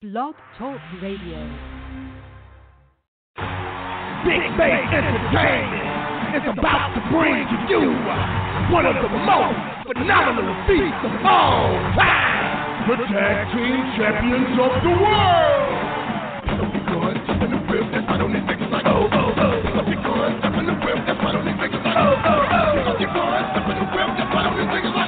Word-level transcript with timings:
Blog 0.00 0.32
Talk 0.56 0.80
Radio. 1.04 1.36
Big 4.24 4.40
Bass 4.56 4.88
Entertainment 4.96 6.40
is 6.40 6.44
about 6.56 6.96
to 6.96 7.04
bring 7.12 7.44
to 7.44 7.56
you 7.68 7.84
one 8.72 8.88
of 8.88 8.96
the 8.96 9.12
most 9.12 9.60
phenomenal 9.92 10.56
feats 10.64 11.04
of 11.04 11.12
all 11.20 11.68
time. 12.00 12.88
The 12.88 12.96
Tag 13.12 13.52
Team 13.52 13.76
Champions 14.00 14.56
of 14.56 14.72
the 14.80 14.94
World. 15.04 15.68
Pick 16.48 16.64
up 16.64 16.72
your 16.72 16.84
gun, 16.88 17.20
step 17.28 17.44
in 17.44 17.50
the 17.52 17.60
whip, 17.68 17.84
that's 17.92 18.08
right 18.08 18.24
on 18.24 18.32
these 18.32 18.48
niggas 18.48 18.72
like, 18.72 18.88
oh, 18.88 19.04
oh, 19.04 19.36
oh. 19.36 19.52
Pick 19.60 19.76
up 19.76 19.84
your 19.84 20.00
gun, 20.00 20.32
step 20.40 20.56
in 20.56 20.64
the 20.64 20.80
whip, 20.80 20.96
that's 21.04 21.20
right 21.20 21.36
on 21.36 21.44
these 21.44 21.60
niggas 21.60 21.84
like, 21.84 22.00
oh, 22.00 22.16
oh, 22.16 22.40
oh. 22.40 22.72
Pick 22.72 22.88
up 22.88 22.96
your 23.04 23.12
gun, 23.12 23.52
step 23.52 23.68
in 23.68 23.76
the 23.76 23.84
whip, 23.92 24.08
that's 24.16 24.32
right 24.32 24.48
on 24.48 24.56
these 24.56 24.72
niggas 24.72 24.96
like, 24.96 24.99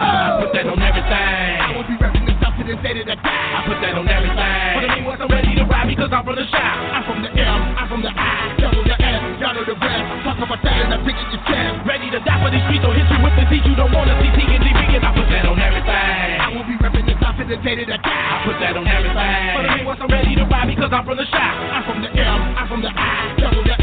oh. 0.00 0.46
Put 0.46 0.50
that 0.54 0.66
on 0.66 0.80
everything. 0.80 1.52
I 1.58 1.68
will 1.74 1.86
be 1.86 1.96
rapping 1.98 2.24
this 2.26 2.38
out 2.42 2.54
to 2.58 2.62
this 2.64 2.78
day 2.82 2.94
that 3.02 3.08
I 3.10 3.16
die. 3.18 3.48
I 3.54 3.60
put 3.66 3.78
that 3.82 3.94
on 3.98 4.06
everything. 4.08 4.72
But 4.78 4.88
I 4.88 4.98
wasn't 5.04 5.30
ready 5.30 5.52
to 5.58 5.64
ride 5.66 5.88
because 5.88 6.10
I'm 6.12 6.24
from 6.24 6.36
the 6.38 6.46
shop. 6.48 6.76
I'm 6.94 7.02
from 7.06 7.18
the 7.22 7.30
M, 7.34 7.60
I'm 7.76 7.86
from 7.88 8.02
the 8.02 8.12
I, 8.12 8.54
double 8.58 8.84
the 8.84 8.96
S, 8.96 9.20
y'all 9.42 9.54
know 9.54 9.64
the 9.66 9.76
rest. 9.78 10.04
Talk 10.24 10.38
about 10.38 10.60
that 10.62 10.76
and 10.86 10.94
I 10.94 10.98
pick 11.02 11.16
your 11.18 11.42
chest. 11.46 11.82
Ready 11.86 12.08
to 12.14 12.20
die 12.22 12.38
for 12.42 12.50
these 12.50 12.62
streets, 12.68 12.84
so 12.84 12.90
hit 12.94 13.06
you 13.08 13.18
with 13.22 13.34
the 13.34 13.44
heat. 13.50 13.64
You 13.66 13.74
don't 13.74 13.92
wanna 13.92 14.14
see 14.22 14.30
T 14.34 14.40
and 14.46 14.62
DB, 14.62 14.80
and 14.98 15.04
I 15.04 15.10
put 15.14 15.26
that 15.30 15.44
on 15.46 15.58
everything. 15.58 16.30
I 16.38 16.46
will 16.54 16.66
be 16.66 16.76
rapping 16.78 17.06
this 17.06 17.18
out 17.22 17.34
to 17.38 17.44
the 17.46 17.58
day 17.62 17.74
that 17.82 17.90
I 17.90 17.98
die. 17.98 18.08
I 18.08 18.36
put 18.46 18.56
that 18.62 18.74
on 18.76 18.86
everything. 18.86 19.38
But 19.58 19.64
I 19.66 19.78
wasn't 19.82 20.10
ready 20.12 20.32
to 20.36 20.44
ride 20.46 20.68
because 20.68 20.90
I'm 20.92 21.04
from 21.04 21.16
the 21.18 21.26
shop. 21.30 21.54
I'm 21.74 21.82
from 21.86 21.98
the 22.02 22.10
M, 22.12 22.40
I'm 22.58 22.66
from 22.68 22.80
the 22.82 22.92
I, 22.92 23.34
double 23.38 23.64
the 23.64 23.77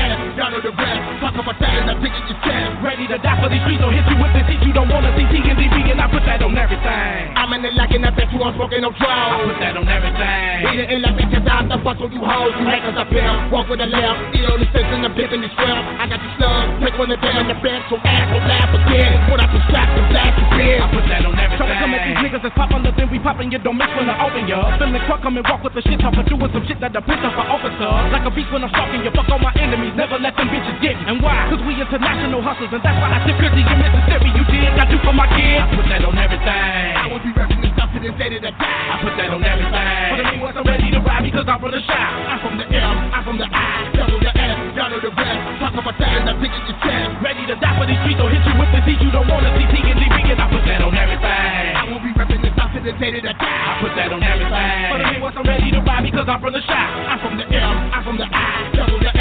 Know 0.56 0.72
the 0.72 0.72
rest. 0.72 1.20
Talk 1.20 1.36
about 1.36 1.60
that 1.60 1.84
and 1.84 1.92
I 1.92 2.00
pick 2.00 2.16
it 2.16 2.32
your 2.32 2.40
chest. 2.40 2.80
Ready 2.80 3.04
to 3.12 3.20
die 3.20 3.36
for 3.44 3.52
these 3.52 3.60
streets, 3.68 3.84
so 3.84 3.92
hit 3.92 4.08
you 4.08 4.16
with 4.16 4.32
the 4.32 4.40
heat. 4.48 4.64
You 4.64 4.72
don't 4.72 4.88
wanna 4.88 5.12
see 5.20 5.28
T 5.28 5.44
and 5.44 6.00
I 6.00 6.08
put 6.08 6.24
that 6.24 6.40
on 6.40 6.56
everything. 6.56 7.36
I'm 7.36 7.52
in 7.52 7.60
the 7.60 7.76
lack 7.76 7.92
and 7.92 8.08
I 8.08 8.12
bet 8.16 8.32
you 8.32 8.40
I'm 8.40 8.56
smoking 8.56 8.80
no 8.80 8.88
I 8.88 8.96
drugs. 8.96 9.52
put 9.52 9.60
that 9.60 9.76
on 9.76 9.84
everything. 9.84 10.48
Eat 10.72 10.80
it 10.80 10.88
in 10.96 11.04
like 11.04 11.20
bitches 11.20 11.44
out 11.44 11.68
the 11.68 11.76
bus 11.76 12.00
on 12.00 12.08
you 12.08 12.24
hoes. 12.24 12.56
You 12.56 12.72
hackers 12.72 12.96
up 12.96 13.12
here. 13.12 13.28
Walk 13.52 13.68
with 13.68 13.84
a 13.84 13.90
lamb. 13.92 14.32
Eat 14.32 14.48
on 14.48 14.64
the 14.64 14.68
sense 14.72 14.88
and 14.96 15.04
I'm 15.04 15.12
dipping 15.20 15.44
the 15.44 15.52
shrimp. 15.60 15.84
I 16.00 16.08
got 16.08 16.24
the 16.24 16.32
slug. 16.40 16.64
Take 16.88 16.96
one 16.96 17.12
of 17.12 17.20
them 17.20 17.36
in 17.36 17.48
the 17.52 17.58
bed 17.60 17.80
so 17.92 18.00
ass 18.00 18.28
will 18.32 18.48
laugh 18.48 18.72
again. 18.72 19.12
When 19.28 19.44
I 19.44 19.48
can 19.52 19.60
strap 19.68 19.92
and 19.92 20.08
blast 20.08 20.40
the 20.40 20.46
bin. 20.56 20.80
I 20.80 20.88
put 20.88 21.04
that 21.12 21.20
on 21.28 21.36
everything. 21.36 21.60
Try 21.60 21.68
to 21.68 21.78
come 21.84 21.92
at 21.96 22.02
these 22.08 22.20
niggas 22.24 22.44
that's 22.48 22.56
popular, 22.56 22.96
then 22.96 23.12
we 23.12 23.20
poppin' 23.20 23.52
you. 23.52 23.60
Don't 23.60 23.76
miss 23.76 23.92
when 23.92 24.08
I 24.08 24.16
open 24.24 24.48
ya. 24.48 24.80
Feeling 24.80 25.04
crunk, 25.04 25.20
come 25.20 25.36
and 25.36 25.44
walk 25.52 25.68
with 25.68 25.76
the 25.76 25.84
shit 25.84 26.00
talk, 26.00 26.16
but 26.16 26.24
doing 26.32 26.48
some 26.56 26.64
shit 26.64 26.80
that 26.80 26.96
the 26.96 27.04
bitch 27.04 27.24
up 27.28 27.36
for 27.36 27.44
officer. 27.44 27.92
Like 28.16 28.24
a 28.24 28.32
beast 28.32 28.52
when 28.56 28.64
I'm 28.64 28.72
stalking 28.72 29.04
you. 29.04 29.12
Fuck 29.12 29.28
all 29.32 29.40
my 29.44 29.52
enemies, 29.60 29.92
never 29.96 30.20
let 30.20 30.36
them 30.36 30.45
bitches 30.50 30.78
get 30.82 30.96
me. 30.98 31.04
And 31.10 31.22
why? 31.22 31.48
Cause 31.52 31.62
we 31.66 31.76
international 31.78 32.42
hustlers, 32.42 32.72
and 32.74 32.82
that's 32.82 32.98
why 32.98 33.10
I 33.14 33.20
tip 33.26 33.38
Chrissy 33.38 33.62
in 33.62 33.78
Mississippi. 33.78 34.30
You 34.34 34.44
did, 34.50 34.72
I 34.76 34.86
do 34.90 34.98
for 35.06 35.14
my 35.14 35.26
I 35.26 35.66
put 35.76 35.86
that 35.92 36.02
on 36.06 36.16
everything. 36.18 36.90
I 36.96 37.06
will 37.12 37.22
be 37.22 37.32
rapping 37.36 37.62
this 37.62 37.72
stuff 37.76 37.90
to 37.94 38.00
this 38.02 38.16
day 38.18 38.30
that 38.34 38.44
I 38.46 38.52
die. 38.56 38.86
I 38.92 38.96
put 39.04 39.14
that 39.18 39.30
on 39.30 39.42
everything. 39.44 39.72
But 39.72 40.26
I 40.26 40.36
wasn't 40.42 40.66
ready 40.66 40.88
to 40.92 41.00
ride 41.02 41.24
because 41.24 41.46
I'm 41.48 41.60
from 41.60 41.72
the 41.72 41.82
shop. 41.86 42.12
I'm 42.30 42.40
from 42.42 42.56
the 42.58 42.66
M, 42.70 42.96
I'm 43.14 43.24
from 43.24 43.38
the 43.38 43.48
I, 43.48 43.92
double 43.96 44.20
the 44.22 44.32
S, 44.32 44.58
y'all 44.76 44.90
know 44.90 45.00
the 45.02 45.12
rest. 45.14 45.42
Talk 45.62 45.74
about 45.76 45.96
that 46.00 46.12
and 46.22 46.30
I 46.30 46.34
pick 46.38 46.54
it 46.54 46.64
your 46.68 46.78
chest. 46.84 47.10
Ready 47.22 47.44
to 47.50 47.56
die 47.58 47.76
for 47.78 47.86
these 47.88 48.00
streets, 48.06 48.20
so 48.20 48.28
hit 48.30 48.44
you 48.46 48.56
with 48.58 48.72
the 48.74 48.82
heat. 48.86 49.00
You 49.02 49.12
don't 49.12 49.28
wanna 49.30 49.50
see 49.58 49.68
T 49.72 49.76
and 49.82 49.98
DB, 50.00 50.18
and 50.32 50.40
I 50.42 50.48
put 50.52 50.64
that 50.68 50.82
on 50.82 50.94
everything. 50.96 51.66
I 51.76 51.84
will 51.90 52.04
be 52.04 52.12
rapping 52.14 52.42
this 52.42 52.54
stuff 52.54 52.70
to 52.76 52.80
day 52.84 53.12
that 53.16 53.26
I 53.26 53.34
die. 53.34 53.62
I 53.66 53.72
put 53.82 53.94
that 53.96 54.10
on 54.12 54.22
everything. 54.22 54.80
But 54.92 55.02
I 55.02 55.14
wasn't 55.22 55.46
ready 55.48 55.70
to 55.72 55.80
ride 55.82 56.04
because 56.04 56.28
I'm 56.28 56.40
from 56.42 56.54
the 56.54 56.64
shop. 56.64 56.90
I'm 57.10 57.20
from 57.24 57.36
the 57.40 57.46
M, 57.48 57.76
I'm 57.96 58.04
from 58.04 58.18
the 58.20 58.28
I, 58.28 58.46
double 58.76 59.00
the 59.00 59.15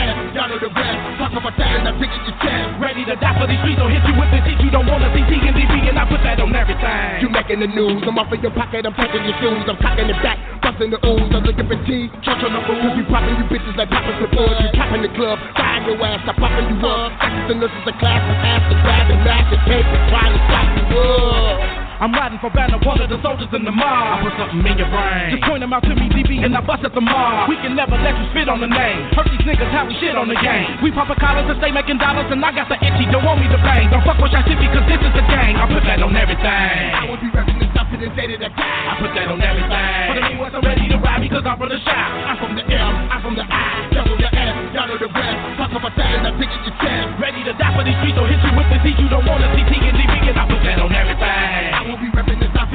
Know 0.54 0.70
the 0.70 0.70
rest. 0.70 1.18
Talk 1.18 1.34
about 1.34 1.58
that 1.58 1.82
and 1.82 1.90
I 1.90 1.92
pick 1.98 2.14
it 2.14 2.22
your 2.30 2.38
chest. 2.38 2.78
Ready 2.78 3.02
to 3.10 3.18
die 3.18 3.34
for 3.42 3.50
these 3.50 3.58
streets, 3.66 3.74
so 3.74 3.90
hit 3.90 4.06
you 4.06 4.14
with 4.14 4.30
the 4.30 4.38
heat. 4.46 4.54
You 4.62 4.70
don't 4.70 4.86
wanna 4.86 5.10
see 5.10 5.26
T 5.26 5.34
and 5.42 5.98
I 5.98 6.06
put 6.06 6.22
that 6.22 6.38
on 6.38 6.54
everything. 6.54 7.26
You 7.26 7.26
making 7.26 7.58
the 7.58 7.66
news, 7.66 8.06
I'm 8.06 8.14
off 8.22 8.30
in 8.30 8.38
your 8.38 8.54
pocket, 8.54 8.86
I'm 8.86 8.94
taking 8.94 9.26
your 9.26 9.34
shoes, 9.42 9.66
I'm 9.66 9.74
cocking 9.82 10.06
it 10.06 10.14
back, 10.22 10.38
busting 10.62 10.94
the 10.94 11.02
ooze, 11.02 11.26
I'm 11.34 11.42
looking 11.42 11.66
for 11.66 11.74
tea, 11.82 12.06
church 12.22 12.38
on 12.46 12.54
the. 12.54 12.62
Cause 12.70 12.94
you 12.94 13.02
popping 13.10 13.34
you 13.34 13.46
bitches 13.50 13.74
like 13.74 13.90
popping 13.90 14.14
the 14.22 14.30
bud, 14.30 14.54
you 14.62 14.70
popping 14.78 15.02
the 15.02 15.10
club, 15.18 15.42
frying 15.58 15.90
your 15.90 15.98
ass, 16.06 16.22
I'm 16.22 16.38
popping 16.38 16.70
you 16.70 16.78
up. 16.86 17.10
Doctors 17.18 17.50
and 17.50 17.58
nurses 17.58 17.82
and 17.90 17.98
ass 17.98 18.62
to 18.70 18.74
grab 18.78 19.10
and 19.10 19.20
mash 19.26 19.50
and 19.50 19.58
and 19.58 20.06
trying 20.06 20.32
to 20.38 20.40
stop 20.46 20.68
you 20.70 20.86
up. 21.02 21.83
I'm 22.02 22.10
riding 22.10 22.42
for 22.42 22.50
Banner, 22.50 22.82
one 22.82 22.98
of 22.98 23.06
the 23.06 23.18
soldiers 23.22 23.50
in 23.54 23.62
the 23.62 23.70
mob. 23.70 23.86
I 23.86 24.26
put 24.26 24.34
something 24.34 24.66
in 24.66 24.76
your 24.78 24.90
brain. 24.90 25.30
Just 25.30 25.46
point 25.46 25.62
them 25.62 25.70
out 25.70 25.86
to 25.86 25.94
me, 25.94 26.10
DB, 26.10 26.42
and 26.42 26.50
I 26.50 26.60
bust 26.60 26.82
at 26.82 26.90
the 26.90 27.00
mob. 27.00 27.46
We 27.46 27.54
can 27.62 27.78
never 27.78 27.94
let 27.94 28.18
you 28.18 28.26
spit 28.34 28.50
on 28.50 28.58
the 28.58 28.66
name. 28.66 29.14
Hurt 29.14 29.30
these 29.30 29.46
niggas 29.46 29.70
how 29.70 29.86
we 29.86 29.94
shit 30.02 30.18
on 30.18 30.26
the 30.26 30.34
game. 30.34 30.82
We 30.82 30.90
poppin' 30.90 31.18
collars 31.22 31.46
and 31.46 31.54
stay 31.62 31.70
making 31.70 32.02
dollars, 32.02 32.26
and 32.34 32.42
I 32.42 32.50
got 32.50 32.66
the 32.66 32.78
itchy, 32.82 33.06
don't 33.14 33.22
want 33.22 33.38
me 33.38 33.46
to 33.46 33.60
bang. 33.62 33.94
Don't 33.94 34.02
fuck 34.02 34.18
with 34.18 34.34
y'all 34.34 34.42
shit 34.42 34.58
because 34.58 34.82
this 34.90 34.98
is 34.98 35.14
a 35.14 35.24
gang. 35.30 35.54
I 35.54 35.70
put 35.70 35.86
that 35.86 36.02
on 36.02 36.10
everything. 36.18 36.74
I 36.98 37.06
will 37.06 37.20
be 37.22 37.30
rapping 37.30 37.62
this 37.62 37.70
stuff 37.70 37.86
to 37.94 37.96
this 37.96 38.10
day 38.18 38.26
that 38.34 38.42
I 38.42 38.50
die. 38.50 38.84
I 38.90 38.92
put 38.98 39.12
that 39.14 39.28
on 39.30 39.38
everything. 39.38 40.02
But 40.10 40.18
I 40.18 40.34
wasn't 40.34 40.64
ready 40.66 40.86
to 40.90 40.98
ride 40.98 41.22
because 41.22 41.46
I'm 41.46 41.56
from 41.56 41.70
the 41.70 41.78
shop. 41.78 42.10
I'm 42.26 42.36
from 42.42 42.52
the 42.58 42.64
M, 42.66 42.94
I'm 43.06 43.20
from 43.22 43.34
the 43.38 43.46
I, 43.46 43.86
double 43.94 44.18
the 44.18 44.28
S, 44.34 44.54
y'all 44.74 44.90
know 44.90 44.98
the 44.98 45.08
rest. 45.14 45.38
Talk 45.62 45.70
about 45.70 45.94
that 45.94 46.10
and 46.10 46.26
I 46.26 46.32
pick 46.42 46.50
it 46.50 46.62
your 46.66 46.74
chest. 46.82 47.06
Ready 47.22 47.40
to 47.46 47.54
die 47.54 47.72
for 47.72 47.86
these 47.86 47.94
streets, 48.02 48.18
so 48.18 48.26
hit 48.26 48.42
you 48.42 48.52
with 48.58 48.68
the 48.68 48.78
heat. 48.82 48.98
You 48.98 49.08
don't 49.08 49.22
wanna 49.22 49.46
see 49.54 49.62
T 49.70 49.78
and 49.78 49.94
DB, 49.94 50.14
and 50.26 50.36
I 50.36 50.44
put 50.50 50.60
that 50.66 50.78
on 50.82 50.90
everything. 50.90 51.73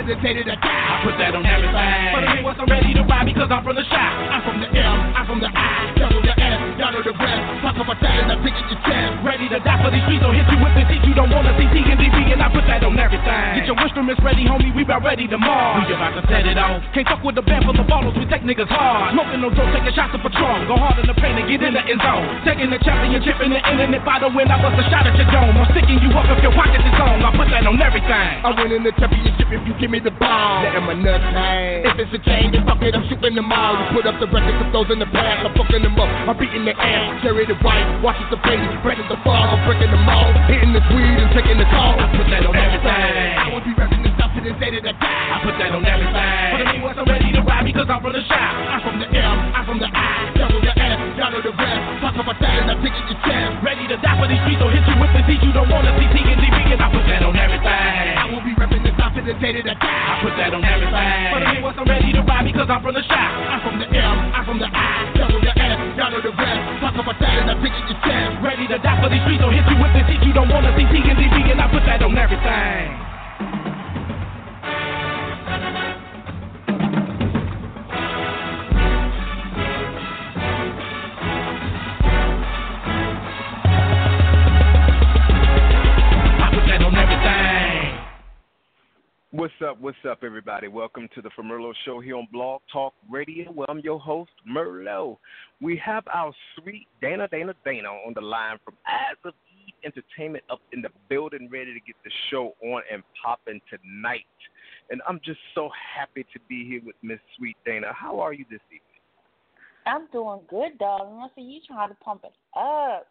Stuff 0.10 0.26
to 0.26 0.44
die. 0.44 1.02
Put 1.06 1.22
that 1.22 1.36
on 1.36 1.46
everything. 1.46 2.14
But 2.18 2.26
I 2.26 2.42
wasn't 2.42 2.70
ready 2.70 2.94
to 2.96 3.04
ride 3.04 3.30
because 3.30 3.50
I'm 3.52 3.64
from 3.64 3.76
the 3.76 3.86
shop. 3.86 4.10
I'm 4.34 4.42
from 4.42 4.58
the 4.60 4.68
M, 4.74 5.14
I'm 5.14 5.26
from 5.28 5.40
the 5.40 5.50
I, 5.54 6.29
double 6.92 7.06
the 7.06 7.14
the 7.14 7.18
rest. 7.22 7.62
Talk 7.62 7.78
about 7.78 8.00
that 8.02 8.16
and 8.18 8.32
I 8.34 8.36
pick 8.42 8.56
your 8.58 8.80
chest. 8.82 9.22
Ready 9.22 9.48
to 9.54 9.60
die 9.62 9.80
for 9.82 9.92
these 9.94 10.04
streets, 10.10 10.24
so 10.26 10.34
hit 10.34 10.48
you 10.50 10.58
with 10.58 10.74
the 10.74 10.84
heat. 10.90 11.02
You 11.06 11.14
don't 11.14 11.30
wanna 11.30 11.54
see 11.58 11.70
T 11.70 11.86
and 11.86 12.00
and 12.00 12.42
I 12.42 12.50
put 12.50 12.66
that 12.70 12.82
on 12.86 12.98
everything. 12.98 13.46
Get 13.60 13.68
your 13.68 13.78
instruments 13.78 14.22
ready, 14.24 14.46
homie. 14.46 14.74
We 14.74 14.84
about 14.88 15.04
ready 15.04 15.28
to 15.28 15.38
march. 15.38 15.90
We 15.90 15.94
about 15.94 16.18
to 16.18 16.24
set 16.30 16.46
it 16.46 16.58
off. 16.58 16.82
Can't 16.94 17.06
fuck 17.06 17.22
with 17.22 17.36
the 17.36 17.46
band 17.46 17.66
full 17.66 17.78
of 17.78 17.86
ballers, 17.86 18.16
we 18.18 18.26
take 18.30 18.46
niggas 18.46 18.70
hard. 18.70 19.14
Smoking 19.14 19.42
no 19.42 19.50
dope, 19.54 19.70
taking 19.76 19.94
shots 19.94 20.14
of 20.16 20.22
Patron. 20.24 20.66
Go 20.72 20.78
hard 20.78 20.98
in 21.02 21.06
the 21.06 21.18
paint 21.18 21.38
and 21.38 21.46
get 21.50 21.62
in 21.62 21.74
the 21.74 21.84
end 21.84 22.02
zone. 22.02 22.26
Taking 22.46 22.70
the 22.70 22.80
championship 22.82 23.38
in 23.44 23.54
the 23.54 23.62
internet 23.62 24.02
by 24.06 24.24
the 24.24 24.30
win. 24.32 24.50
I 24.50 24.58
bust 24.62 24.80
a 24.80 24.86
shot 24.90 25.06
at 25.06 25.18
your 25.18 25.30
dome. 25.30 25.58
I'm 25.58 25.68
sticking 25.76 26.00
you 26.00 26.10
up 26.16 26.26
if 26.32 26.42
your 26.42 26.54
pocket 26.56 26.82
is 26.82 26.98
on. 27.02 27.22
I 27.22 27.30
put 27.36 27.52
that 27.52 27.68
on 27.68 27.78
everything. 27.82 28.30
I 28.46 28.50
win 28.56 28.72
in 28.72 28.84
the 28.88 28.94
championship 28.96 29.50
if 29.52 29.62
you 29.68 29.74
give 29.78 29.92
me 29.92 30.00
the 30.00 30.14
ball. 30.16 30.64
Letting 30.64 30.88
my 30.88 30.96
nuts 30.96 31.28
hang. 31.36 31.86
If 31.86 32.00
it's 32.00 32.14
a 32.16 32.22
chain, 32.24 32.56
then 32.56 32.64
fuck 32.64 32.80
it, 32.82 32.96
I'm 32.96 33.04
shooting 33.12 33.36
them 33.36 33.52
all. 33.52 33.76
You 33.76 34.00
put 34.00 34.08
up 34.08 34.16
the 34.24 34.32
record, 34.32 34.56
put 34.64 34.72
those 34.72 34.90
in 34.94 35.04
the 35.04 35.10
past. 35.12 35.44
I'm 35.44 35.54
fucking 35.60 35.84
them 35.84 36.00
up. 36.00 36.08
I'm 36.08 36.38
beating 36.40 36.64
the 36.64 36.76
ass, 36.80 37.22
cherry 37.22 37.46
the 37.46 37.56
white, 37.62 37.86
watches 38.02 38.26
the 38.32 38.40
baby, 38.48 38.66
breaking 38.82 39.08
the 39.12 39.20
fall. 39.22 39.44
I'm 39.44 39.62
breaking 39.68 39.92
them 39.92 40.08
all. 40.08 40.32
Hitting 40.48 40.74
the 40.74 40.82
weed 40.96 41.18
and 41.20 41.30
taking 41.36 41.60
the 41.60 41.68
call. 41.70 42.00
I 42.00 42.08
put 42.16 42.28
that 42.32 42.44
on 42.48 42.56
everything. 42.56 43.38
I 43.38 43.46
will 43.52 43.64
be 43.64 43.74
rapping 43.76 44.02
this 44.04 44.14
stuff 44.16 44.32
to 44.36 44.42
this 44.42 44.56
day 44.58 44.72
that 44.80 44.88
I 44.88 44.94
die. 44.96 45.28
I 45.30 45.38
put 45.44 45.56
that 45.60 45.72
on 45.76 45.84
everything. 45.86 46.16
But 46.16 46.66
I 46.66 46.78
wasn't 46.82 47.08
ready 47.12 47.30
to 47.36 47.42
ride 47.44 47.66
because 47.68 47.88
I'm 47.92 48.02
from 48.02 48.14
the 48.16 48.24
shop. 48.26 48.40
I'm 48.40 48.80
from 48.82 48.96
the 49.00 49.08
M, 49.12 49.38
I'm 49.54 49.64
from 49.68 49.80
the 49.80 49.90
I, 49.92 50.34
double 50.40 50.62
the 50.64 50.74
S, 50.74 51.00
y'all 51.20 51.32
know 51.32 51.42
the 51.44 51.54
rest. 51.54 51.84
Talk 52.02 52.16
about 52.16 52.38
that 52.40 52.56
and 52.64 52.72
I 52.72 52.76
pick 52.80 52.96
it 52.96 53.06
your 53.12 53.20
chest. 53.28 53.52
Ready 53.62 53.86
to 53.92 53.98
die 54.00 54.18
for 54.18 54.28
these 54.32 54.42
streets, 54.48 54.60
so 54.64 54.68
hit 54.72 54.84
you 54.88 54.96
with 54.98 55.12
the 55.14 55.22
heat. 55.28 55.42
You 55.44 55.52
don't 55.52 55.70
wanna 55.70 55.92
see 56.00 56.08
T 56.10 56.18
and 56.24 56.40
DB, 56.40 56.58
and 56.74 56.82
I 56.82 56.88
put 56.90 57.06
that 57.06 57.22
on 57.24 57.36
everything. 57.36 57.68
I 57.70 58.26
will 58.32 58.44
be 58.44 58.54
rapping 58.56 58.84
this 58.84 58.96
stuff 58.96 59.12
to 59.20 59.22
this 59.22 59.38
day 59.44 59.52
that 59.60 59.68
I 59.68 59.76
die. 59.76 59.84
I 59.84 60.14
put 60.24 60.34
that 60.40 60.52
on 60.56 60.64
everything. 60.64 61.20
But 61.36 61.44
I 61.44 61.56
wasn't 61.60 61.88
ready 61.92 62.10
to 62.16 62.22
ride 62.24 62.46
because 62.48 62.68
I'm 62.72 62.82
from 62.82 62.96
the 62.96 63.04
shop. 63.04 63.30
I'm 63.52 63.60
from 63.62 63.76
the 63.78 63.88
M, 63.92 64.16
I'm 64.34 64.44
from 64.48 64.60
the 64.64 64.70
I, 64.72 65.12
double 65.20 65.42
the 65.44 65.59
Y'all 66.00 66.12
know 66.12 66.22
the 66.24 66.32
rest. 66.32 66.80
Talk 66.80 66.96
about 66.96 67.20
that 67.20 67.44
and 67.44 67.52
I 67.52 67.60
it 67.76 67.84
your 67.92 68.00
chest. 68.08 68.40
Ready 68.40 68.72
to 68.72 68.80
die 68.80 69.04
for 69.04 69.12
these 69.12 69.20
streets, 69.28 69.44
so 69.44 69.52
hit 69.52 69.68
you 69.68 69.76
with 69.84 69.92
the 69.92 70.00
heat. 70.08 70.24
You 70.24 70.32
don't 70.32 70.48
wanna 70.48 70.72
see 70.80 70.88
T 70.88 70.96
and 71.04 71.60
I 71.60 71.68
put 71.68 71.84
that 71.84 72.00
on 72.00 72.16
everything. 72.16 73.00
What's 89.40 89.54
up? 89.66 89.80
What's 89.80 89.98
up, 90.06 90.26
everybody? 90.26 90.68
Welcome 90.68 91.08
to 91.16 91.22
the 91.22 91.30
Merlot 91.30 91.72
Show 91.86 92.02
here 92.02 92.18
on 92.18 92.28
Blog 92.30 92.60
Talk 92.74 92.94
Radio. 93.10 93.50
Well, 93.54 93.68
I'm 93.70 93.80
your 93.80 93.98
host, 93.98 94.32
Merlo. 94.46 95.18
We 95.62 95.78
have 95.78 96.04
our 96.14 96.34
sweet 96.58 96.88
Dana, 97.02 97.26
Dana, 97.30 97.54
Dana 97.64 97.88
on 97.88 98.14
the 98.16 98.20
line 98.20 98.58
from 98.66 98.74
Eyes 98.86 99.16
of 99.24 99.34
Eve 99.66 99.76
Entertainment 99.86 100.44
up 100.50 100.60
in 100.74 100.82
the 100.82 100.90
building, 101.08 101.48
ready 101.50 101.74
to 101.74 101.80
get 101.80 101.96
the 102.04 102.12
show 102.30 102.54
on 102.62 102.82
and 102.92 103.02
popping 103.24 103.62
tonight. 103.70 104.26
And 104.90 105.02
I'm 105.08 105.22
just 105.24 105.40
so 105.56 105.70
happy 105.98 106.26
to 106.34 106.40
be 106.50 106.68
here 106.68 106.82
with 106.86 106.96
Miss 107.02 107.20
Sweet 107.38 107.56
Dana. 107.66 107.94
How 107.94 108.20
are 108.20 108.34
you 108.34 108.44
this 108.52 108.60
evening? 108.68 108.82
I'm 109.86 110.08
doing 110.12 110.42
good, 110.50 110.78
darling. 110.80 111.18
I 111.18 111.28
see 111.34 111.44
you 111.44 111.62
trying 111.66 111.88
to 111.88 111.96
pump 111.96 112.26
it 112.26 112.34
up. 112.60 113.08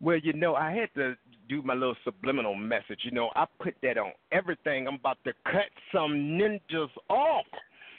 Well, 0.00 0.18
you 0.22 0.32
know, 0.32 0.54
I 0.54 0.72
had 0.72 0.88
to 0.94 1.16
do 1.48 1.62
my 1.62 1.74
little 1.74 1.96
subliminal 2.04 2.54
message. 2.54 3.00
You 3.02 3.12
know, 3.12 3.30
I 3.34 3.46
put 3.60 3.74
that 3.82 3.98
on 3.98 4.12
everything. 4.32 4.86
I'm 4.86 4.96
about 4.96 5.18
to 5.24 5.32
cut 5.44 5.70
some 5.92 6.12
ninjas 6.12 6.90
off. 7.08 7.46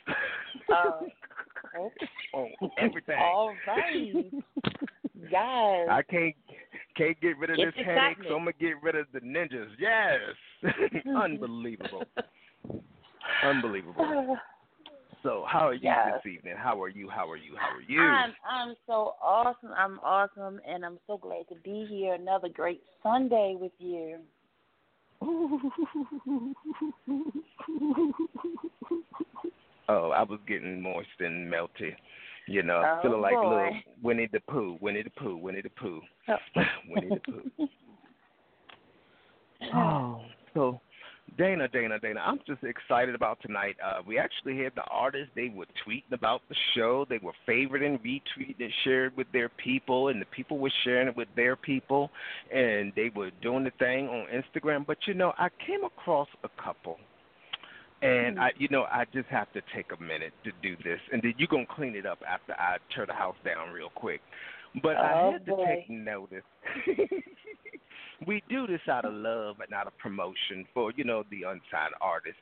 Oh, 0.70 1.08
okay. 1.78 2.08
on 2.34 2.72
everything. 2.80 3.18
All 3.20 3.54
right. 3.68 4.26
Yes. 5.32 5.88
I 5.90 6.02
can't 6.10 6.36
can't 6.96 7.20
get 7.22 7.38
rid 7.38 7.50
of 7.50 7.58
Get 7.58 7.76
this 7.76 7.86
headache, 7.86 8.18
so. 8.28 8.36
I'm 8.36 8.42
gonna 8.42 8.54
get 8.60 8.74
rid 8.82 8.96
of 8.96 9.08
the 9.14 9.20
ninjas. 9.20 9.68
Yes, 9.80 10.74
unbelievable. 11.24 12.04
Unbelievable. 13.44 14.38
So, 15.24 15.46
how 15.48 15.68
are 15.68 15.74
you 15.74 15.80
Yes. 15.84 16.22
this 16.24 16.34
evening? 16.34 16.56
How 16.58 16.82
are 16.82 16.90
you? 16.90 17.10
How 17.10 17.30
are 17.30 17.38
you? 17.38 17.56
How 17.56 17.70
are 17.76 17.82
you? 17.82 18.02
I'm 18.02 18.36
I'm 18.48 18.76
so 18.86 19.16
awesome. 19.22 19.72
I'm 19.76 20.00
awesome, 20.04 20.62
and 20.66 20.86
I'm 20.86 21.00
so 21.08 21.18
glad 21.18 21.48
to 21.50 21.56
be 21.56 21.86
here. 21.86 22.14
Another 22.14 22.50
great 22.50 22.84
Sunday 23.02 23.56
with 23.60 23.72
you. 23.80 24.20
oh, 29.90 30.12
I 30.12 30.24
was 30.24 30.40
getting 30.48 30.82
moist 30.82 31.10
and 31.20 31.52
melty. 31.52 31.96
You 32.48 32.64
know, 32.64 32.84
Oh, 32.86 33.02
feeling 33.02 33.22
like 33.22 33.34
boy. 33.34 33.48
little 33.50 33.82
Winnie 34.02 34.30
the 34.32 34.40
Pooh, 34.42 34.78
Winnie 34.80 35.02
the 35.02 35.10
Pooh, 35.12 35.38
Winnie 35.38 35.62
the 35.62 35.70
Pooh, 35.72 36.02
Winnie 36.88 37.10
the 37.10 37.20
Pooh. 37.32 37.50
Oh, 39.62 39.70
oh 39.74 40.22
so 40.54 40.80
Dana, 41.38 41.68
Dana, 41.68 42.00
Dana, 42.00 42.20
I'm 42.26 42.40
just 42.48 42.64
excited 42.64 43.14
about 43.14 43.40
tonight. 43.42 43.76
Uh, 43.84 44.02
we 44.06 44.18
actually 44.18 44.58
had 44.64 44.74
the 44.76 44.84
artists, 44.90 45.30
they 45.36 45.50
were 45.50 45.68
tweeting 45.86 46.12
about 46.12 46.42
the 46.50 46.56
show. 46.76 47.06
They 47.10 47.20
were 47.20 47.34
favoriting, 47.48 48.00
retweeting, 48.02 48.60
and 48.60 48.74
shared 48.84 49.16
with 49.16 49.28
their 49.34 49.50
people, 49.50 50.08
and 50.08 50.20
the 50.20 50.26
people 50.26 50.58
were 50.58 50.72
sharing 50.84 51.08
it 51.10 51.16
with 51.16 51.28
their 51.36 51.56
people, 51.56 52.10
and 52.54 52.92
they 52.96 53.12
were 53.16 53.30
doing 53.42 53.64
the 53.66 53.72
thing 53.78 54.08
on 54.08 54.28
Instagram. 54.34 54.86
But, 54.86 54.98
you 55.06 55.14
know, 55.14 55.34
I 55.38 55.50
came 55.66 55.84
across 55.84 56.28
a 56.44 56.50
couple. 56.62 56.98
And 58.02 58.40
I, 58.40 58.52
you 58.58 58.68
know, 58.70 58.84
I 58.84 59.06
just 59.12 59.28
have 59.30 59.52
to 59.54 59.62
take 59.76 59.88
a 59.98 60.02
minute 60.02 60.32
to 60.44 60.52
do 60.62 60.76
this, 60.84 61.00
and 61.12 61.20
then 61.22 61.34
you're 61.40 61.48
gonna 61.48 61.66
clean 61.66 61.96
it 61.96 62.06
up 62.06 62.20
after 62.28 62.54
I 62.54 62.78
tear 62.94 63.08
the 63.08 63.14
house 63.14 63.36
down 63.44 63.72
real 63.72 63.90
quick. 63.90 64.22
But 64.84 64.98
I 64.98 65.14
Oh, 65.20 65.32
had 65.32 65.46
to 65.48 65.66
take 65.66 65.90
notice. 65.90 66.44
we 68.26 68.42
do 68.50 68.66
this 68.66 68.82
out 68.90 69.06
of 69.06 69.14
love 69.14 69.58
and 69.60 69.74
out 69.74 69.88
of 69.88 69.98
promotion 69.98 70.66
for 70.74 70.92
you 70.96 71.04
know 71.04 71.24
the 71.30 71.44
unsigned 71.44 71.94
artist. 72.02 72.38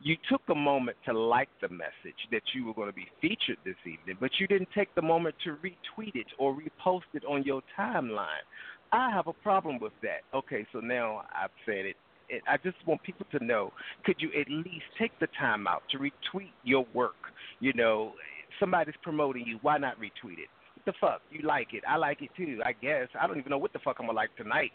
You 0.00 0.16
took 0.30 0.42
a 0.48 0.54
moment 0.54 0.96
to 1.06 1.18
like 1.18 1.48
the 1.60 1.68
message 1.68 2.18
that 2.30 2.42
you 2.54 2.64
were 2.64 2.74
going 2.74 2.88
to 2.88 2.94
be 2.94 3.08
featured 3.20 3.58
this 3.64 3.76
evening, 3.82 4.16
but 4.20 4.30
you 4.38 4.46
didn't 4.46 4.70
take 4.74 4.94
the 4.94 5.02
moment 5.02 5.34
to 5.44 5.56
retweet 5.56 6.14
it 6.14 6.26
or 6.38 6.54
repost 6.56 7.02
it 7.14 7.24
on 7.24 7.42
your 7.44 7.60
timeline. 7.78 8.46
I 8.92 9.10
have 9.10 9.26
a 9.26 9.32
problem 9.32 9.78
with 9.80 9.92
that. 10.02 10.22
Okay, 10.34 10.66
so 10.72 10.80
now 10.80 11.22
I've 11.34 11.50
said 11.66 11.84
it. 11.84 11.96
it 12.28 12.42
I 12.48 12.56
just 12.56 12.76
want 12.86 13.02
people 13.02 13.26
to 13.32 13.44
know: 13.44 13.72
could 14.04 14.16
you 14.18 14.30
at 14.40 14.48
least 14.48 14.86
take 14.98 15.12
the 15.20 15.28
time 15.38 15.66
out 15.66 15.82
to 15.90 15.98
retweet 15.98 16.52
your 16.64 16.86
work? 16.94 17.32
You 17.60 17.72
know, 17.74 18.12
somebody's 18.58 18.94
promoting 19.02 19.44
you. 19.46 19.58
Why 19.62 19.76
not 19.78 19.96
retweet 19.98 20.38
it? 20.38 20.48
The 20.88 20.94
fuck? 21.02 21.20
You 21.30 21.46
like 21.46 21.74
it. 21.74 21.84
I 21.86 21.96
like 21.98 22.22
it 22.22 22.30
too, 22.34 22.62
I 22.64 22.72
guess. 22.72 23.08
I 23.20 23.26
don't 23.26 23.36
even 23.36 23.50
know 23.50 23.58
what 23.58 23.74
the 23.74 23.78
fuck 23.80 23.96
I'm 24.00 24.06
going 24.06 24.16
to 24.16 24.16
like 24.16 24.34
tonight. 24.36 24.70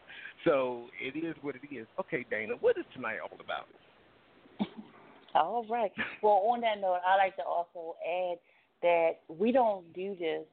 So 0.45 0.86
it 1.01 1.18
is 1.18 1.33
what 1.42 1.56
it 1.56 1.75
is. 1.75 1.88
Okay, 2.00 2.24
Dana, 2.30 2.54
what 2.60 2.77
is 2.77 2.86
tonight 2.94 3.18
all 3.19 3.36
about? 3.44 3.65
All 5.33 5.65
right. 5.68 5.92
Well, 6.21 6.33
on 6.51 6.62
that 6.62 6.80
note, 6.80 7.00
I 7.04 7.18
like 7.18 7.36
to 7.38 7.44
also 7.44 7.95
add 8.07 8.38
that 8.83 9.21
we 9.27 9.51
don't 9.51 9.92
do 9.95 10.15
this. 10.19 10.44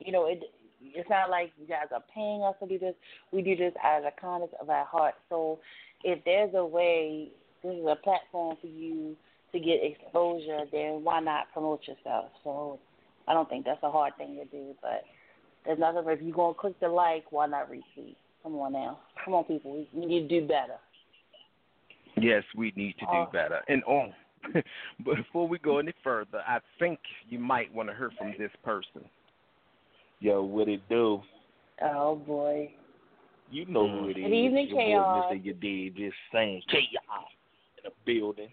You 0.00 0.10
know, 0.10 0.26
it 0.26 0.42
it's 0.82 1.08
not 1.08 1.30
like 1.30 1.52
you 1.60 1.68
guys 1.68 1.86
are 1.92 2.02
paying 2.12 2.42
us 2.42 2.56
to 2.60 2.66
do 2.66 2.76
this. 2.76 2.96
We 3.30 3.42
do 3.42 3.54
this 3.54 3.72
out 3.84 3.98
of 3.98 4.04
the 4.06 4.20
kindness 4.20 4.50
of 4.60 4.68
our 4.68 4.84
heart. 4.84 5.14
So, 5.28 5.60
if 6.02 6.24
there's 6.24 6.54
a 6.56 6.66
way, 6.66 7.28
this 7.62 7.72
is 7.72 7.86
a 7.88 7.94
platform 7.94 8.56
for 8.60 8.66
you 8.66 9.14
to 9.52 9.60
get 9.60 9.78
exposure, 9.80 10.64
then 10.72 11.04
why 11.04 11.20
not 11.20 11.52
promote 11.52 11.82
yourself? 11.86 12.32
So, 12.42 12.80
I 13.26 13.34
don't 13.34 13.48
think 13.48 13.64
that's 13.64 13.82
a 13.82 13.90
hard 13.90 14.16
thing 14.16 14.36
to 14.36 14.44
do. 14.44 14.74
But 14.82 15.04
there's 15.64 15.78
nothing. 15.78 16.02
If 16.06 16.22
you're 16.22 16.34
gonna 16.34 16.54
click 16.54 16.78
the 16.80 16.88
like, 16.88 17.30
why 17.30 17.46
not 17.46 17.70
retweet? 17.70 18.16
Come 18.42 18.56
on 18.56 18.72
now. 18.72 18.98
Come 19.24 19.34
on, 19.34 19.44
people. 19.44 19.72
We, 19.72 19.88
we 19.92 20.06
need 20.06 20.28
to 20.28 20.40
do 20.40 20.46
better. 20.46 20.76
Yes, 22.16 22.44
we 22.54 22.72
need 22.76 22.94
to 22.98 23.06
do 23.06 23.12
Oh. 23.12 23.28
better. 23.32 23.62
And 23.68 23.82
on. 23.84 24.14
Um, 24.54 24.62
but 25.00 25.16
before 25.16 25.48
we 25.48 25.58
go 25.58 25.78
any 25.78 25.94
further, 26.02 26.42
I 26.46 26.60
think 26.78 26.98
you 27.28 27.38
might 27.38 27.72
want 27.74 27.88
to 27.88 27.94
hear 27.94 28.10
from 28.18 28.34
this 28.38 28.50
person. 28.62 29.04
Yo, 30.20 30.42
what 30.42 30.68
it 30.68 30.82
do? 30.88 31.22
Oh 31.82 32.16
boy. 32.16 32.70
You 33.50 33.66
know 33.66 33.86
mm. 33.86 34.00
who 34.00 34.08
it 34.08 34.18
is. 34.18 34.24
Good 34.24 34.32
evening, 34.32 34.68
Your 34.68 34.76
boy, 34.76 34.84
Chaos. 34.84 35.32
Mr. 35.32 35.44
You 35.44 35.54
did 35.54 35.96
just 35.96 36.16
saying 36.32 36.62
chaos 36.68 37.28
in 37.78 37.90
the 37.90 37.90
building. 38.04 38.48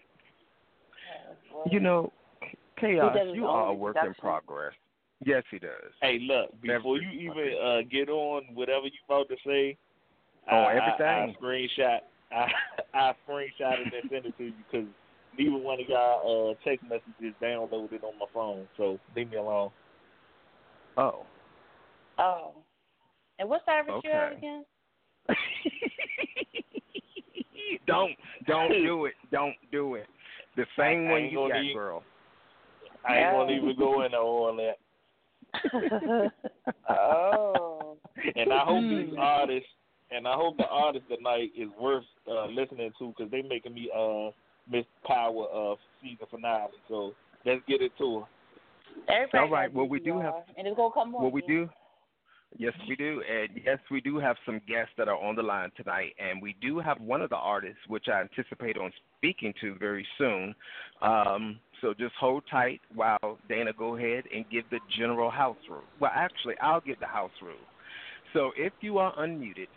Oh. 1.54 1.62
You 1.70 1.80
know, 1.80 2.12
Chaos, 2.82 3.16
you 3.34 3.46
are 3.46 3.68
a 3.68 3.74
work 3.74 3.96
in 4.04 4.12
progress. 4.14 4.72
Yes, 5.24 5.44
he 5.52 5.58
does. 5.60 5.70
Hey, 6.00 6.18
look, 6.20 6.50
before 6.60 6.96
Every- 6.96 7.08
you 7.12 7.30
even 7.30 7.54
uh, 7.64 7.78
get 7.90 8.08
on 8.08 8.42
whatever 8.54 8.86
you 8.86 8.92
about 9.08 9.28
to 9.28 9.36
say, 9.46 9.76
Oh, 10.50 10.56
I, 10.56 10.72
I, 10.74 10.76
everything? 10.76 11.36
I 11.38 11.40
screenshot, 11.40 11.98
I, 12.32 12.46
I 12.98 13.12
screenshot 13.28 13.86
it 13.86 13.94
and 14.02 14.10
sent 14.10 14.26
it 14.26 14.36
to 14.38 14.44
you 14.46 14.52
because 14.70 14.88
neither 15.38 15.56
one 15.56 15.78
of 15.80 15.88
y'all 15.88 16.50
uh, 16.50 16.54
text 16.68 16.84
messages 16.84 17.34
downloaded 17.40 18.02
on 18.02 18.18
my 18.18 18.26
phone. 18.34 18.66
So 18.76 18.98
leave 19.14 19.30
me 19.30 19.36
alone. 19.36 19.70
Oh. 20.96 21.24
Oh. 22.18 22.50
And 23.38 23.48
what 23.48 23.62
service 23.64 23.94
you 24.02 24.10
have 24.10 24.32
again? 24.32 24.64
don't 27.86 28.12
don't 28.46 28.70
do 28.84 29.06
it. 29.06 29.14
Don't 29.30 29.54
do 29.70 29.94
it. 29.94 30.06
The 30.56 30.66
same 30.76 31.06
I 31.06 31.10
one 31.12 31.20
ain't 31.22 31.32
you 31.32 31.48
got, 31.48 31.60
need- 31.60 31.74
girl. 31.74 32.02
I 33.04 33.18
ain't 33.18 33.32
gonna 33.32 33.52
even 33.52 33.76
go 33.78 34.02
into 34.04 34.18
all 34.18 34.56
that. 34.56 34.78
oh. 36.88 37.96
And 38.36 38.52
I 38.52 38.64
hope 38.64 38.84
Hmm. 38.84 38.90
these 38.90 39.14
artists, 39.18 39.68
and 40.10 40.26
I 40.26 40.34
hope 40.34 40.56
the 40.56 40.66
artist 40.66 41.04
tonight 41.08 41.50
is 41.56 41.68
worth 41.80 42.04
uh, 42.30 42.46
listening 42.46 42.92
to 42.98 43.08
because 43.16 43.30
they 43.30 43.42
making 43.42 43.74
me 43.74 43.90
uh 43.96 44.30
miss 44.70 44.84
power 45.04 45.46
of 45.46 45.78
season 46.00 46.26
finale. 46.30 46.70
So 46.88 47.14
let's 47.44 47.62
get 47.66 47.82
it 47.82 47.92
to 47.98 48.20
her. 48.20 48.26
Everybody 49.12 49.38
All 49.38 49.50
right, 49.50 49.68
got 49.72 49.76
well, 49.76 49.88
we 49.88 49.98
do 49.98 50.14
DVR, 50.14 50.22
have- 50.22 50.34
and 50.56 50.66
it's 50.66 50.76
gonna 50.76 50.94
come 50.94 51.14
on. 51.14 51.22
What 51.24 51.32
we 51.32 51.42
do? 51.42 51.68
Yes, 52.58 52.72
we 52.88 52.96
do. 52.96 53.22
And 53.28 53.60
yes, 53.64 53.78
we 53.90 54.00
do 54.00 54.18
have 54.18 54.36
some 54.44 54.60
guests 54.68 54.92
that 54.98 55.08
are 55.08 55.16
on 55.16 55.36
the 55.36 55.42
line 55.42 55.70
tonight. 55.76 56.12
And 56.18 56.42
we 56.42 56.54
do 56.60 56.78
have 56.78 57.00
one 57.00 57.22
of 57.22 57.30
the 57.30 57.36
artists, 57.36 57.80
which 57.88 58.06
I 58.08 58.20
anticipate 58.20 58.76
on 58.76 58.92
speaking 59.18 59.54
to 59.60 59.74
very 59.78 60.06
soon. 60.18 60.54
Um, 61.00 61.58
so 61.80 61.94
just 61.94 62.14
hold 62.20 62.44
tight 62.50 62.80
while 62.94 63.38
Dana 63.48 63.72
go 63.76 63.96
ahead 63.96 64.24
and 64.34 64.44
give 64.50 64.64
the 64.70 64.78
general 64.98 65.30
house 65.30 65.56
rule. 65.68 65.82
Well, 66.00 66.12
actually, 66.14 66.54
I'll 66.60 66.80
give 66.80 67.00
the 67.00 67.06
house 67.06 67.32
rule. 67.42 67.54
So 68.32 68.52
if 68.56 68.72
you 68.80 68.98
are 68.98 69.14
unmuted, 69.16 69.68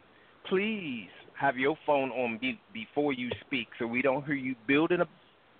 please 0.50 1.10
have 1.39 1.57
your 1.57 1.78
phone 1.86 2.12
on 2.12 2.39
mute 2.42 2.57
before 2.74 3.13
you 3.13 3.30
speak 3.45 3.68
so 3.80 3.88
we 3.88 4.01
don't 4.01 4.25
hear 4.25 4.36
you 4.36 4.56
building 4.68 5.01
a 5.01 5.07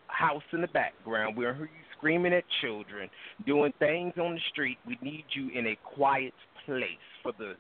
house 0.08 0.44
in 0.54 0.62
the 0.62 0.68
background. 0.68 1.36
We 1.36 1.46
don't 1.46 1.56
hear 1.56 1.66
you 1.66 1.86
screaming 1.98 2.34
at 2.34 2.44
children, 2.62 3.10
doing 3.46 3.74
things 3.80 4.14
on 4.18 4.36
the 4.36 4.42
street. 4.52 4.78
We 4.88 4.98
need 5.02 5.26
you 5.34 5.50
in 5.50 5.68
a 5.68 5.78
quiet 5.84 6.34
place 6.66 7.06
for 7.24 7.32
the 7.38 7.54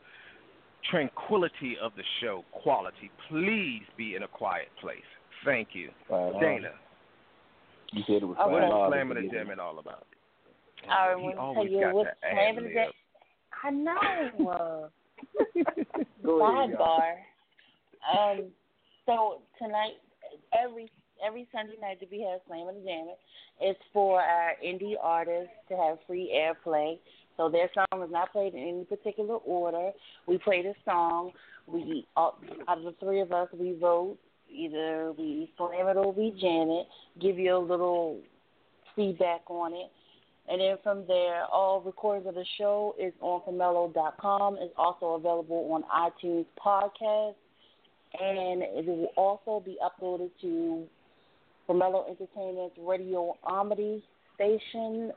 tranquility 0.91 1.77
of 1.81 1.91
the 1.95 2.03
show 2.21 2.43
quality. 2.51 3.09
Please 3.29 3.81
be 3.97 4.15
in 4.15 4.23
a 4.23 4.27
quiet 4.27 4.67
place. 4.81 4.97
Thank 5.43 5.69
you. 5.73 5.89
Right 6.09 6.33
on. 6.33 6.41
Dana, 6.41 6.71
you 7.91 8.03
said 8.07 8.17
it 8.21 8.25
was 8.25 8.37
Okay. 8.39 8.51
what 8.51 8.63
is 8.63 8.71
hard 8.71 8.91
to 8.91 8.95
slamming 8.97 9.17
and 9.17 9.31
get 9.31 9.37
jamming 9.39 9.59
all 9.59 9.79
about? 9.79 10.05
All 10.89 11.15
right, 11.15 11.17
he 11.17 11.23
let 11.25 11.27
me 11.27 11.33
tell 11.33 11.41
always 11.45 11.71
you 11.71 11.81
got 11.81 11.93
what's 11.93 12.09
to 12.09 12.15
slamming 12.21 12.47
ad-lib. 12.49 12.67
today. 12.69 12.89
I 13.63 13.69
know. 13.71 14.89
Uh, 15.25 15.59
Go 16.23 16.45
ahead, 16.45 16.69
y'all. 16.71 16.99
sidebar. 16.99 17.13
Um, 18.11 18.45
so 19.05 19.41
tonight, 19.57 19.93
every 20.57 20.91
every 21.25 21.47
Sunday 21.51 21.75
night 21.81 21.99
that 21.99 22.11
we 22.11 22.21
have 22.21 22.41
Slam 22.47 22.67
and 22.67 22.83
Jam 22.85 23.07
it's 23.61 23.79
for 23.93 24.21
our 24.21 24.51
indie 24.63 24.95
artists 25.01 25.53
to 25.69 25.77
have 25.77 25.97
free 26.05 26.31
airplay. 26.35 26.99
So 27.37 27.49
their 27.49 27.69
song 27.73 28.03
is 28.03 28.11
not 28.11 28.31
played 28.31 28.53
in 28.53 28.59
any 28.59 28.85
particular 28.85 29.35
order. 29.35 29.91
We 30.27 30.37
play 30.37 30.61
the 30.61 30.73
song. 30.85 31.31
We 31.67 32.05
out 32.17 32.37
out 32.67 32.77
of 32.77 32.83
the 32.83 32.95
three 32.99 33.21
of 33.21 33.31
us, 33.31 33.49
we 33.53 33.77
vote. 33.79 34.17
Either 34.49 35.11
we 35.17 35.51
slam 35.57 35.87
it 35.87 35.97
or 35.97 36.13
we 36.13 36.31
jam 36.39 36.69
it. 36.69 36.87
Give 37.19 37.37
you 37.37 37.57
a 37.57 37.59
little 37.59 38.19
feedback 38.95 39.41
on 39.47 39.73
it. 39.73 39.91
And 40.47 40.61
then 40.61 40.77
from 40.83 41.05
there, 41.07 41.45
all 41.45 41.81
recordings 41.81 42.27
of 42.27 42.35
the 42.35 42.45
show 42.57 42.95
is 42.99 43.13
on 43.19 43.41
Pomelo.com. 43.41 44.57
It's 44.59 44.73
also 44.77 45.15
available 45.15 45.69
on 45.71 45.83
iTunes 45.83 46.45
Podcast. 46.63 47.33
And 48.19 48.61
it 48.61 48.85
will 48.85 49.11
also 49.17 49.63
be 49.65 49.77
uploaded 49.83 50.29
to 50.41 50.85
Pomelo 51.67 52.07
Entertainment's 52.07 52.75
Radio 52.79 53.35
Omedy 53.43 54.03
station. 54.35 55.11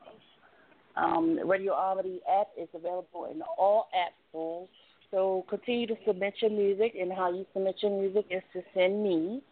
Um, 1.01 1.39
Radio 1.49 1.73
Omedy 1.75 2.19
app 2.41 2.49
is 2.61 2.69
available 2.75 3.29
in 3.31 3.41
all 3.57 3.89
app 3.95 4.13
stores. 4.31 4.69
So 5.11 5.45
continue 5.49 5.87
to 5.87 5.97
submit 6.07 6.35
your 6.41 6.51
music, 6.51 6.95
and 7.01 7.13
how 7.13 7.33
you 7.33 7.47
submit 7.55 7.77
your 7.81 7.99
music 7.99 8.27
is 8.31 8.43
to 8.53 8.63
send 8.75 9.03
me 9.03 9.43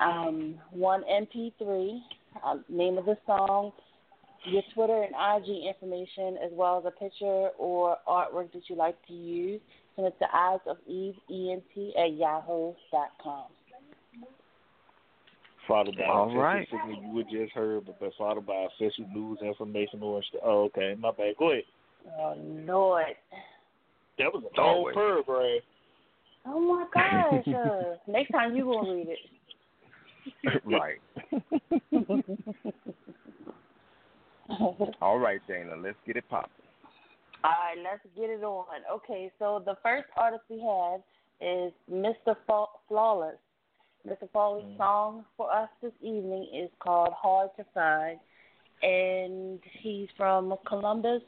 um, 0.00 0.56
one 0.70 1.02
MP3, 1.10 1.98
uh, 2.44 2.56
name 2.68 2.98
of 2.98 3.06
the 3.06 3.16
song, 3.26 3.72
your 4.44 4.62
Twitter 4.74 5.02
and 5.02 5.14
IG 5.14 5.66
information, 5.66 6.38
as 6.44 6.52
well 6.52 6.78
as 6.78 6.84
a 6.86 6.90
picture 6.90 7.48
or 7.58 7.96
artwork 8.06 8.52
that 8.52 8.62
you 8.68 8.76
like 8.76 8.96
to 9.06 9.14
use. 9.14 9.60
Send 9.96 10.06
it 10.08 10.18
to 10.20 10.26
eyes 10.32 10.60
of 10.68 10.76
Eve, 10.86 11.14
E-N-T, 11.30 11.94
at 11.98 12.12
yahoo 12.14 12.74
dot 12.92 13.08
com. 13.22 13.46
Followed 15.68 15.96
by 15.96 16.04
All 16.04 16.26
official 16.26 16.42
right. 16.42 16.68
signal 16.70 17.02
you 17.02 17.10
would 17.14 17.26
just 17.30 17.52
heard, 17.52 17.86
but, 17.86 17.98
but 17.98 18.12
followed 18.16 18.46
by 18.46 18.66
official 18.74 19.06
news 19.12 19.38
information 19.42 20.00
or 20.00 20.22
st- 20.22 20.42
oh, 20.44 20.64
okay, 20.64 20.94
my 20.98 21.10
bad. 21.10 21.34
Go 21.38 21.50
ahead. 21.50 21.64
Oh 22.20 22.34
Lord. 22.38 23.04
That 24.18 24.32
was 24.32 24.44
a 24.44 24.60
long 24.60 24.76
Always. 24.76 24.94
paragraph. 24.94 25.62
Oh 26.46 26.60
my 26.60 26.86
gosh. 26.94 27.48
Uh, 27.48 27.96
next 28.10 28.30
time 28.30 28.54
you 28.54 28.64
gonna 28.64 28.94
read 28.94 29.08
it. 29.08 30.62
right. 30.64 30.98
All 35.00 35.18
right, 35.18 35.40
Dana. 35.48 35.76
Let's 35.76 35.96
get 36.06 36.16
it 36.16 36.28
popping. 36.28 36.50
All 37.44 37.50
right, 37.50 37.76
let's 37.82 38.02
get 38.16 38.30
it 38.30 38.42
on. 38.42 38.66
Okay, 38.90 39.30
so 39.38 39.62
the 39.64 39.76
first 39.82 40.06
artist 40.16 40.42
we 40.48 40.60
have 40.60 41.00
is 41.40 41.72
Mr. 41.92 42.36
Fa- 42.46 42.64
Flawless. 42.88 43.36
Mr. 44.06 44.30
Flawless' 44.30 44.64
mm. 44.64 44.76
song 44.76 45.24
for 45.36 45.52
us 45.52 45.68
this 45.82 45.92
evening 46.00 46.48
is 46.54 46.70
called 46.78 47.12
Hard 47.12 47.50
to 47.56 47.64
Find, 47.74 48.18
and 48.82 49.58
he's 49.80 50.08
from 50.16 50.54
Columbus, 50.66 51.22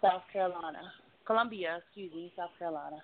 South 0.00 0.22
Carolina. 0.32 0.92
Columbia, 1.26 1.78
excuse 1.84 2.12
me, 2.14 2.32
South 2.36 2.50
Carolina. 2.58 2.98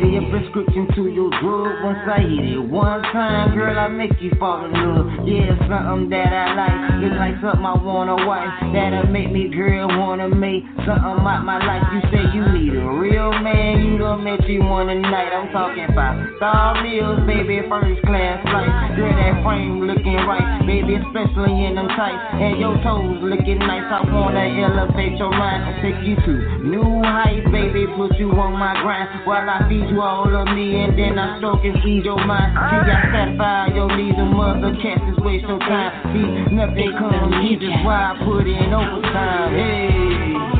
Be 0.00 0.07
a 0.18 0.30
prescription 0.30 0.90
to 0.96 1.06
your 1.06 1.30
drug. 1.38 1.86
Once 1.86 2.02
I 2.10 2.26
hit 2.26 2.50
it 2.50 2.58
one 2.58 3.02
time, 3.14 3.54
girl, 3.54 3.78
I 3.78 3.86
make 3.86 4.18
you 4.18 4.34
fall 4.38 4.66
in 4.66 4.74
love. 4.74 5.06
Yeah, 5.22 5.54
something 5.70 6.10
that 6.10 6.32
I 6.34 6.58
like. 6.58 7.06
It's 7.06 7.14
like 7.14 7.38
something 7.38 7.62
I 7.62 7.78
wanna 7.78 8.26
watch. 8.26 8.50
That'll 8.74 9.06
make 9.14 9.30
me, 9.30 9.46
girl, 9.46 9.86
wanna 9.86 10.28
make 10.28 10.66
something 10.82 11.22
out 11.22 11.46
my 11.46 11.62
life. 11.62 11.86
You 11.94 12.00
say 12.10 12.22
you 12.34 12.42
need 12.50 12.74
a 12.74 12.82
real 12.98 13.30
man, 13.30 13.86
you 13.86 13.98
done 13.98 14.24
met 14.24 14.42
you 14.50 14.58
one 14.66 14.90
tonight. 14.90 15.30
I'm 15.30 15.54
talking 15.54 15.86
about 15.86 16.18
star 16.38 16.82
meals, 16.82 17.22
baby, 17.22 17.62
first 17.70 18.02
class 18.02 18.42
flight. 18.42 18.98
Girl, 18.98 19.14
that 19.14 19.38
frame 19.46 19.86
looking 19.86 20.18
right, 20.26 20.66
baby, 20.66 20.98
especially 20.98 21.62
in 21.62 21.78
them 21.78 21.86
tights. 21.94 22.42
And 22.42 22.58
your 22.58 22.74
toes 22.82 23.22
looking 23.22 23.62
nice. 23.62 23.86
I 23.86 24.02
wanna 24.10 24.50
elevate 24.66 25.14
your 25.14 25.30
mind, 25.30 25.78
take 25.78 26.02
you 26.02 26.18
to 26.18 26.34
new 26.66 27.06
heights, 27.06 27.46
baby. 27.54 27.86
Put 27.94 28.18
you 28.18 28.34
on 28.34 28.58
my 28.58 28.74
grind 28.82 29.26
while 29.26 29.46
I 29.46 29.62
feed 29.70 29.86
you 29.86 30.02
all 30.08 30.34
of 30.34 30.56
me, 30.56 30.80
and 30.80 30.98
then 30.98 31.18
I 31.18 31.38
stroke 31.38 31.64
and 31.64 31.76
ease 31.84 32.04
your 32.04 32.16
mind. 32.24 32.56
See, 32.56 32.90
I 32.90 33.12
satisfy 33.12 33.74
your 33.76 33.94
needs, 33.94 34.16
and 34.16 34.32
mother 34.32 34.72
cats 34.80 35.02
just 35.06 35.20
waste 35.20 35.44
your 35.44 35.58
time. 35.58 35.92
See, 36.16 36.54
nothing 36.54 36.92
comes 36.98 37.44
easy, 37.44 37.68
why 37.84 38.16
I 38.16 38.24
put 38.24 38.46
in 38.48 38.72
overtime. 38.72 39.52
Hey. 39.52 40.57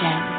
Legion. 0.00 0.37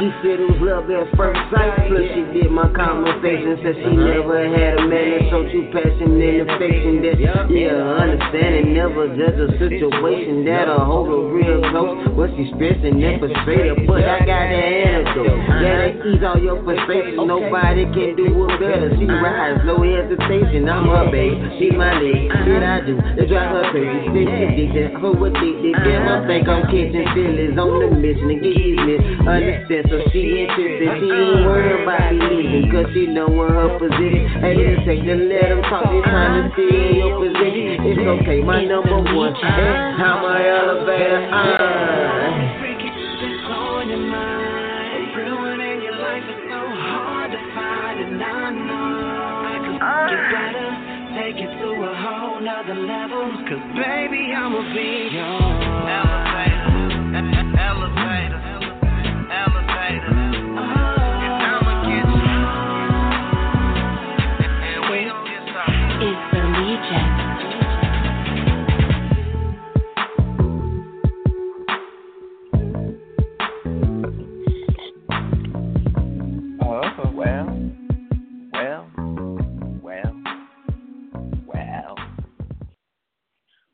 She 0.00 0.08
said 0.24 0.40
it 0.40 0.48
was 0.48 0.64
love 0.64 0.88
at 0.88 1.12
first 1.12 1.36
sight. 1.52 1.76
Plus, 1.92 2.08
she 2.16 2.24
did 2.32 2.48
my 2.48 2.72
conversation. 2.72 3.60
Said 3.60 3.76
she 3.84 3.92
never 3.92 4.48
had 4.48 4.80
a 4.80 4.88
man 4.88 5.12
that 5.12 5.28
showed 5.28 5.52
you 5.52 5.68
passion 5.76 6.16
and 6.16 6.48
affection. 6.48 7.04
That, 7.04 7.20
yeah, 7.52 7.76
understanding. 8.00 8.72
Never 8.72 9.12
judge 9.12 9.36
a 9.36 9.52
situation 9.60 10.48
that'll 10.48 10.88
hold 10.88 11.12
her 11.12 11.20
real 11.28 11.60
close. 11.68 12.00
What 12.16 12.32
she 12.32 12.48
stressing 12.56 12.96
and 12.96 13.20
frustrated. 13.20 13.84
But 13.84 14.08
I 14.08 14.24
got 14.24 14.48
the 14.48 14.56
antidote. 14.56 15.36
Yeah, 15.68 15.92
that 15.92 15.92
ease 16.00 16.24
all 16.24 16.40
your 16.40 16.64
frustration. 16.64 17.20
Nobody 17.28 17.84
can 17.92 18.16
do 18.16 18.24
it 18.24 18.56
better. 18.56 18.88
She 18.96 19.04
rides, 19.04 19.68
no 19.68 19.84
hesitation. 19.84 20.64
I'm 20.64 20.88
her 20.88 21.12
babe. 21.12 21.60
She 21.60 21.76
my 21.76 22.00
lady. 22.00 22.32
Shit 22.48 22.64
I 22.64 22.80
do. 22.88 22.96
They 23.20 23.28
drive 23.28 23.52
her 23.52 23.68
crazy. 23.68 24.16
Sick 24.16 24.32
addicted. 24.32 24.96
So 24.96 25.12
addicted. 25.12 25.76
Damn, 25.84 26.08
I 26.08 26.24
think 26.24 26.48
I'm 26.48 26.64
catching 26.72 27.04
feelings 27.12 27.60
on 27.60 27.84
the 27.84 27.88
mission 28.00 28.32
to 28.32 28.36
get 28.40 28.56
these. 28.56 28.80
Understand, 29.28 29.89
so 29.90 29.98
she 30.14 30.46
interested. 30.46 30.86
She 31.02 31.10
ain't 31.10 31.42
worried 31.44 31.82
about 31.82 32.14
me 32.14 32.22
leaving, 32.30 32.70
cause 32.70 32.86
she 32.94 33.06
know 33.10 33.26
where 33.26 33.50
her 33.50 33.74
position. 33.74 34.22
Hey, 34.38 34.54
just 34.54 34.86
take 34.86 35.02
to 35.02 35.16
let 35.18 35.50
them 35.50 35.62
talk. 35.66 35.90
They 35.90 36.00
trying 36.06 36.46
to 36.46 36.62
in 36.62 36.94
your 36.94 37.18
position. 37.18 37.82
It's 37.90 37.98
okay, 38.22 38.38
my 38.40 38.64
number 38.64 39.02
one. 39.02 39.34
Hey, 39.34 39.50
I'm 39.50 40.22
a 40.22 40.34
elevator. 40.46 41.26
Uh. 41.26 42.62
Freaky, 42.62 42.88
that's 42.94 43.50
on 43.50 43.90
your 43.90 43.98
mind. 43.98 45.10
A 45.10 45.18
real 45.18 45.34
one 45.34 45.60
in 45.60 45.82
your 45.82 45.98
life 45.98 46.22
is 46.22 46.38
so 46.46 46.60
hard 46.70 47.34
to 47.34 47.40
find, 47.50 47.96
and 47.98 48.22
I 48.22 48.54
know 48.54 48.94
I 49.42 49.56
could 49.58 49.80
get 49.82 50.22
better, 50.30 50.70
take 51.18 51.38
it 51.42 51.50
to 51.50 51.68
a 51.82 51.92
whole 51.98 52.38
nother 52.38 52.78
level. 52.78 53.26
'Cause 53.42 53.64
baby, 53.74 54.30
I'ma 54.30 54.62
be 54.70 55.10
your 55.10 56.19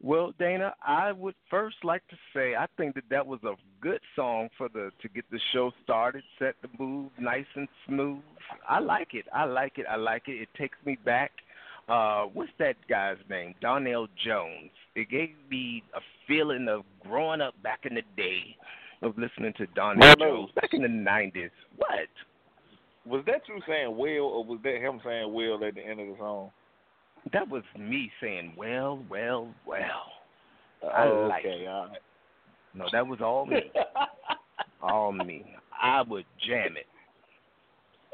Well, 0.07 0.33
Dana, 0.39 0.73
I 0.87 1.11
would 1.11 1.35
first 1.51 1.79
like 1.83 2.07
to 2.11 2.17
say 2.33 2.55
I 2.55 2.67
think 2.77 2.95
that 2.95 3.03
that 3.11 3.27
was 3.27 3.41
a 3.43 3.55
good 3.81 3.99
song 4.15 4.49
for 4.57 4.69
the 4.69 4.93
to 5.03 5.09
get 5.09 5.25
the 5.33 5.41
show 5.53 5.73
started, 5.83 6.23
set 6.39 6.55
the 6.63 6.69
mood 6.79 7.11
nice 7.19 7.45
and 7.57 7.67
smooth. 7.89 8.21
I 8.69 8.79
like 8.79 9.15
it. 9.15 9.25
I 9.35 9.47
like 9.47 9.79
it. 9.79 9.87
I 9.91 9.97
like 9.97 10.29
it. 10.29 10.41
It 10.41 10.49
takes 10.57 10.79
me 10.85 10.97
back. 11.05 11.33
Uh, 11.89 12.27
what's 12.33 12.53
that 12.61 12.77
guy's 12.89 13.17
name? 13.29 13.57
Donell 13.61 14.07
Jones. 14.25 14.71
It 14.95 15.11
gave 15.11 15.31
me 15.51 15.83
a 15.93 16.01
feeling 16.29 16.69
of 16.69 16.85
growing 17.03 17.41
up 17.41 17.61
back 17.65 17.81
in 17.83 17.97
the 17.97 18.03
day 18.17 18.57
of 19.03 19.19
listening 19.19 19.55
to 19.59 19.67
Donell 19.75 20.15
Well. 20.21 20.29
Jones 20.29 20.51
back 20.55 20.73
in 20.73 20.83
the 20.83 20.89
nineties. 20.89 21.51
What? 21.79 22.07
Was 23.07 23.25
that 23.27 23.41
you 23.49 23.61
saying 23.67 23.97
well, 23.97 24.27
or 24.27 24.45
was 24.45 24.61
that 24.63 24.77
him 24.77 25.01
saying 25.05 25.33
well 25.33 25.65
at 25.65 25.75
the 25.75 25.85
end 25.85 25.99
of 25.99 26.07
the 26.07 26.15
song? 26.17 26.51
That 27.33 27.49
was 27.49 27.63
me 27.79 28.11
saying, 28.21 28.55
well, 28.57 29.03
well, 29.11 29.53
well. 29.67 29.81
I 30.95 31.07
oh, 31.07 31.27
like 31.29 31.45
okay, 31.45 31.65
it. 31.65 31.69
all 31.69 31.89
right. 31.89 31.99
No, 32.75 32.85
that 32.93 33.07
was 33.07 33.21
all 33.21 33.47
me. 33.47 33.73
all 34.83 35.13
me. 35.13 35.45
I 35.81 36.03
would 36.03 36.25
jam 36.47 36.77
it. 36.77 36.87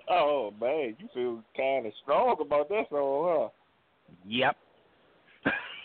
oh 0.08 0.52
man, 0.60 0.96
you 0.98 1.08
feel 1.12 1.42
kind 1.56 1.86
of 1.86 1.92
strong 2.02 2.36
about 2.40 2.68
that 2.68 2.88
song, 2.90 3.28
huh? 3.28 3.48
Yep. 4.26 4.56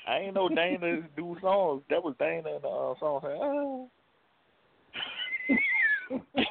I 0.07 0.17
ain't 0.19 0.35
know 0.35 0.47
Dana 0.47 1.01
do 1.17 1.35
songs. 1.41 1.83
That 1.89 2.03
was 2.03 2.15
Dana 2.17 2.59
the 2.61 2.67
uh, 2.67 2.93
song 2.99 3.19
saying, 3.23 3.39
oh. 3.41 3.89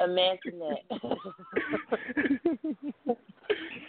Imagine 0.04 0.58
that. 0.60 1.18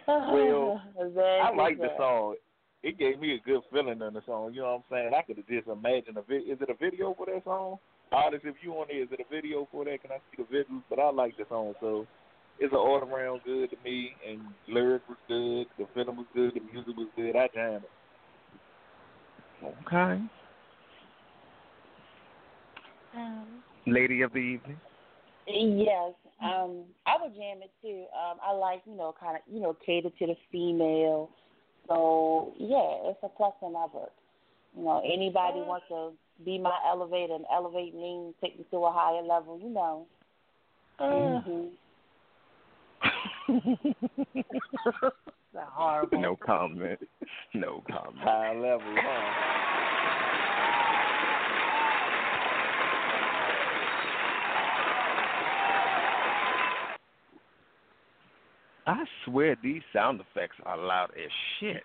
Well, 0.08 0.82
Very 1.14 1.40
I 1.40 1.56
like 1.56 1.78
the 1.78 1.90
song. 1.98 2.36
It 2.84 2.98
gave 2.98 3.20
me 3.20 3.36
a 3.36 3.40
good 3.48 3.62
feeling 3.72 4.02
in 4.02 4.14
the 4.14 4.22
song. 4.26 4.54
You 4.54 4.62
know 4.62 4.84
what 4.90 4.98
I'm 5.00 5.12
saying? 5.12 5.12
I 5.16 5.22
could 5.22 5.38
have 5.38 5.48
just 5.48 5.68
imagined 5.68 6.18
a 6.18 6.22
video. 6.24 6.54
Is 6.54 6.62
it 6.62 6.70
a 6.70 6.74
video 6.74 7.14
for 7.18 7.28
that 7.28 7.44
song? 7.44 7.78
artist, 8.12 8.44
if 8.46 8.56
you 8.62 8.72
want 8.74 8.90
it, 8.92 8.96
is 8.96 9.08
it 9.12 9.20
a 9.22 9.34
video 9.34 9.68
for 9.72 9.86
that? 9.86 10.02
Can 10.02 10.12
I 10.12 10.18
see 10.18 10.44
the 10.44 10.58
visuals? 10.58 10.84
But 10.90 11.00
I 11.00 11.12
like 11.12 11.38
the 11.38 11.46
song, 11.50 11.74
so 11.80 12.06
it's 12.60 12.74
an 12.74 12.80
all 12.80 12.98
around 12.98 13.42
good 13.46 13.70
to 13.70 13.78
me. 13.84 14.12
And 14.28 14.42
lyrics 14.68 15.06
was 15.08 15.18
good, 15.28 15.68
the 15.78 15.88
film 15.94 16.18
was 16.18 16.26
good, 16.34 16.54
the 16.54 16.62
music 16.74 16.96
was 16.98 17.08
good. 17.16 17.36
I 17.36 17.48
jammed 17.54 17.84
it. 17.84 19.76
Okay. 19.88 20.22
Um, 23.16 23.46
Lady 23.88 24.22
of 24.22 24.34
the 24.34 24.40
evening. 24.40 24.80
Yes, 25.54 26.14
um, 26.44 26.84
I 27.06 27.18
would 27.22 27.36
jam 27.36 27.60
it 27.62 27.72
too. 27.82 28.06
Um, 28.16 28.38
I 28.44 28.52
like, 28.54 28.82
you 28.86 28.96
know, 28.96 29.14
kind 29.20 29.36
of, 29.38 29.42
you 29.54 29.62
know, 29.62 29.76
cater 29.86 30.10
to 30.10 30.28
the 30.28 30.36
female. 30.52 31.30
So 31.88 32.54
yeah, 32.58 33.10
it's 33.10 33.20
a 33.24 33.30
plus 33.30 33.54
in 33.62 33.74
my 33.74 33.88
book. 33.88 34.12
You 34.76 34.84
know, 34.84 35.02
anybody 35.06 35.60
wants 35.60 35.86
to 35.90 36.12
be 36.46 36.58
my 36.58 36.78
elevator 36.88 37.36
and 37.36 37.46
elevate 37.54 37.94
me, 37.94 38.34
take 38.42 38.58
me 38.58 38.66
to 38.72 38.78
a 38.78 38.92
higher 38.92 39.22
level, 39.22 39.60
you 39.60 39.70
know. 39.70 40.08
Mm-hmm. 41.00 41.68
That's 45.54 45.68
horrible. 45.74 46.22
No 46.22 46.36
comment. 46.38 47.00
No 47.54 47.84
comment. 47.90 48.24
High 48.24 48.56
level, 48.56 48.96
huh? 48.96 49.71
I 58.88 59.04
swear 59.26 59.56
these 59.62 59.82
sound 59.94 60.22
effects 60.22 60.56
are 60.66 60.78
loud 60.78 61.12
as 61.12 61.32
shit. 61.60 61.84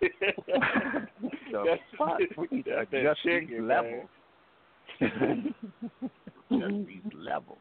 the 0.00 0.10
That's- 1.52 1.78
fuck? 1.96 2.18
We 2.36 2.48
need 2.56 2.64
to 2.64 2.70
that's 2.76 2.90
that 2.90 2.98
adjust 2.98 3.20
these 3.24 3.40
chicken, 3.48 3.68
levels. 3.68 4.08
adjust 5.00 6.86
these 6.86 7.12
levels. 7.14 7.58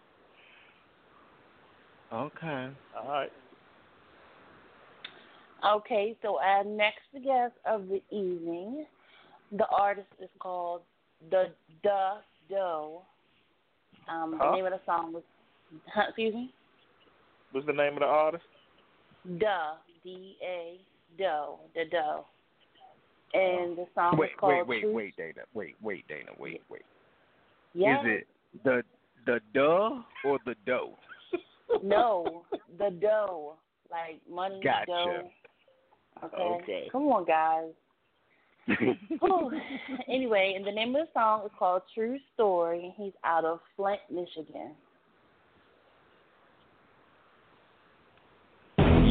Okay. 2.11 2.69
All 2.97 3.07
right. 3.09 3.31
Okay, 5.65 6.15
so 6.21 6.39
our 6.39 6.63
next 6.63 7.01
guest 7.13 7.53
of 7.65 7.87
the 7.89 8.01
evening, 8.11 8.85
the 9.51 9.65
artist 9.67 10.07
is 10.21 10.29
called 10.39 10.81
the 11.31 11.51
the 11.83 12.13
Dough. 12.49 13.01
Um, 14.09 14.37
the 14.39 14.51
name 14.51 14.65
of 14.65 14.71
the 14.71 14.79
song 14.85 15.11
was, 15.11 15.23
excuse 16.07 16.33
me, 16.33 16.53
What's 17.51 17.67
the 17.67 17.73
name 17.73 17.93
of 17.93 17.99
the 17.99 18.05
artist? 18.05 18.43
the 19.27 19.73
D 20.03 20.37
A 20.41 20.79
Dough, 21.17 21.59
the 21.75 21.85
Dough, 21.91 22.25
and 23.33 23.77
the 23.77 23.85
song 23.93 24.17
Wait, 24.17 24.31
is 24.31 24.31
called 24.39 24.53
wait, 24.53 24.67
wait, 24.67 24.81
Truth. 24.81 24.95
wait, 24.95 25.17
Dana. 25.17 25.45
Wait, 25.53 25.75
wait, 25.81 26.07
Dana. 26.07 26.31
Wait, 26.39 26.61
wait. 26.69 26.83
Yes. 27.73 27.99
Is 28.03 28.11
it 28.11 28.27
the 28.63 28.83
the 29.25 29.39
duh 29.53 30.01
or 30.25 30.39
the 30.45 30.55
dough? 30.65 30.97
No, 31.83 32.43
the 32.79 32.91
dough, 33.01 33.55
like 33.91 34.21
money 34.29 34.61
Gotcha. 34.63 34.85
dough. 34.87 35.29
Okay. 36.23 36.37
Okay. 36.63 36.89
Come 36.91 37.03
on, 37.07 37.25
guys. 37.25 37.71
Anyway, 40.09 40.53
and 40.55 40.65
the 40.65 40.71
name 40.71 40.95
of 40.95 41.05
the 41.05 41.11
song 41.13 41.45
is 41.45 41.51
called 41.57 41.81
True 41.93 42.17
Story, 42.33 42.83
and 42.83 42.93
he's 42.95 43.13
out 43.23 43.45
of 43.45 43.59
Flint, 43.75 43.99
Michigan. 44.09 44.71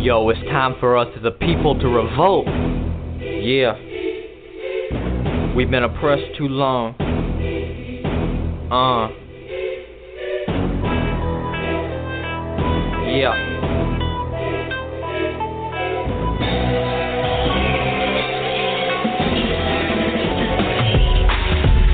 Yo, 0.07 0.29
it's 0.29 0.41
time 0.53 0.77
for 0.79 0.97
us 0.97 1.09
as 1.19 1.25
a 1.25 1.33
people 1.33 1.77
to 1.81 1.89
revolt. 1.89 2.47
Yeah. 3.19 3.75
We've 5.57 5.69
been 5.69 5.83
oppressed 5.83 6.39
too 6.39 6.47
long. 6.47 6.95
Uh. 8.71 9.09
Yeah. 13.11 13.35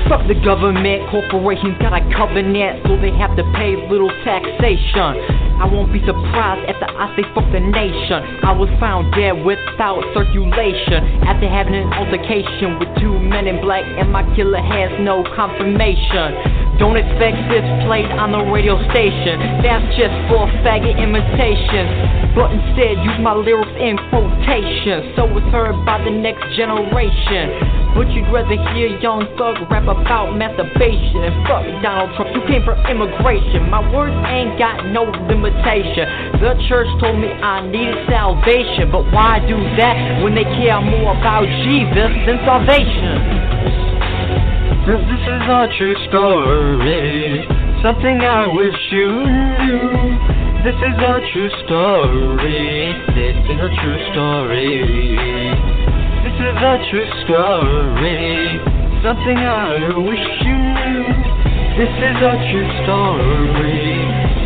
Fuck 0.07 0.27
the 0.27 0.35
government, 0.45 1.09
corporations 1.09 1.79
got 1.79 1.93
a 1.93 2.15
covenant, 2.15 2.85
so 2.85 2.95
they 2.95 3.09
have 3.17 3.35
to 3.37 3.43
pay 3.55 3.73
little 3.89 4.11
taxation. 4.23 5.42
I 5.59 5.65
won't 5.65 5.93
be 5.93 5.99
surprised 6.05 6.65
after 6.69 6.87
I 6.89 7.13
say 7.15 7.23
fuck 7.35 7.45
the 7.51 7.59
nation. 7.59 8.43
I 8.43 8.51
was 8.51 8.69
found 8.79 9.13
dead 9.13 9.43
without 9.45 10.01
circulation 10.13 11.23
after 11.23 11.47
having 11.47 11.75
an 11.75 11.93
altercation 11.93 12.79
with 12.79 12.89
two 12.99 13.19
men 13.19 13.47
in 13.47 13.61
black, 13.61 13.83
and 13.85 14.11
my 14.11 14.23
killer 14.35 14.61
has 14.61 14.91
no 14.99 15.23
confirmation. 15.35 16.62
Don't 16.81 16.97
expect 16.97 17.37
this 17.53 17.61
played 17.85 18.09
on 18.17 18.33
the 18.33 18.41
radio 18.49 18.81
station. 18.89 19.37
That's 19.61 19.85
just 19.93 20.13
for 20.25 20.49
faggot 20.65 20.97
imitations. 20.97 22.33
But 22.33 22.49
instead, 22.49 22.97
use 23.05 23.19
my 23.21 23.37
lyrics 23.37 23.77
in 23.77 23.93
quotation. 24.09 25.13
so 25.13 25.29
it's 25.37 25.45
heard 25.53 25.77
by 25.85 26.01
the 26.01 26.09
next 26.09 26.41
generation. 26.57 27.83
But 27.93 28.09
you'd 28.09 28.25
rather 28.33 28.57
hear 28.73 28.89
Young 29.05 29.29
Thug 29.37 29.69
rap 29.69 29.85
about 29.85 30.33
masturbation 30.33 31.29
and 31.29 31.45
fuck 31.45 31.61
Donald 31.85 32.09
Trump. 32.17 32.33
You 32.33 32.41
came 32.49 32.65
from 32.65 32.81
immigration. 32.89 33.69
My 33.69 33.85
words 33.93 34.17
ain't 34.25 34.57
got 34.57 34.89
no 34.89 35.05
limitation. 35.29 36.09
The 36.41 36.57
church 36.65 36.89
told 36.97 37.21
me 37.21 37.29
I 37.29 37.61
needed 37.69 38.09
salvation, 38.09 38.89
but 38.89 39.05
why 39.13 39.45
do 39.45 39.53
that 39.77 40.25
when 40.25 40.33
they 40.33 40.45
care 40.57 40.81
more 40.81 41.13
about 41.13 41.45
Jesus 41.45 42.09
than 42.25 42.41
salvation? 42.49 43.82
This 44.83 44.99
is 44.99 45.47
a 45.47 45.67
true 45.77 45.95
story, 46.09 47.47
something 47.81 48.19
I 48.19 48.51
wish 48.51 48.75
you 48.91 49.23
knew. 49.23 49.79
This 50.59 50.75
is 50.75 50.97
a 50.99 51.23
true 51.31 51.49
story. 51.63 52.91
This 53.15 53.31
is 53.47 53.63
a 53.63 53.69
true 53.79 53.99
story. 54.11 54.83
This 56.27 56.35
is 56.35 56.57
a 56.59 56.75
true 56.91 57.07
story. 57.23 58.59
Something 58.99 59.39
I 59.39 59.87
wish 60.03 60.27
you 60.43 60.59
knew. 60.75 61.07
This 61.79 61.93
is 62.03 62.19
a 62.19 62.35
true 62.51 62.67
story. 62.83 64.42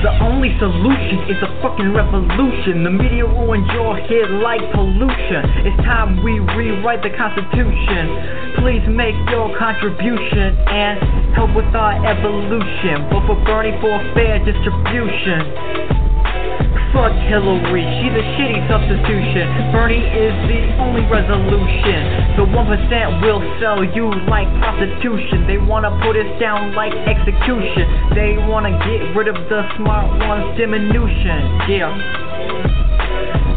The 0.00 0.16
only 0.24 0.48
solution 0.58 1.28
is 1.28 1.36
a 1.44 1.60
fucking 1.60 1.92
revolution. 1.92 2.84
The 2.84 2.90
media 2.90 3.26
ruins 3.26 3.68
your 3.76 3.92
head 4.00 4.32
like 4.40 4.64
pollution. 4.72 5.44
It's 5.68 5.76
time 5.84 6.24
we 6.24 6.40
rewrite 6.40 7.02
the 7.02 7.12
Constitution. 7.12 8.56
Please 8.64 8.80
make 8.88 9.12
your 9.28 9.52
contribution 9.60 10.56
and 10.72 11.36
help 11.36 11.52
with 11.54 11.68
our 11.76 12.00
evolution. 12.00 13.12
Vote 13.12 13.28
for 13.28 13.44
Bernie 13.44 13.76
for 13.84 14.00
fair 14.16 14.40
distribution. 14.40 15.99
Fuck 17.00 17.16
Hillary, 17.32 17.80
she's 17.96 18.12
a 18.12 18.24
shitty 18.36 18.60
substitution. 18.68 19.72
Bernie 19.72 20.04
is 20.04 20.36
the 20.52 20.76
only 20.84 21.00
resolution. 21.08 22.36
The 22.36 22.44
1% 22.44 23.24
will 23.24 23.40
sell 23.56 23.80
you 23.80 24.12
like 24.28 24.44
prostitution. 24.60 25.48
They 25.48 25.56
wanna 25.56 25.96
put 26.04 26.20
us 26.20 26.28
down 26.36 26.76
like 26.76 26.92
execution. 26.92 27.88
They 28.12 28.36
wanna 28.36 28.76
get 28.84 29.16
rid 29.16 29.32
of 29.32 29.48
the 29.48 29.64
smart 29.80 30.12
ones 30.28 30.52
diminution. 30.60 31.40
Yeah. 31.72 31.88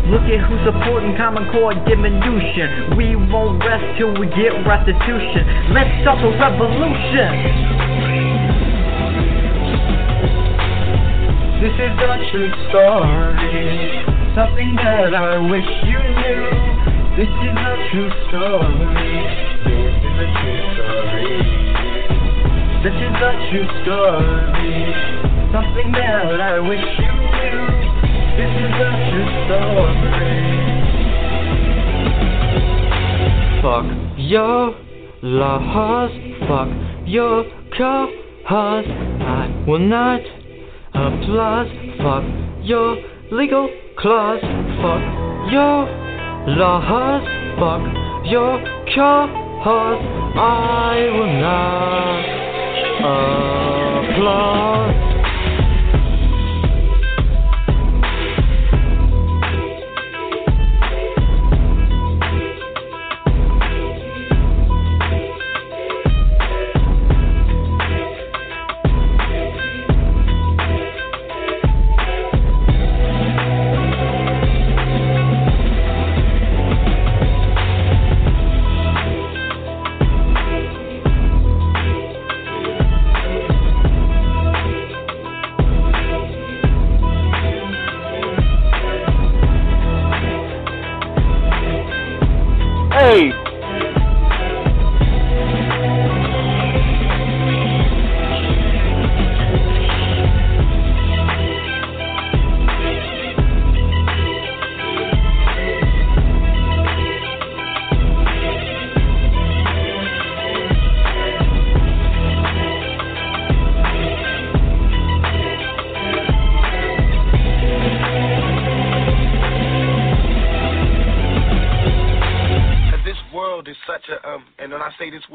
Look 0.08 0.24
at 0.24 0.40
who's 0.48 0.64
supporting 0.64 1.16
Common 1.20 1.44
Core 1.52 1.76
diminution. 1.84 2.96
We 2.96 3.20
won't 3.20 3.60
rest 3.60 3.84
till 4.00 4.16
we 4.16 4.28
get 4.32 4.56
restitution. 4.64 5.76
Let's 5.76 5.92
start 6.00 6.24
the 6.24 6.32
revolution. 6.40 7.73
This 11.64 11.72
is 11.80 11.80
a 11.80 12.20
true 12.30 12.52
story, 12.68 14.04
something 14.36 14.76
that 14.84 15.16
I 15.16 15.40
wish 15.40 15.64
you 15.88 15.96
knew. 15.96 16.44
This 17.16 17.32
is 17.32 17.56
a 17.56 17.76
true 17.88 18.12
story. 18.28 19.16
This 19.64 19.96
is 19.96 20.12
a 20.20 20.28
true 20.44 20.60
story. 20.76 21.40
This 22.84 23.00
is 23.00 23.16
a 23.16 23.32
true 23.48 23.64
story, 23.80 24.76
something 25.56 25.88
that 25.94 26.36
I 26.42 26.60
wish 26.60 26.84
you 27.00 27.16
knew. 27.32 27.64
This 28.36 28.52
is 28.60 28.76
a 28.84 28.92
true 29.08 29.32
story. 29.48 30.36
Fuck 33.64 33.88
your 34.18 34.76
laws, 35.22 36.12
fuck 36.46 36.68
your 37.08 37.46
cause. 37.78 38.12
I 38.46 39.64
will 39.66 39.80
not 39.80 40.20
applause. 40.94 41.68
Fuck 41.98 42.24
your 42.64 42.98
legal 43.32 43.70
clause. 43.98 44.42
Fuck 44.82 45.02
your 45.52 45.88
laws. 46.58 47.24
Fuck 47.60 47.82
your 48.26 48.60
cause. 48.96 50.02
I 50.36 51.10
will 51.14 51.34
not 51.42 52.24
applaud. 54.10 55.13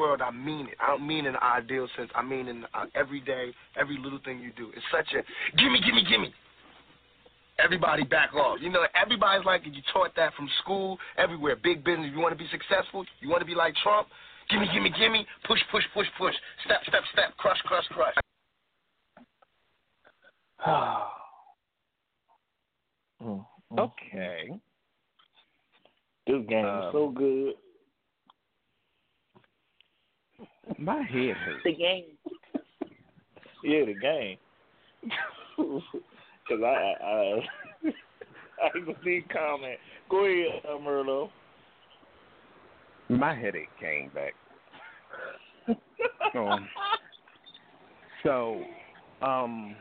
Say 0.09 0.21
this 0.21 0.21
word, 0.21 0.23
I 0.23 0.31
mean 0.31 0.67
it. 0.69 0.75
I 0.81 0.87
don't 0.89 1.07
mean 1.07 1.27
in 1.27 1.35
an 1.35 1.41
ideal 1.43 1.89
sense. 1.97 2.11
I 2.15 2.23
mean 2.23 2.49
in 2.49 2.65
uh, 2.75 2.87
every 2.95 3.21
day, 3.21 3.53
every 3.79 3.99
little 3.99 4.19
thing 4.25 4.41
you 4.41 4.53
do. 4.57 4.71
It's 4.77 4.85
such 4.93 5.09
a 5.15 5.23
gimme, 5.57 5.81
gimme, 5.81 6.05
gimme. 6.09 6.35
Everybody 7.59 8.05
back 8.05 8.35
off. 8.35 8.59
You 8.61 8.71
know, 8.71 8.87
everybody's 9.01 9.45
like 9.45 9.63
you 9.67 9.83
taught 9.93 10.15
that 10.17 10.35
from 10.35 10.49
school, 10.63 10.99
everywhere. 11.17 11.57
Big 11.57 11.85
business. 11.85 12.11
You 12.15 12.21
want 12.21 12.33
to 12.33 12.39
be 12.39 12.49
successful. 12.51 13.05
You 13.21 13.29
want 13.29 13.41
to 13.41 13.47
be 13.47 13.55
like 13.55 13.75
Trump. 13.83 14.09
Gimme, 14.49 14.67
gimme, 14.73 14.91
gimme. 14.99 15.27
Push, 15.47 15.61
push, 15.73 15.85
push, 15.93 16.07
push. 16.17 16.35
Step, 16.65 16.81
step, 16.87 17.03
step. 17.13 17.37
Crush, 17.37 17.59
crush, 17.63 17.85
crush. 17.89 18.15
Mm, 23.21 23.45
Okay. 23.77 24.49
This 26.29 26.47
game 26.49 26.65
Um, 26.65 26.85
is 26.85 26.93
so 26.93 27.09
good. 27.09 27.55
My 30.79 31.03
head 31.03 31.37
hurts. 31.37 31.63
The 31.65 31.75
game. 31.75 32.05
Yeah, 33.65 33.85
the 33.87 33.95
game. 33.95 34.39
Cause 36.49 36.61
I, 36.65 36.67
I, 36.67 37.05
I, 37.05 37.41
I 38.63 38.77
ain't 38.77 38.87
gonna 38.87 38.99
see 39.05 39.23
comment. 39.33 39.79
Go 40.09 40.25
ahead, 40.25 40.63
uh, 40.69 40.79
Merlo. 40.79 41.31
My 43.09 43.35
headache 43.35 43.69
came 43.81 44.11
back. 44.15 44.35
um, 46.35 46.69
so, 48.23 48.63
um, 49.23 49.75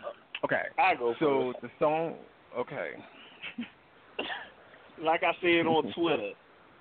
okay. 0.44 0.64
I 0.80 0.96
go 0.96 1.14
So 1.20 1.54
first. 1.54 1.62
the 1.62 1.70
song, 1.80 2.16
okay. 2.58 2.92
like 5.04 5.24
I 5.24 5.32
said 5.42 5.66
on 5.66 5.92
Twitter, 5.94 6.32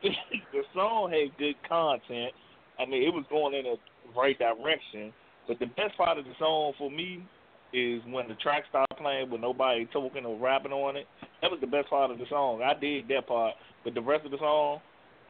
the 0.03 0.63
song 0.75 1.11
had 1.11 1.37
good 1.39 1.57
content. 1.69 2.33
I 2.79 2.85
mean, 2.85 3.03
it 3.03 3.13
was 3.13 3.25
going 3.31 3.55
in 3.55 3.65
the 3.65 3.77
right 4.17 4.39
direction. 4.39 5.13
But 5.49 5.59
the 5.59 5.67
best 5.67 5.97
part 5.97 6.19
of 6.19 6.25
the 6.25 6.33
song 6.39 6.73
for 6.79 6.91
me 6.91 7.23
is 7.73 8.03
when 8.07 8.29
the 8.29 8.35
track 8.37 8.65
started 8.69 8.97
playing 8.99 9.31
with 9.31 9.41
nobody 9.41 9.87
talking 9.93 10.25
or 10.25 10.39
rapping 10.39 10.73
on 10.73 10.97
it. 10.97 11.07
That 11.43 11.51
was 11.51 11.61
the 11.61 11.67
best 11.67 11.91
part 11.91 12.11
of 12.11 12.19
the 12.19 12.25
song. 12.29 12.63
I 12.63 12.79
did 12.79 13.09
that 13.09 13.27
part, 13.27 13.55
but 13.85 13.95
the 13.95 14.01
rest 14.01 14.25
of 14.25 14.31
the 14.31 14.39
song, 14.39 14.81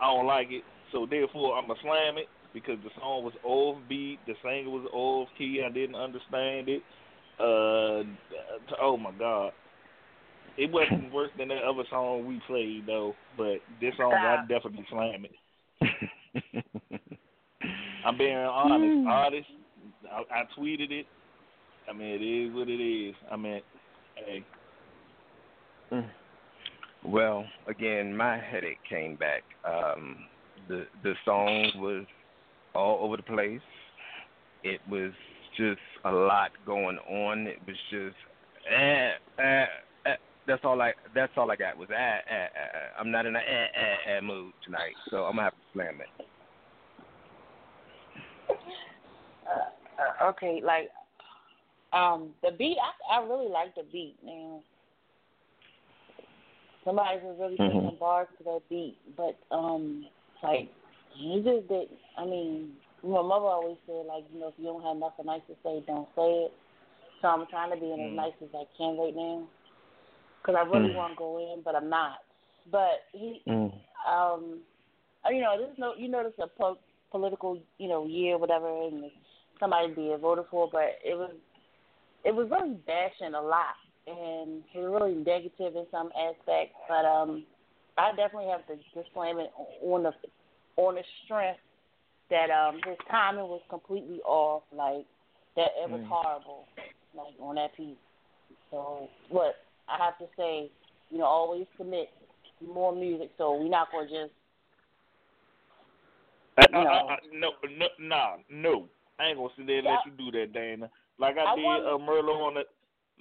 I 0.00 0.06
don't 0.06 0.26
like 0.26 0.48
it. 0.50 0.62
So 0.92 1.06
therefore, 1.08 1.56
I'm 1.56 1.66
gonna 1.66 1.80
slam 1.82 2.18
it 2.18 2.26
because 2.54 2.78
the 2.84 2.90
song 2.98 3.24
was 3.24 3.34
off 3.44 3.76
beat, 3.88 4.18
the 4.26 4.34
singer 4.42 4.70
was 4.70 4.88
off 4.92 5.28
key. 5.36 5.62
I 5.64 5.70
didn't 5.70 5.96
understand 5.96 6.68
it. 6.68 6.82
Uh, 7.38 8.04
oh 8.80 8.96
my 8.96 9.12
god. 9.18 9.52
It 10.56 10.70
wasn't 10.70 11.12
worse 11.12 11.30
than 11.36 11.48
that 11.48 11.62
other 11.62 11.84
song 11.90 12.26
we 12.26 12.40
played 12.46 12.84
though, 12.86 13.14
but 13.36 13.56
this 13.80 13.94
song 13.96 14.12
I 14.12 14.42
definitely 14.48 14.86
slam 14.90 15.26
it. 15.26 17.02
I'm 18.06 18.18
being 18.18 18.36
honest. 18.36 19.08
Honest. 19.08 19.48
I, 20.10 20.40
I 20.40 20.44
tweeted 20.58 20.90
it. 20.92 21.06
I 21.88 21.92
mean, 21.92 22.08
it 22.08 22.24
is 22.24 22.54
what 22.54 22.68
it 22.68 22.82
is. 22.82 23.14
I 23.30 23.36
mean, 23.36 23.60
hey, 24.16 24.44
Well, 27.04 27.44
again, 27.68 28.16
my 28.16 28.38
headache 28.38 28.78
came 28.88 29.16
back. 29.16 29.42
Um, 29.64 30.16
the 30.68 30.86
the 31.02 31.14
song 31.24 31.70
was 31.76 32.04
all 32.74 33.04
over 33.04 33.16
the 33.16 33.22
place. 33.22 33.60
It 34.62 34.80
was 34.90 35.12
just 35.56 35.80
a 36.04 36.10
lot 36.10 36.50
going 36.64 36.98
on. 36.98 37.46
It 37.46 37.58
was 37.66 37.76
just 37.90 38.16
eh, 38.70 39.10
eh, 39.38 39.64
eh. 40.06 40.16
That's 40.46 40.64
all 40.64 40.80
I. 40.80 40.92
That's 41.14 41.32
all 41.36 41.50
I 41.50 41.56
got 41.56 41.76
was 41.76 41.88
eh, 41.90 41.94
eh, 41.94 42.34
eh, 42.34 42.44
eh. 42.44 43.00
I'm 43.00 43.10
not 43.10 43.26
in 43.26 43.36
a 43.36 43.40
eh, 43.40 43.42
eh, 43.42 44.16
eh 44.16 44.20
mood 44.20 44.52
tonight, 44.64 44.94
so 45.10 45.24
I'm 45.24 45.36
gonna 45.36 45.42
have 45.44 45.52
to 45.52 45.58
slam 45.72 46.00
it. 46.00 46.26
Uh, 49.48 50.24
okay, 50.30 50.60
like 50.64 50.90
um 51.92 52.30
the 52.42 52.50
beat. 52.52 52.76
I 53.10 53.18
I 53.18 53.26
really 53.26 53.48
like 53.48 53.74
the 53.74 53.84
beat, 53.92 54.16
man. 54.24 54.60
Somebody 56.84 57.18
was 57.22 57.36
really 57.40 57.56
Mhm. 57.58 57.74
putting 57.82 57.96
bars 57.98 58.28
to 58.38 58.44
that 58.44 58.60
beat, 58.68 58.96
but 59.16 59.36
um, 59.50 60.06
like 60.42 60.70
he 61.14 61.42
just 61.42 61.68
did. 61.68 61.88
I 62.16 62.24
mean, 62.24 62.76
my 63.02 63.22
mother 63.22 63.46
always 63.46 63.78
said, 63.86 64.06
like 64.06 64.24
you 64.32 64.38
know, 64.40 64.48
if 64.48 64.54
you 64.58 64.66
don't 64.66 64.82
have 64.82 64.96
nothing 64.96 65.26
nice 65.26 65.42
to 65.48 65.54
say, 65.64 65.82
don't 65.86 66.08
say 66.14 66.46
it. 66.46 66.52
So 67.20 67.28
I'm 67.28 67.46
trying 67.48 67.70
to 67.72 67.76
be 67.76 67.86
in 67.92 68.00
as 68.00 68.12
Mhm. 68.12 68.14
nice 68.14 68.32
as 68.42 68.48
I 68.54 68.64
can 68.76 68.96
right 68.98 69.14
now, 69.16 69.48
because 70.42 70.54
I 70.56 70.62
really 70.62 70.90
Mhm. 70.90 70.94
want 70.94 71.12
to 71.14 71.16
go 71.16 71.38
in, 71.38 71.62
but 71.62 71.74
I'm 71.74 71.88
not. 71.88 72.18
But 72.70 73.04
he, 73.12 73.42
Mm. 73.48 73.72
um, 74.06 74.60
uh, 75.24 75.30
you 75.30 75.40
know, 75.40 75.56
there's 75.58 75.78
no, 75.78 75.94
you 75.94 76.08
know, 76.08 76.20
it's 76.26 76.38
a 76.38 76.46
po- 76.46 76.78
political, 77.10 77.58
you 77.78 77.88
know, 77.88 78.06
year, 78.06 78.38
whatever, 78.38 78.68
and 78.86 79.10
somebody 79.58 79.92
being 79.92 80.18
voted 80.18 80.46
for, 80.50 80.68
but 80.70 80.98
it 81.04 81.16
was, 81.16 81.32
it 82.24 82.34
was 82.34 82.48
really 82.50 82.76
bashing 82.86 83.34
a 83.34 83.40
lot, 83.40 83.76
and 84.06 84.62
it 84.74 84.78
was 84.78 85.00
really 85.00 85.14
negative 85.14 85.76
in 85.76 85.86
some 85.90 86.10
aspects. 86.18 86.74
But 86.88 87.04
um, 87.04 87.44
I 87.98 88.10
definitely 88.16 88.50
have 88.50 88.66
to 88.66 88.76
disclaim 88.94 89.38
it 89.38 89.50
on 89.82 90.02
the, 90.04 90.12
on 90.76 90.94
the 90.96 91.02
strength 91.24 91.60
that 92.28 92.50
um 92.50 92.80
his 92.84 92.96
timing 93.08 93.44
was 93.44 93.62
completely 93.70 94.20
off, 94.26 94.64
like 94.72 95.06
that 95.54 95.70
it 95.82 95.88
was 95.88 96.00
Mm. 96.00 96.08
horrible, 96.08 96.66
like 97.14 97.34
on 97.40 97.54
that 97.54 97.74
piece. 97.76 97.96
So, 98.70 99.08
what 99.28 99.54
I 99.88 99.96
have 100.04 100.18
to 100.18 100.26
say, 100.36 100.70
you 101.10 101.18
know, 101.18 101.24
always 101.24 101.66
commit 101.76 102.10
more 102.60 102.94
music. 102.94 103.30
So 103.38 103.52
we're 103.54 103.68
not 103.68 103.92
gonna 103.92 104.08
just 104.08 104.32
I, 106.58 106.66
You 106.72 106.78
I, 106.78 106.84
know. 106.84 106.90
I, 106.90 107.12
I, 107.14 107.18
no, 107.32 107.50
no, 107.76 107.86
nah, 108.00 108.36
no. 108.50 108.88
I 109.18 109.28
ain't 109.28 109.38
gonna 109.38 109.48
sit 109.56 109.66
there 109.66 109.78
and 109.78 109.86
let 109.86 110.06
you 110.06 110.12
do 110.16 110.38
that, 110.38 110.52
Dana. 110.52 110.90
Like 111.18 111.36
I, 111.38 111.52
I 111.52 111.56
did 111.56 111.64
want- 111.64 111.86
uh, 111.86 111.98
Merlo 111.98 112.46
on 112.46 112.54
the, 112.54 112.64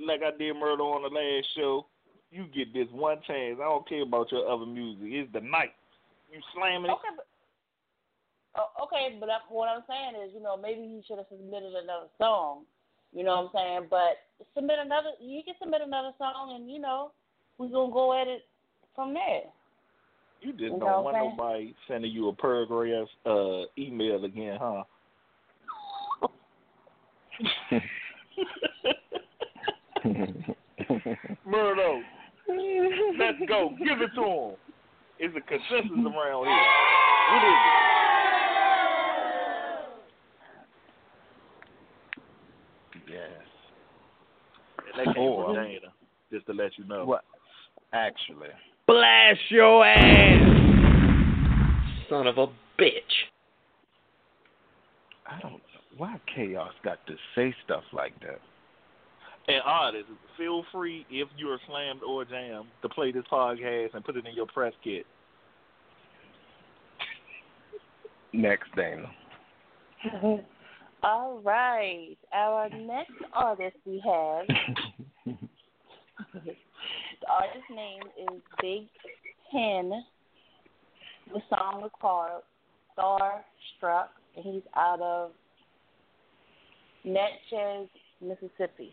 like 0.06 0.22
I 0.22 0.36
did 0.38 0.56
Merlo 0.56 0.96
on 0.96 1.04
the 1.04 1.10
last 1.10 1.48
show. 1.56 1.86
You 2.32 2.46
get 2.54 2.74
this 2.74 2.88
one 2.92 3.18
chance. 3.26 3.60
I 3.62 3.64
don't 3.64 3.88
care 3.88 4.02
about 4.04 4.32
your 4.32 4.50
other 4.50 4.66
music. 4.66 5.08
It's 5.08 5.32
the 5.32 5.40
night. 5.40 5.72
You 6.34 6.42
slamming 6.54 6.92
it. 6.92 6.94
okay. 6.94 7.16
But, 7.16 7.28
oh, 8.60 8.84
okay, 8.84 9.16
but 9.20 9.28
that, 9.28 9.48
what 9.48 9.70
I'm 9.70 9.84
saying 9.88 10.22
is, 10.28 10.34
you 10.36 10.42
know, 10.44 10.58
maybe 10.58 10.82
he 10.82 11.02
should 11.08 11.18
have 11.18 11.28
submitted 11.30 11.72
another 11.72 12.12
song. 12.18 12.64
You 13.14 13.24
know 13.24 13.48
what 13.48 13.56
I'm 13.56 13.88
saying? 13.88 13.88
But 13.90 14.20
submit 14.54 14.80
another. 14.84 15.12
You 15.22 15.42
can 15.44 15.54
submit 15.62 15.80
another 15.82 16.12
song, 16.18 16.56
and 16.60 16.70
you 16.70 16.80
know, 16.80 17.12
we're 17.58 17.70
gonna 17.70 17.94
go 17.94 18.20
at 18.20 18.28
it 18.28 18.44
from 18.96 19.14
there. 19.14 19.44
You 20.42 20.52
just 20.52 20.64
You 20.64 20.80
don't 20.80 21.04
want 21.06 21.16
saying? 21.16 21.30
nobody 21.38 21.74
sending 21.88 22.12
you 22.12 22.28
a 22.28 22.34
paragraph 22.36 23.08
uh, 23.26 23.64
email 23.78 24.26
again, 24.26 24.58
huh? 24.60 24.84
Merlo, 31.48 32.02
let's 33.18 33.38
go. 33.48 33.76
Give 33.80 34.02
it 34.02 34.12
to 34.16 34.24
him. 34.24 34.56
It's 35.20 35.36
a 35.36 35.42
consensus 35.42 35.92
around 35.92 36.46
here. 36.46 36.66
What 37.32 37.44
is 37.44 37.54
yes. 43.10 43.30
it? 44.80 44.96
That 44.98 45.06
came 45.16 45.24
Or- 45.24 45.46
from 45.46 45.56
Dana, 45.56 45.92
just 46.32 46.46
to 46.48 46.54
let 46.54 46.78
you 46.78 46.86
know. 46.86 47.06
What? 47.06 47.24
Actually, 47.94 48.50
Blast 48.88 49.40
your 49.50 49.86
ass! 49.86 50.42
Son 52.10 52.28
of 52.28 52.38
a 52.38 52.48
bitch. 52.80 53.02
I 55.96 56.00
don't 56.00 56.10
know 56.10 56.14
why 56.14 56.20
chaos 56.34 56.74
got 56.84 57.06
to 57.08 57.16
say 57.36 57.54
stuff 57.64 57.84
like 57.94 58.20
that. 58.22 58.40
And 59.48 59.62
artists, 59.64 60.10
feel 60.38 60.66
free 60.72 61.06
if 61.10 61.28
you're 61.38 61.60
slammed 61.68 62.02
or 62.02 62.26
jammed 62.26 62.68
to 62.82 62.90
play 62.90 63.12
this 63.12 63.24
podcast 63.32 63.94
and 63.94 64.04
put 64.04 64.18
it 64.18 64.26
in 64.26 64.36
your 64.36 64.48
press 64.48 64.74
kit. 64.84 65.06
Next, 68.34 68.68
Dana. 68.76 69.10
All 71.04 71.40
right. 71.44 72.18
Our 72.34 72.70
next 72.70 73.14
artist 73.34 73.78
we 73.86 74.02
have, 74.04 74.48
the 75.26 75.36
artist's 77.32 77.70
name 77.70 78.02
is 78.20 78.42
Big 78.62 78.88
Hen. 79.52 80.04
The 81.34 81.42
song 81.50 81.82
was 81.82 81.92
called 82.02 82.42
Starstruck, 82.98 84.08
and 84.36 84.44
he's 84.44 84.64
out 84.76 85.02
of 85.02 85.32
Natchez, 87.06 87.88
Mississippi. 88.20 88.92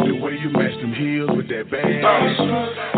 The 0.00 0.18
way 0.20 0.36
you 0.42 0.50
match 0.50 0.74
them 0.80 0.92
heels 0.94 1.30
with 1.36 1.48
that 1.48 1.70
bag. 1.70 2.02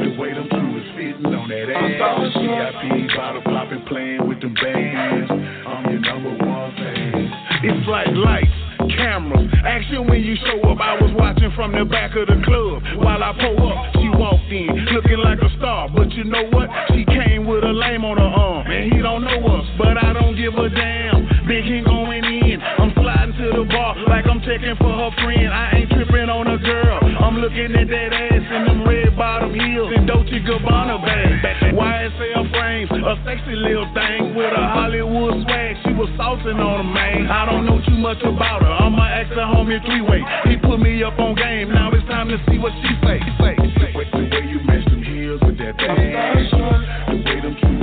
The 0.03 0.17
way 0.19 0.33
them 0.33 0.49
tubers 0.49 0.89
fitting 0.97 1.27
on 1.27 1.49
that 1.51 1.69
ass. 1.69 2.33
VIP 2.35 3.15
bottle 3.15 3.43
popping, 3.43 3.85
playing 3.87 4.27
with 4.27 4.41
them 4.41 4.55
bands. 4.55 5.31
I'm 5.31 5.93
your 5.93 6.01
number 6.01 6.31
one 6.45 6.73
fan. 6.77 7.31
It's 7.63 7.87
like 7.87 8.09
lights, 8.17 8.60
cameras. 8.97 9.51
Action 9.65 10.07
when 10.09 10.23
you 10.23 10.37
show 10.47 10.61
up. 10.71 10.79
I 10.81 10.95
was 11.01 11.13
watching 11.15 11.51
from 11.55 11.73
the 11.73 11.85
back 11.85 12.17
of 12.17 12.27
the 12.29 12.39
club. 12.45 12.83
While 13.03 13.23
I 13.23 13.33
pull 13.35 13.59
up, 13.69 13.95
she 13.97 14.09
walked 14.09 14.51
in, 14.51 14.71
looking 14.95 15.19
like 15.19 15.39
a 15.41 15.51
star. 15.59 15.89
But 15.89 16.13
you 16.13 16.25
know 16.25 16.49
what? 16.51 16.69
She 16.95 17.05
came 17.05 17.47
with 17.47 17.65
a 17.65 17.73
lame 17.73 18.05
on 18.05 18.19
her 18.19 18.25
arm. 18.25 18.67
And 18.67 18.93
he 18.93 19.03
don't 19.03 19.25
know 19.25 19.41
us, 19.59 19.67
but 19.79 19.97
I 19.97 20.13
don't 20.13 20.37
give 20.37 20.55
a 20.55 20.69
damn. 20.69 21.47
Big 21.47 21.65
Hen 21.65 21.85
going 21.85 22.25
in. 22.25 22.61
I'm 22.61 22.93
sliding 22.95 23.35
to 23.39 23.47
the 23.59 23.65
bar 23.67 23.97
like 24.07 24.27
I'm 24.27 24.41
checking 24.41 24.77
for 24.77 24.93
her 24.93 25.11
friend. 25.19 25.49
I 25.49 25.83
ain't 25.83 25.91
tripping 25.91 26.29
on 26.31 26.47
a 26.47 26.59
girl. 26.59 27.00
I'm 27.31 27.39
looking 27.39 27.71
at 27.79 27.87
that 27.87 28.11
ass 28.11 28.43
in 28.43 28.63
them 28.67 28.83
red 28.83 29.15
bottom 29.15 29.55
heels 29.55 29.95
and 29.95 30.03
Dolce 30.03 30.43
Gabbana 30.43 30.99
bag. 30.99 31.79
YSL 31.79 32.51
frames, 32.51 32.91
a 32.91 33.15
sexy 33.23 33.55
little 33.55 33.87
thing 33.95 34.35
with 34.35 34.51
a 34.51 34.67
Hollywood 34.75 35.39
swag. 35.47 35.77
She 35.87 35.95
was 35.95 36.11
saucing 36.19 36.59
on 36.59 36.81
a 36.81 36.83
man. 36.83 37.31
I 37.31 37.47
don't 37.47 37.67
know 37.67 37.79
too 37.87 37.95
much 38.03 38.19
about 38.27 38.67
her. 38.67 38.75
I'ma 38.83 39.07
ask 39.07 39.31
her 39.31 39.47
homie 39.47 39.79
three 39.87 40.03
way. 40.03 40.27
He 40.51 40.57
put 40.59 40.81
me 40.81 41.05
up 41.05 41.21
on 41.21 41.37
game. 41.37 41.71
Now 41.71 41.95
it's 41.95 42.03
time 42.09 42.27
to 42.35 42.39
see 42.51 42.59
what 42.59 42.73
she 42.83 42.99
say. 42.99 43.23
say. 43.39 43.55
The 43.55 43.95
way, 43.95 44.11
you 44.51 44.59
match 44.67 44.91
them 44.91 45.03
heels 45.05 45.41
with 45.47 45.57
that 45.59 45.79
bag. 45.79 46.51
The 46.51 47.15
way 47.15 47.41
them 47.47 47.55
cues 47.63 47.80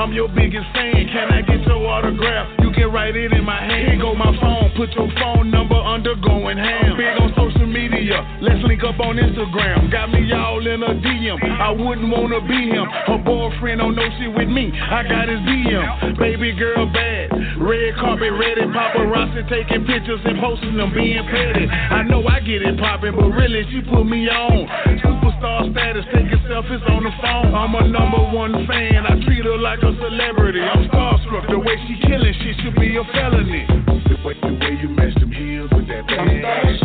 I'm 0.00 0.16
your 0.16 0.32
biggest 0.32 0.64
fan. 0.72 0.96
Can 1.12 1.28
I 1.28 1.44
get 1.44 1.60
your 1.68 1.84
autograph? 1.84 2.48
You 2.64 2.72
can 2.72 2.88
write 2.88 3.14
it 3.16 3.36
in 3.36 3.44
my 3.44 3.60
hand. 3.60 3.84
Here 3.84 4.00
go 4.00 4.14
my 4.16 4.32
phone. 4.40 4.72
Put 4.72 4.96
your 4.96 5.12
phone 5.20 5.50
number 5.50 5.76
under 5.76 6.16
going 6.16 6.56
ham. 6.56 6.96
Big 6.96 7.20
on 7.20 7.28
social 7.36 7.68
media. 7.68 8.16
Let's 8.40 8.64
link 8.64 8.80
up 8.80 8.96
on 8.96 9.20
Instagram. 9.20 9.92
Got 9.92 10.08
me 10.08 10.24
y'all 10.24 10.64
in 10.64 10.80
a 10.80 10.96
DM. 11.04 11.36
I 11.60 11.68
wouldn't 11.76 12.08
wanna 12.08 12.40
be 12.48 12.72
him. 12.72 12.88
Her 13.12 13.20
boyfriend 13.20 13.84
don't 13.84 13.94
know 13.94 14.08
shit 14.16 14.32
with 14.32 14.48
me. 14.48 14.72
I 14.72 15.04
got 15.04 15.28
his 15.28 15.44
DM. 15.44 16.16
Baby 16.16 16.56
girl 16.56 16.88
bad. 16.88 17.60
Red 17.60 17.92
carpet 18.00 18.32
ready. 18.40 18.72
Paparazzi 18.72 19.44
taking 19.52 19.84
pictures 19.84 20.24
and 20.24 20.40
posting 20.40 20.80
them 20.80 20.96
being 20.96 21.28
petty. 21.28 21.68
I 21.68 22.08
know 22.08 22.24
I 22.24 22.40
get 22.40 22.64
it 22.64 22.80
poppin', 22.80 23.12
but 23.12 23.36
really 23.36 23.68
she 23.68 23.84
put 23.84 24.08
me 24.08 24.32
on. 24.32 25.19
Superstar 25.40 25.72
status, 25.72 26.04
taking 26.12 26.38
selfies 26.48 26.84
on 26.90 27.04
the 27.04 27.10
phone. 27.22 27.54
I'm 27.54 27.74
a 27.74 27.88
number 27.88 28.20
one 28.36 28.66
fan. 28.66 29.06
I 29.06 29.16
treat 29.24 29.44
her 29.44 29.56
like 29.56 29.78
a 29.80 29.92
celebrity. 29.96 30.60
I'm 30.60 30.88
starstruck. 30.88 31.48
The 31.48 31.58
way 31.58 31.76
she 31.88 31.96
killing, 32.06 32.34
she 32.44 32.52
should 32.62 32.76
be 32.76 32.96
a 32.96 33.04
felony. 33.12 33.64
The 33.64 34.20
way, 34.24 34.36
the 34.36 34.52
way 34.60 34.76
you 34.80 34.88
match 34.90 35.14
them 35.14 35.32
heels 35.32 35.70
with 35.72 35.88
that 35.88 36.06
bag. 36.06 36.76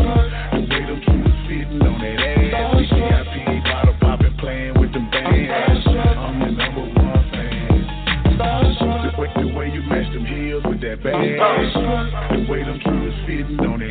The 0.56 0.62
way 0.72 0.86
them 0.88 1.02
cues 1.04 1.36
fitting 1.48 1.82
on 1.84 2.00
that 2.00 2.16
ass. 2.16 2.88
VIP 2.96 3.64
bottle 3.64 3.96
popping, 4.00 4.38
playing 4.40 4.80
with 4.80 4.94
them 4.94 5.10
bands. 5.12 5.88
I'm 5.88 6.40
your 6.40 6.52
number 6.56 6.88
one 6.96 7.24
fan. 7.36 7.84
The 8.40 9.20
way, 9.20 9.30
the 9.36 9.48
way 9.52 9.68
you 9.68 9.84
match 9.84 10.08
them 10.14 10.26
heels 10.26 10.64
with 10.64 10.80
that 10.80 11.04
bag. 11.04 11.12
The 11.12 12.52
way 12.52 12.64
them 12.64 12.80
cues 12.80 13.05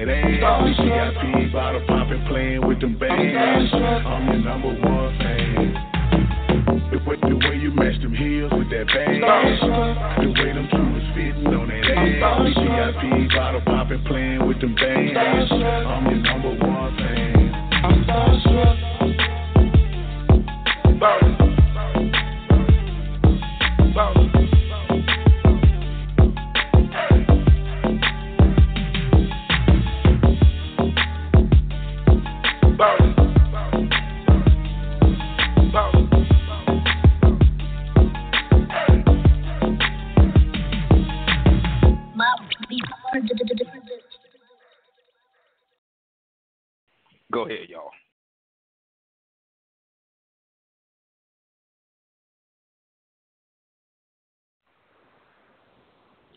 fitting 0.06 0.42
on 0.42 0.64
that 0.66 0.80
ass. 0.80 1.16
VIP 1.16 1.52
bottle 1.52 1.84
popping, 1.86 2.24
playing 2.28 2.66
with 2.66 2.80
them 2.80 2.98
bands. 2.98 3.72
I'm 3.72 4.26
your 4.26 4.38
number 4.38 4.68
one 4.68 5.18
fan. 5.18 5.74
The 6.90 6.98
way, 7.08 7.16
the 7.20 7.36
way 7.36 7.56
you 7.58 7.70
match 7.70 8.00
them 8.02 8.14
heels 8.14 8.52
with 8.52 8.70
that 8.70 8.86
bag. 8.86 9.20
The 10.20 10.28
way 10.28 10.52
them 10.52 10.68
cues 10.68 11.04
fitting 11.14 11.46
on 11.46 11.68
that 11.68 11.84
ass. 11.84 12.54
VIP 12.56 13.30
bottle 13.34 13.62
popping, 13.66 14.04
playing 14.04 14.46
with 14.46 14.60
them 14.60 14.74
bands. 14.74 15.52
I'm 15.52 16.06
your 16.06 16.20
number 16.20 16.54
one 16.66 16.96
fan. 16.96 17.34
Go 23.94 24.33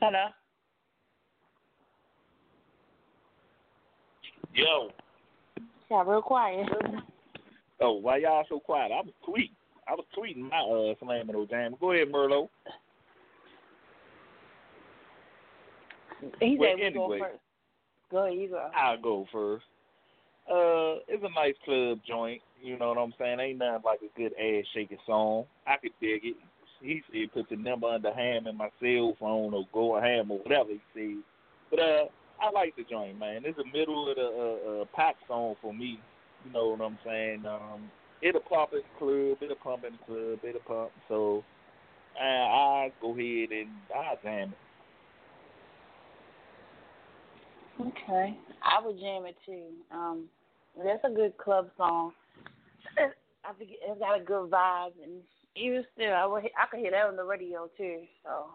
Hello. 0.01 0.27
Yo. 4.53 4.89
Got 5.89 6.07
real 6.07 6.21
quiet. 6.21 6.67
Oh, 7.79 7.93
why 7.93 8.17
y'all 8.17 8.45
so 8.49 8.59
quiet? 8.59 8.91
I 8.91 9.01
was 9.01 9.13
tweeting. 9.27 9.51
I 9.87 9.93
was 9.93 10.05
tweeting 10.17 10.49
my 10.49 10.59
uh 10.59 10.95
slamming 10.99 11.33
those 11.33 11.49
jams. 11.49 11.75
Go 11.79 11.91
ahead, 11.91 12.11
Merlot. 12.11 12.49
He 16.39 16.57
Well, 16.59 16.75
said 16.77 16.93
we 16.93 16.93
go 16.93 17.17
first. 17.19 17.39
Go 18.11 18.25
ahead, 18.25 18.37
you 18.37 18.49
go. 18.49 18.69
I'll 18.75 19.01
go 19.01 19.25
first. 19.31 19.65
Uh, 20.49 21.03
it's 21.07 21.23
a 21.23 21.33
nice 21.35 21.55
club 21.65 21.99
joint. 22.07 22.41
You 22.61 22.77
know 22.79 22.89
what 22.89 22.97
I'm 22.97 23.13
saying? 23.19 23.39
Ain't 23.39 23.59
nothing 23.59 23.81
like 23.85 23.99
a 24.01 24.19
good 24.19 24.33
ass 24.33 24.65
shaking 24.73 24.97
song. 25.05 25.45
I 25.67 25.77
could 25.77 25.91
dig 26.01 26.25
it. 26.25 26.35
He 26.81 27.01
said 27.11 27.33
put 27.33 27.49
the 27.49 27.55
number 27.55 27.87
under 27.87 28.13
ham 28.13 28.47
in 28.47 28.57
my 28.57 28.69
cell 28.81 29.15
phone 29.19 29.53
or 29.53 29.67
go 29.73 29.99
ham 29.99 30.31
or 30.31 30.39
whatever 30.39 30.69
he 30.69 30.81
said. 30.93 31.23
But 31.69 31.79
uh, 31.79 32.05
I 32.41 32.51
like 32.51 32.75
the 32.75 32.83
joint, 32.83 33.19
man. 33.19 33.43
It's 33.45 33.57
the 33.57 33.65
middle 33.65 34.09
of 34.09 34.15
the 34.15 34.21
uh, 34.23 34.81
uh, 34.81 34.85
pop 34.95 35.15
song 35.27 35.55
for 35.61 35.73
me. 35.73 35.99
You 36.45 36.53
know 36.53 36.69
what 36.69 36.81
I'm 36.81 36.99
saying? 37.05 37.45
Um, 37.45 37.89
it'll 38.21 38.41
pop 38.41 38.73
in 38.73 38.79
the 38.79 38.99
club, 38.99 39.37
it'll 39.41 39.55
pump 39.55 39.83
in 39.85 39.93
the 39.93 40.05
club, 40.05 40.39
it'll 40.43 40.61
pump. 40.61 40.91
So 41.07 41.43
uh, 42.19 42.23
I 42.23 42.91
go 43.01 43.11
ahead 43.11 43.49
and 43.51 43.69
I 43.93 44.15
jam 44.23 44.53
it. 44.53 44.57
Okay. 47.81 48.37
I 48.63 48.85
would 48.85 48.99
jam 48.99 49.25
it 49.25 49.35
too. 49.45 49.69
Um, 49.91 50.25
that's 50.83 51.03
a 51.03 51.09
good 51.09 51.37
club 51.37 51.69
song. 51.77 52.11
I 52.97 53.53
think 53.53 53.71
it's 53.81 53.99
got 53.99 54.19
a 54.19 54.23
good 54.23 54.49
vibe, 54.49 54.91
and 55.03 55.21
even 55.57 55.83
still, 55.93 56.13
I 56.13 56.25
would 56.25 56.43
I 56.45 56.65
could 56.69 56.79
hear 56.79 56.91
that 56.91 57.05
on 57.07 57.15
the 57.15 57.23
radio 57.23 57.69
too. 57.77 58.01
So, 58.23 58.45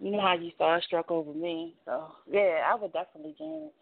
you 0.00 0.10
know 0.12 0.20
how 0.20 0.34
you 0.34 0.50
starstruck 0.58 1.10
over 1.10 1.32
me. 1.32 1.74
So, 1.84 2.08
yeah, 2.30 2.62
I 2.70 2.74
would 2.74 2.92
definitely 2.92 3.34
jam 3.38 3.68
it. 3.68 3.72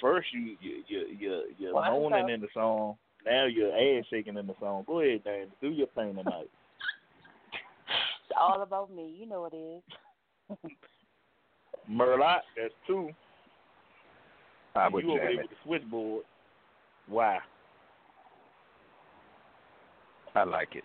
First, 0.00 0.28
you 0.32 0.56
you 0.60 0.82
you 0.88 1.06
you 1.18 1.42
you're 1.58 1.74
Well, 1.74 1.90
moaning 1.90 2.10
thought- 2.22 2.30
in 2.30 2.40
the 2.40 2.48
song. 2.54 2.96
Now 3.26 3.46
you're 3.46 3.72
ass 3.72 4.04
shaking 4.10 4.36
in 4.36 4.46
the 4.46 4.54
song. 4.60 4.84
Go 4.86 5.00
ahead, 5.00 5.24
Dan. 5.24 5.46
Do 5.62 5.70
your 5.70 5.86
thing 5.94 6.14
tonight. 6.14 6.50
It's 8.28 8.38
all 8.38 8.60
about 8.62 8.92
me. 8.94 9.14
You 9.18 9.26
know 9.26 9.40
what 9.42 9.54
it 9.54 9.82
is. 10.66 10.70
Merlot, 11.90 12.40
that's 12.56 12.74
two. 12.86 13.08
I 14.74 14.88
would 14.88 15.04
you 15.04 15.12
over 15.12 15.20
there 15.20 15.36
with 15.38 15.48
the 15.50 15.56
switchboard. 15.64 16.24
Why? 17.08 17.38
I 20.34 20.44
like 20.44 20.74
it. 20.74 20.84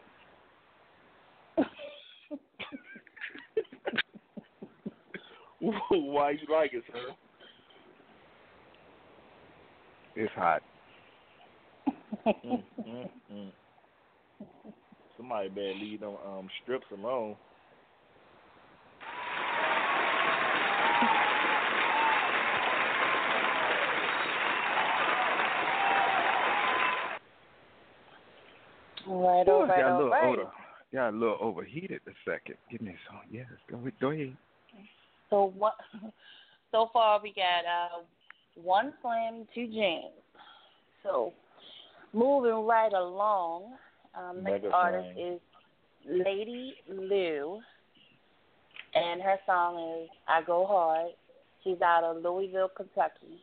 Why 5.89 6.31
you 6.31 6.53
like 6.53 6.73
it, 6.73 6.83
sir? 6.91 7.13
It's 10.15 10.33
hot. 10.33 10.61
mm, 12.25 12.63
mm, 12.87 13.09
mm. 13.33 13.51
Somebody 15.17 15.49
better 15.49 15.73
leave 15.73 15.99
them 15.99 16.15
um, 16.25 16.47
strips 16.63 16.85
alone. 16.91 17.35
All 29.07 29.27
right, 29.27 29.47
Ooh, 29.47 29.51
all 29.51 29.67
right, 29.67 29.81
got 29.81 29.87
a 29.87 29.91
all 29.91 29.97
little 29.97 30.11
right. 30.11 30.23
over, 30.23 30.51
got 30.93 31.09
a 31.09 31.17
little 31.17 31.37
overheated 31.41 32.01
a 32.07 32.11
second. 32.29 32.55
Give 32.71 32.79
me 32.79 32.95
some. 33.07 33.19
Yes, 33.29 33.47
go, 33.69 33.79
go 33.99 34.11
ahead. 34.11 34.37
So 35.29 35.53
what? 35.57 35.75
So 36.71 36.87
far, 36.93 37.19
we 37.23 37.33
got 37.33 37.65
uh, 37.65 38.03
one 38.53 38.93
slam, 39.01 39.47
two 39.55 39.65
jams. 39.65 40.13
So 41.01 41.33
moving 42.13 42.63
right 42.67 42.93
along, 42.93 43.73
um, 44.13 44.43
next 44.43 44.61
Mega 44.61 44.69
artist 44.75 45.07
slam. 45.15 45.33
is 45.33 45.39
Lady 46.07 46.75
Lou. 46.87 47.59
and 48.93 49.19
her 49.19 49.37
song 49.47 50.01
is 50.03 50.09
"I 50.27 50.43
Go 50.43 50.67
Hard." 50.67 51.11
She's 51.63 51.81
out 51.81 52.03
of 52.03 52.21
Louisville, 52.23 52.69
Kentucky. 52.77 53.41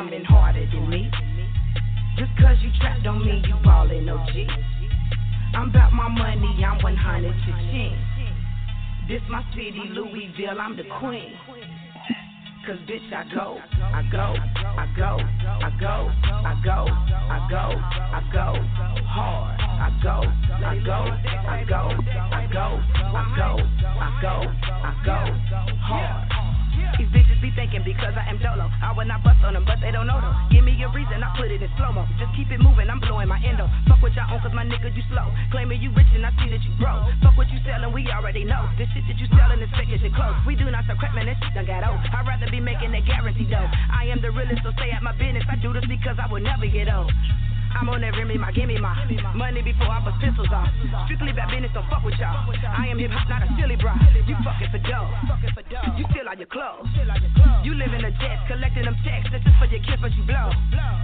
Coming 0.00 0.24
harder 0.24 0.66
than 0.72 0.88
me. 0.88 1.10
Just 2.16 2.30
cause 2.40 2.56
you 2.62 2.70
trapped 2.80 3.02
don't 3.02 3.22
mean 3.22 3.44
you 3.46 3.54
ballin' 3.62 4.06
no 4.06 4.16
G. 4.32 4.46
I'm 5.54 5.68
about 5.68 5.92
my 5.92 6.08
money, 6.08 6.64
I'm 6.64 6.82
100 6.82 7.28
to 7.28 7.52
This 9.06 9.20
my 9.28 9.44
city, 9.52 9.90
Louisville, 9.92 10.58
I'm 10.58 10.74
the 10.74 10.84
queen. 10.98 11.34
Cause 12.66 12.78
bitch, 12.88 13.12
I 13.12 13.24
go, 13.34 13.58
I 13.76 14.02
go, 14.10 14.36
I 14.64 14.88
go, 14.96 15.18
I 15.20 15.70
go, 15.78 16.08
I 16.32 16.56
go, 16.64 16.86
I 17.28 17.48
go, 17.50 17.64
I 18.08 18.20
go 18.32 18.46
hard. 19.04 19.60
I 19.60 19.90
go, 20.02 20.16
I 20.64 20.78
go, 20.78 20.98
I 21.46 21.64
go, 21.68 21.90
I 22.32 22.48
go, 22.50 22.80
I 23.04 23.34
go, 23.36 23.58
I 23.84 24.18
go, 24.22 24.34
I 24.72 25.02
go 25.04 25.76
hard. 25.82 26.29
These 27.00 27.16
bitches 27.16 27.40
be 27.40 27.48
thinking 27.56 27.80
because 27.80 28.12
I 28.12 28.28
am 28.28 28.36
dolo. 28.44 28.68
I 28.68 28.92
will 28.92 29.08
not 29.08 29.24
bust 29.24 29.40
on 29.40 29.56
them, 29.56 29.64
but 29.64 29.80
they 29.80 29.88
don't 29.88 30.04
know 30.04 30.20
though. 30.20 30.36
Give 30.52 30.60
me 30.60 30.76
a 30.84 30.88
reason, 30.92 31.24
I 31.24 31.32
put 31.32 31.48
it 31.48 31.64
in 31.64 31.72
slow 31.80 31.96
mo. 31.96 32.04
Just 32.20 32.28
keep 32.36 32.52
it 32.52 32.60
moving, 32.60 32.92
I'm 32.92 33.00
blowing 33.00 33.24
my 33.24 33.40
endo. 33.40 33.64
Fuck 33.88 34.04
what 34.04 34.12
y'all 34.12 34.28
own, 34.28 34.44
cause 34.44 34.52
my 34.52 34.68
nigga, 34.68 34.92
you 34.92 35.00
slow. 35.08 35.32
Claiming 35.48 35.80
you 35.80 35.88
rich 35.96 36.12
and 36.12 36.28
I 36.28 36.30
see 36.36 36.52
that 36.52 36.60
you 36.60 36.76
broke. 36.76 37.08
Fuck 37.24 37.40
what 37.40 37.48
you 37.48 37.56
selling, 37.64 37.88
we 37.96 38.04
already 38.12 38.44
know. 38.44 38.68
This 38.76 38.84
shit 38.92 39.08
that 39.08 39.16
you 39.16 39.24
selling 39.32 39.64
is 39.64 39.72
fake 39.80 39.88
as 39.96 40.04
your 40.04 40.12
clothes. 40.12 40.44
We 40.44 40.60
do 40.60 40.68
not 40.68 40.84
sell 40.84 41.00
crap, 41.00 41.16
man, 41.16 41.24
this 41.24 41.40
shit 41.40 41.56
done 41.56 41.64
got 41.64 41.88
old. 41.88 42.04
I'd 42.04 42.28
rather 42.28 42.52
be 42.52 42.60
making 42.60 42.92
that 42.92 43.08
guarantee 43.08 43.48
though. 43.48 43.64
I 43.88 44.04
am 44.12 44.20
the 44.20 44.28
realest, 44.28 44.60
so 44.60 44.68
stay 44.76 44.92
at 44.92 45.00
my 45.00 45.16
business. 45.16 45.48
I 45.48 45.56
do 45.56 45.72
this 45.72 45.88
because 45.88 46.20
I 46.20 46.28
will 46.28 46.44
never 46.44 46.68
get 46.68 46.92
old. 46.92 47.08
I'm 47.70 47.88
on 47.88 48.00
that 48.02 48.12
Remy, 48.18 48.36
my 48.38 48.50
gimme 48.52 48.78
my 48.78 48.94
money 49.34 49.62
before 49.62 49.86
I 49.86 50.02
bust 50.02 50.18
pistols 50.18 50.50
off. 50.50 50.68
Strictly 51.06 51.32
bad 51.32 51.50
business, 51.54 51.70
don't 51.72 51.86
fuck 51.88 52.02
with 52.02 52.18
y'all. 52.18 52.44
I 52.44 52.90
am 52.90 52.98
hip 52.98 53.10
hop, 53.14 53.28
not 53.30 53.46
a 53.46 53.48
silly 53.54 53.76
bra. 53.76 53.94
You 54.26 54.34
fucking 54.42 54.70
for 54.74 54.82
dough. 54.82 55.08
You 55.96 56.04
steal 56.10 56.26
all 56.26 56.34
your 56.34 56.50
clothes. 56.50 56.90
You 57.62 57.74
live 57.74 57.94
in 57.94 58.04
a 58.04 58.12
jet, 58.18 58.42
collecting 58.50 58.84
them 58.84 58.96
checks. 59.06 59.30
This 59.30 59.42
is 59.46 59.54
for 59.58 59.70
your 59.70 59.82
kids, 59.86 60.02
but 60.02 60.12
you 60.18 60.24
blow. 60.26 60.50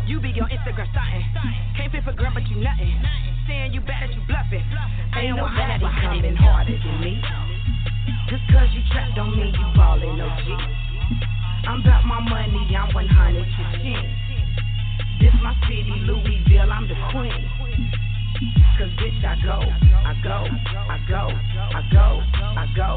You 0.07 0.19
be 0.19 0.35
on 0.43 0.51
Instagram 0.51 0.91
starting. 0.91 1.25
Can't 1.79 1.91
fit 1.93 2.03
for 2.03 2.13
gram, 2.13 2.35
but 2.35 2.47
you 2.51 2.59
nothing. 2.59 2.99
Saying 3.47 3.73
you 3.73 3.81
bad, 3.81 4.11
at 4.11 4.15
you 4.15 4.23
bluffing. 4.27 4.65
Ain't 5.15 5.37
nobody 5.39 5.87
coming 6.03 6.37
harder 6.37 6.77
than 6.77 6.97
me. 7.01 7.23
Just 8.29 8.43
cause 8.51 8.69
you 8.75 8.83
trapped 8.91 9.15
don't 9.15 9.39
mean 9.39 9.55
you 9.55 9.67
ballin' 9.79 10.19
no 10.19 10.27
G. 10.43 10.51
I'm 11.67 11.81
about 11.81 12.05
my 12.05 12.21
money, 12.21 12.75
I'm 12.75 12.93
100 12.95 13.07
to 13.43 14.26
this 15.21 15.35
my 15.43 15.55
city, 15.69 15.93
Louisville, 16.05 16.73
I'm 16.73 16.89
the 16.89 16.95
queen. 17.13 17.51
Cause 18.79 18.91
bitch, 19.01 19.25
I 19.25 19.37
go, 19.43 19.61
I 20.05 20.15
go, 20.23 20.45
I 20.77 20.99
go, 21.09 21.33
I 21.57 21.83
go, 21.91 22.21
I 22.37 22.67
go, 22.77 22.91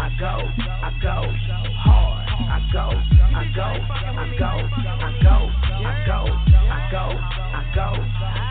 I 0.00 0.10
go, 0.20 0.34
I 0.68 0.90
go 1.02 1.34
hard. 1.74 2.28
I 2.28 2.60
go, 2.72 2.78
I 2.80 3.50
go, 3.54 3.62
I 3.62 4.38
go, 4.38 4.52
I 4.86 5.18
go, 5.22 5.50
I 5.82 6.04
go, 6.06 6.20
I 6.54 6.88
go, 6.92 7.04
I 7.52 7.72
go 7.74 8.02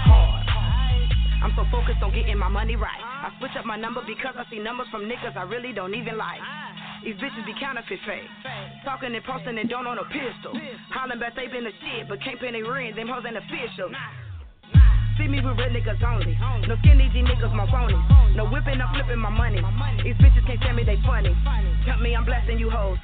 hard. 0.05 0.32
I'm 1.43 1.51
so 1.59 1.67
focused 1.67 1.99
on 1.99 2.15
getting 2.15 2.39
my 2.39 2.47
money 2.47 2.79
right. 2.79 3.03
I 3.03 3.35
switch 3.37 3.51
up 3.59 3.67
my 3.67 3.75
number 3.75 3.99
because 4.07 4.31
I 4.39 4.47
see 4.49 4.63
numbers 4.63 4.87
from 4.87 5.11
niggas 5.11 5.35
I 5.35 5.43
really 5.43 5.75
don't 5.75 5.93
even 5.93 6.15
like. 6.15 6.39
These 7.03 7.19
bitches 7.19 7.43
be 7.45 7.51
counterfeit 7.59 7.99
fake. 8.07 8.31
Talking 8.87 9.11
and 9.11 9.23
posting 9.27 9.59
and 9.59 9.67
don't 9.67 9.85
own 9.85 9.99
a 9.99 10.07
pistol. 10.07 10.55
Hollering 10.95 11.19
back 11.19 11.35
they 11.35 11.51
been 11.51 11.67
a 11.67 11.75
shit, 11.83 12.07
but 12.07 12.23
can't 12.23 12.39
pay 12.39 12.47
any 12.47 12.63
rent. 12.63 12.95
Them 12.95 13.11
hoes 13.11 13.27
ain't 13.27 13.35
official. 13.35 13.91
See 15.19 15.27
me 15.27 15.43
with 15.43 15.59
real 15.59 15.67
niggas 15.67 15.99
only. 15.99 16.31
No 16.63 16.79
skinny 16.79 17.11
G 17.11 17.19
niggas, 17.21 17.53
my 17.53 17.69
phony. 17.69 17.99
No 18.39 18.47
whipping, 18.47 18.79
I'm 18.79 18.95
flipping 18.95 19.19
my 19.19 19.29
money. 19.29 19.59
These 19.99 20.15
bitches 20.15 20.47
can't 20.47 20.61
tell 20.63 20.73
me 20.73 20.87
they 20.87 20.97
funny. 21.05 21.35
Tell 21.85 21.99
me 21.99 22.15
I'm 22.15 22.23
blasting 22.23 22.57
you 22.57 22.71
hoes. 22.71 22.97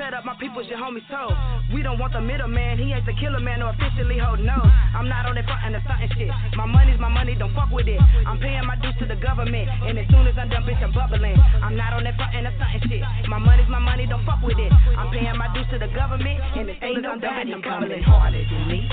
Set 0.00 0.16
up 0.16 0.24
my 0.24 0.32
people's 0.40 0.64
your 0.72 0.80
homies 0.80 1.04
toes. 1.12 1.36
We 1.76 1.84
don't 1.84 2.00
want 2.00 2.16
the 2.16 2.24
middleman. 2.24 2.80
He 2.80 2.88
ain't 2.88 3.04
the 3.04 3.12
killer 3.20 3.36
man 3.36 3.60
or 3.60 3.76
officially 3.76 4.16
hold 4.16 4.40
no. 4.40 4.56
I'm 4.96 5.12
not 5.12 5.28
on 5.28 5.36
that 5.36 5.44
front 5.44 5.60
and 5.60 5.76
the 5.76 5.84
stunting 5.84 6.08
shit. 6.16 6.32
My 6.56 6.64
money's 6.64 6.96
my 6.96 7.12
money, 7.12 7.36
don't 7.36 7.52
fuck 7.52 7.68
with 7.68 7.84
it. 7.84 8.00
I'm 8.24 8.40
paying 8.40 8.64
my 8.64 8.80
dues 8.80 8.96
to 8.96 9.04
the 9.04 9.20
government. 9.20 9.68
And 9.68 10.00
as 10.00 10.08
soon 10.08 10.24
as 10.24 10.40
I'm 10.40 10.48
done, 10.48 10.64
bitch, 10.64 10.80
I'm 10.80 10.96
bubbling. 10.96 11.36
I'm 11.36 11.76
not 11.76 11.92
on 11.92 12.08
that 12.08 12.16
front 12.16 12.32
and 12.32 12.48
the 12.48 12.52
stunting 12.56 12.80
shit. 12.88 13.04
My 13.28 13.36
money's 13.36 13.68
my 13.68 13.76
money, 13.76 14.08
don't 14.08 14.24
fuck 14.24 14.40
with 14.40 14.56
it. 14.56 14.72
I'm 14.72 15.12
paying 15.12 15.36
my 15.36 15.52
dues 15.52 15.68
to 15.68 15.76
the 15.76 15.92
government. 15.92 16.40
And 16.56 16.72
as 16.72 16.80
soon 16.80 16.96
as 16.96 17.04
I'm 17.04 17.20
done, 17.20 17.36
bitch, 17.44 17.52
I'm 17.52 17.60
bubbling 17.60 18.00
harder 18.00 18.40
than 18.40 18.62
me. 18.72 18.88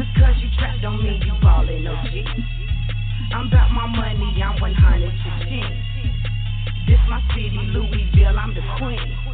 Just 0.00 0.16
cause 0.16 0.32
you 0.40 0.48
trapped 0.56 0.80
don't 0.80 0.96
mean 1.04 1.20
you 1.28 1.36
ballin' 1.44 1.84
no 1.84 1.92
G. 2.08 2.24
I'm 3.36 3.52
about 3.52 3.68
my 3.76 3.84
money, 3.84 4.32
I'm 4.40 4.56
100%. 4.56 6.00
This 6.88 7.04
my 7.12 7.20
city, 7.36 7.52
Louisville, 7.68 8.38
I'm 8.40 8.56
the 8.56 8.64
queen. 8.80 9.29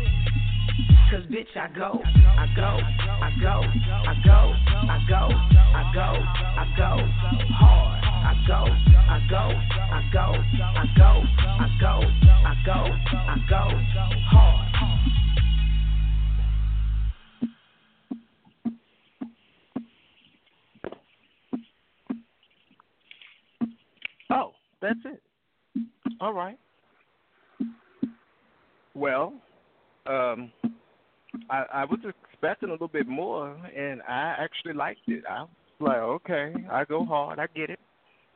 Cause 1.10 1.24
bitch, 1.30 1.56
I 1.56 1.68
go, 1.74 2.02
I 2.04 2.46
go, 2.54 2.62
I 2.62 3.32
go, 3.40 3.62
I 3.88 4.14
go, 4.24 4.52
I 4.68 5.00
go, 5.08 5.30
I 5.56 5.92
go, 5.94 6.08
I 6.56 6.66
go 6.76 6.92
hard. 7.54 8.02
I 8.04 8.34
go, 8.46 8.60
I 9.08 9.20
go, 9.30 9.44
I 9.78 10.02
go, 10.12 10.34
I 10.60 10.86
go, 10.98 11.24
I 11.46 11.66
go, 11.80 11.94
I 12.28 12.56
go, 12.66 12.78
I 13.14 13.36
go 13.48 13.62
hard. 14.30 14.66
Oh, 24.30 24.52
that's 24.82 24.98
it. 25.06 25.22
All 26.20 26.32
right. 26.32 26.58
Well, 28.94 29.32
um, 30.08 30.52
I, 31.50 31.64
I 31.72 31.84
was 31.84 32.00
expecting 32.30 32.68
a 32.68 32.72
little 32.72 32.88
bit 32.88 33.06
more, 33.06 33.56
and 33.76 34.02
I 34.02 34.34
actually 34.38 34.74
liked 34.74 35.00
it. 35.06 35.24
I 35.28 35.42
was 35.42 35.48
like, 35.80 35.96
okay, 35.96 36.54
I 36.70 36.84
go 36.84 37.04
hard. 37.04 37.38
I 37.38 37.46
get 37.54 37.70
it. 37.70 37.80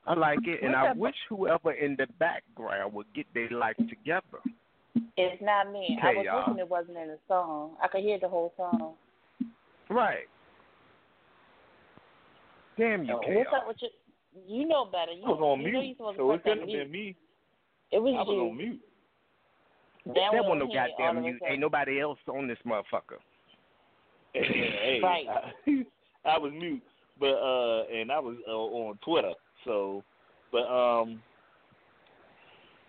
I 0.06 0.14
like 0.14 0.40
it, 0.44 0.62
and 0.62 0.74
I 0.74 0.92
wish 0.92 1.14
whoever 1.28 1.72
in 1.72 1.94
the 1.96 2.06
background 2.18 2.94
would 2.94 3.06
get 3.14 3.26
their 3.34 3.50
life 3.50 3.76
together. 3.76 4.40
It's 5.16 5.42
not 5.42 5.70
me. 5.70 5.98
I 6.02 6.14
was 6.14 6.24
y'all. 6.24 6.44
wishing 6.48 6.58
it 6.58 6.68
wasn't 6.68 6.96
in 6.96 7.08
the 7.08 7.18
song. 7.28 7.72
I 7.82 7.88
could 7.88 8.00
hear 8.00 8.18
the 8.18 8.28
whole 8.28 8.52
song. 8.56 8.94
Right. 9.88 10.26
Damn 12.78 13.04
you, 13.04 13.20
So 13.22 13.32
what's 13.32 13.50
up 13.54 13.68
with 13.68 13.76
you? 13.80 13.88
You 14.46 14.66
know 14.66 14.86
better. 14.86 15.12
You, 15.12 15.24
I 15.26 15.28
was 15.28 15.40
on 15.42 15.60
you 15.60 15.72
know 15.72 15.80
mute, 15.80 15.86
you're 15.88 15.94
supposed 15.96 16.16
so 16.16 16.28
to 16.28 16.34
it 16.34 16.42
couldn't 16.44 16.58
have 16.60 16.68
been 16.68 16.90
me. 16.90 17.16
It 17.92 17.98
was 17.98 18.14
I 18.16 18.22
was 18.22 18.34
you. 18.34 18.48
on 18.48 18.56
mute. 18.56 18.80
That 20.06 20.14
That 20.14 20.32
was 20.32 20.44
one 20.48 20.58
no 20.58 20.66
goddamn 20.66 21.16
of 21.18 21.24
a 21.24 21.26
mute. 21.26 21.38
sudden. 21.40 21.52
Ain't 21.52 21.60
nobody 21.60 22.00
else 22.00 22.18
on 22.28 22.46
this 22.48 22.58
motherfucker. 22.66 23.18
hey, 24.32 25.00
Right. 25.02 25.26
I, 25.28 25.84
I 26.34 26.38
was 26.38 26.52
mute, 26.52 26.82
but 27.18 27.34
uh, 27.34 27.84
and 27.92 28.10
I 28.12 28.18
was 28.18 28.36
uh, 28.48 28.52
on 28.52 28.98
Twitter. 29.04 29.32
So, 29.64 30.02
but 30.52 30.62
um, 30.68 31.20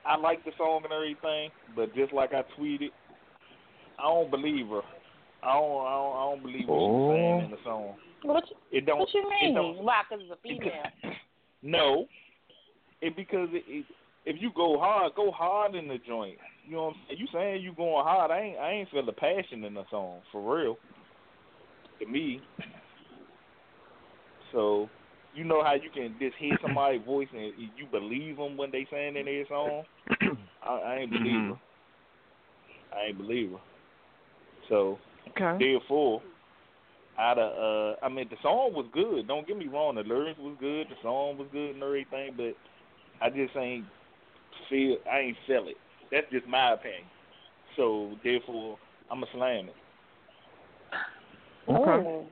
I 0.05 0.15
like 0.17 0.43
the 0.45 0.51
song 0.57 0.81
and 0.83 0.93
everything, 0.93 1.49
but 1.75 1.93
just 1.95 2.13
like 2.13 2.31
I 2.33 2.43
tweeted, 2.59 2.89
I 3.99 4.03
don't 4.03 4.31
believe 4.31 4.67
her. 4.67 4.81
I 5.43 5.53
don't, 5.53 5.85
I 5.85 5.91
don't, 5.91 6.15
I 6.15 6.31
don't 6.31 6.43
believe 6.43 6.67
what 6.67 6.77
Oh. 6.77 7.09
she's 7.09 7.15
saying 7.15 7.45
in 7.45 7.51
the 7.51 7.57
song. 7.63 7.95
What, 8.23 8.43
you, 8.49 8.77
It 8.77 8.85
don't. 8.85 8.99
what 8.99 9.09
you 9.13 9.23
It 9.41 9.53
don't. 9.53 9.77
Why? 9.83 10.01
Because 10.09 10.23
it's 10.23 10.31
a 10.31 10.41
female. 10.47 11.13
No, 11.63 12.05
it 13.01 13.15
because 13.15 13.49
it, 13.51 13.63
it, 13.67 13.85
if 14.25 14.41
you 14.41 14.51
go 14.55 14.77
hard, 14.79 15.13
go 15.15 15.31
hard 15.31 15.75
in 15.75 15.87
the 15.87 15.97
joint. 16.07 16.37
You 16.65 16.73
know 16.73 16.83
what 16.83 16.93
I'm 16.93 16.95
saying? 17.07 17.19
You 17.19 17.27
saying 17.33 17.63
you 17.63 17.73
going 17.75 18.03
hard? 18.03 18.31
I 18.31 18.39
ain't, 18.39 18.59
I 18.59 18.71
ain't 18.71 18.89
feel 18.89 19.05
the 19.05 19.11
passion 19.11 19.63
in 19.63 19.73
the 19.73 19.83
song 19.89 20.21
for 20.31 20.57
real. 20.57 20.77
To 21.99 22.05
me. 22.05 22.41
So, 24.51 24.89
you 25.33 25.43
know 25.43 25.63
how 25.63 25.73
you 25.73 25.89
can 25.93 26.15
just 26.19 26.35
hear 26.37 26.57
somebody's 26.61 27.01
voice 27.05 27.27
and 27.33 27.53
you 27.57 27.85
believe 27.91 28.37
them 28.37 28.57
when 28.57 28.71
they 28.71 28.87
saying 28.91 29.15
in 29.15 29.25
their 29.25 29.47
song. 29.47 29.83
I, 30.63 30.75
I 30.75 30.95
ain't 30.97 31.11
believe 31.11 31.49
her. 31.49 31.59
I 32.93 33.07
ain't 33.07 33.17
believe 33.17 33.51
her. 33.51 33.57
So, 34.69 34.99
Okay. 35.29 35.57
therefore, 35.63 36.21
out 37.17 37.37
of 37.37 37.51
uh, 37.97 38.05
I 38.05 38.09
mean, 38.09 38.27
the 38.29 38.37
song 38.41 38.73
was 38.73 38.85
good. 38.93 39.27
Don't 39.27 39.47
get 39.47 39.57
me 39.57 39.67
wrong, 39.67 39.95
the 39.95 40.01
lyrics 40.01 40.39
was 40.39 40.57
good, 40.59 40.87
the 40.89 40.95
song 41.01 41.37
was 41.37 41.47
good 41.51 41.75
and 41.75 41.83
everything, 41.83 42.33
but 42.35 42.55
I 43.21 43.29
just 43.29 43.55
ain't 43.55 43.85
feel, 44.71 44.97
I 45.11 45.19
ain't 45.19 45.37
feel 45.45 45.67
it. 45.67 45.77
That's 46.11 46.25
just 46.31 46.47
my 46.47 46.73
opinion. 46.73 47.03
So 47.75 48.15
therefore, 48.23 48.79
I'm 49.11 49.21
a 49.21 49.27
slam 49.33 49.69
it. 49.69 49.75
Okay. 51.69 52.09
Ooh. 52.09 52.25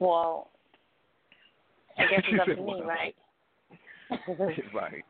Well, 0.00 0.48
I 1.96 2.02
guess 2.02 2.22
it's 2.28 2.40
up 2.40 2.46
to 2.46 2.62
me, 2.62 2.82
right? 2.84 3.14
right. 4.74 5.04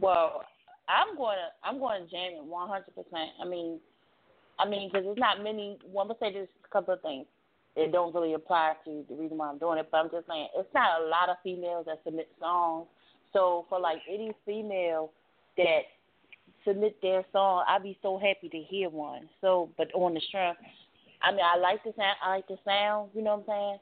well, 0.00 0.44
I'm 0.88 1.16
going 1.16 1.38
to 1.38 1.68
I'm 1.68 1.78
going 1.78 2.04
to 2.04 2.10
jam 2.10 2.32
it 2.36 2.44
100. 2.44 2.84
percent 2.94 3.30
I 3.42 3.48
mean, 3.48 3.80
I 4.58 4.68
mean, 4.68 4.90
because 4.92 5.06
it's 5.08 5.18
not 5.18 5.42
many. 5.42 5.78
Well, 5.86 6.02
I'm 6.02 6.08
gonna 6.08 6.18
say 6.20 6.32
there's 6.32 6.48
a 6.64 6.68
couple 6.68 6.94
of 6.94 7.02
things. 7.02 7.26
It 7.74 7.90
don't 7.90 8.14
really 8.14 8.34
apply 8.34 8.74
to 8.84 9.04
the 9.08 9.14
reason 9.14 9.38
why 9.38 9.48
I'm 9.48 9.58
doing 9.58 9.78
it, 9.78 9.88
but 9.90 9.98
I'm 9.98 10.10
just 10.10 10.26
saying 10.28 10.48
it's 10.56 10.68
not 10.74 11.00
a 11.00 11.06
lot 11.06 11.30
of 11.30 11.36
females 11.42 11.86
that 11.86 12.00
submit 12.04 12.28
songs. 12.38 12.86
So 13.32 13.66
for 13.68 13.80
like 13.80 13.98
any 14.08 14.32
female 14.44 15.12
that 15.56 15.80
submit 16.66 16.96
their 17.02 17.24
song, 17.32 17.64
I'd 17.68 17.82
be 17.82 17.98
so 18.02 18.18
happy 18.18 18.48
to 18.48 18.58
hear 18.58 18.88
one. 18.88 19.28
So, 19.40 19.70
but 19.76 19.92
on 19.94 20.14
the 20.14 20.20
strength, 20.28 20.60
I 21.22 21.30
mean, 21.30 21.40
I 21.40 21.58
like 21.58 21.82
the 21.84 21.92
sound. 21.96 22.16
I 22.22 22.30
like 22.36 22.48
the 22.48 22.58
sound. 22.64 23.10
You 23.14 23.22
know 23.22 23.36
what 23.36 23.54
I'm 23.54 23.60
saying? 23.60 23.78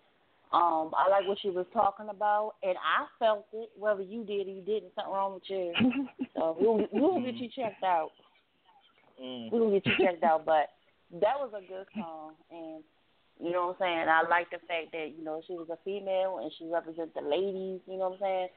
Um, 0.52 0.90
I 0.98 1.08
like 1.08 1.28
what 1.28 1.38
she 1.40 1.50
was 1.50 1.66
talking 1.72 2.08
about, 2.10 2.54
and 2.62 2.74
I 2.76 3.06
felt 3.18 3.46
it. 3.52 3.70
Whether 3.78 4.02
you 4.02 4.24
did 4.24 4.48
or 4.48 4.50
you 4.50 4.62
didn't, 4.62 4.92
something 4.94 5.12
wrong 5.12 5.34
with 5.34 5.44
you. 5.46 5.72
so 6.34 6.56
we'll 6.58 6.86
we'll 6.92 7.22
get 7.22 7.36
you 7.36 7.48
checked 7.54 7.84
out. 7.84 8.10
Mm. 9.22 9.52
We'll 9.52 9.70
get 9.70 9.86
you 9.86 9.92
checked 10.04 10.24
out. 10.24 10.44
But 10.44 10.70
that 11.20 11.38
was 11.38 11.52
a 11.56 11.60
good 11.60 11.86
song, 11.94 12.32
and 12.50 12.82
you 13.38 13.52
know 13.52 13.68
what 13.68 13.86
I'm 13.86 14.06
saying. 14.06 14.08
I 14.08 14.28
like 14.28 14.50
the 14.50 14.58
fact 14.66 14.92
that 14.92 15.14
you 15.16 15.24
know 15.24 15.40
she 15.46 15.54
was 15.54 15.68
a 15.70 15.78
female 15.84 16.40
and 16.42 16.50
she 16.58 16.66
represents 16.66 17.14
the 17.14 17.22
ladies. 17.22 17.80
You 17.86 17.98
know 17.98 18.10
what 18.10 18.14
I'm 18.14 18.20
saying. 18.20 18.48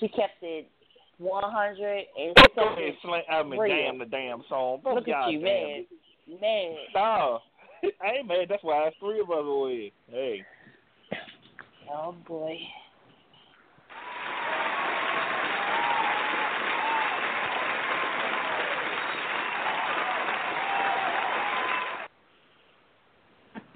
She 0.00 0.08
kept 0.08 0.42
it 0.42 0.68
100 1.18 1.96
and 1.96 2.06
she 2.18 2.34
kept 2.34 2.78
it 2.78 2.94
slang. 3.02 3.22
I 3.30 3.42
mean, 3.42 3.58
real. 3.58 3.74
damn 3.74 3.98
the 3.98 4.04
damn 4.04 4.42
song. 4.48 4.80
Both 4.84 4.96
Look 4.96 5.06
y'all 5.06 5.24
at 5.26 5.32
you, 5.32 5.40
man. 5.40 5.84
it. 6.28 6.40
Man. 6.40 6.76
Nah, 6.94 7.38
I 8.02 8.18
ain't 8.18 8.28
mad. 8.28 8.46
That's 8.48 8.62
why 8.62 8.88
it's 8.88 8.96
three 8.98 9.20
of 9.20 9.30
us 9.30 9.36
over 9.38 9.70
here. 9.70 9.90
Hey. 10.10 10.44
Oh 11.90 12.14
boy. 12.26 12.58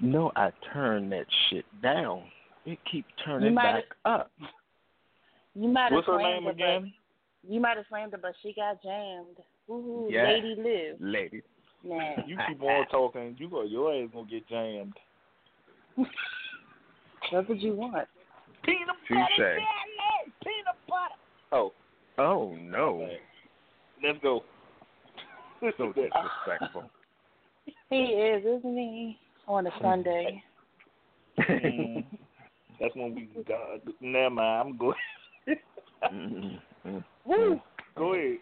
No, 0.03 0.31
I 0.35 0.51
turned 0.73 1.11
that 1.11 1.27
shit 1.49 1.63
down. 1.81 2.23
It 2.65 2.79
keep 2.91 3.05
turning 3.23 3.53
might 3.53 3.73
back 3.73 3.83
up. 4.05 4.31
You 5.55 5.67
might 5.67 5.83
have 5.83 5.93
What's 5.93 6.07
her 6.07 6.17
slammed 6.19 6.33
name 6.33 6.43
her, 6.45 6.51
again? 6.51 6.93
But, 7.43 7.53
you 7.53 7.59
might 7.59 7.77
have 7.77 7.85
slammed 7.89 8.11
her, 8.13 8.19
but 8.21 8.33
she 8.41 8.53
got 8.53 8.81
jammed. 8.83 9.37
Woohoo, 9.69 10.09
Yeah. 10.11 10.23
lady 10.23 10.55
live. 10.55 10.97
Lady. 10.99 11.41
Man. 11.83 12.23
You 12.27 12.37
keep 12.47 12.61
on 12.61 12.85
talking, 12.87 13.35
you 13.39 13.49
go, 13.49 13.63
your 13.63 13.93
ass 13.93 14.09
gonna 14.13 14.27
get 14.27 14.47
jammed. 14.47 14.93
That's 17.31 17.47
what 17.47 17.59
you 17.59 17.73
want. 17.75 18.07
Peanut 18.63 18.95
Touche. 19.07 19.37
peanut 20.43 20.75
butter. 20.87 21.15
Oh, 21.51 21.73
Oh 22.17 22.55
no. 22.55 23.07
let's 24.03 24.19
go. 24.21 24.43
So 25.59 25.69
disrespectful. 25.93 26.89
He 27.89 27.95
is, 27.95 28.43
isn't 28.45 28.77
he? 28.77 29.17
On 29.47 29.65
a 29.67 29.71
Sunday. 29.81 30.43
Mm. 31.39 32.03
That's 32.79 32.93
when 32.95 33.15
we 33.15 33.43
got. 33.43 33.79
Never 34.01 34.29
mind. 34.29 34.69
I'm 34.69 34.77
going. 34.77 34.95
Mm-mm. 36.03 37.03
Woo! 37.25 37.61
Go 37.97 38.13
ahead. 38.13 38.37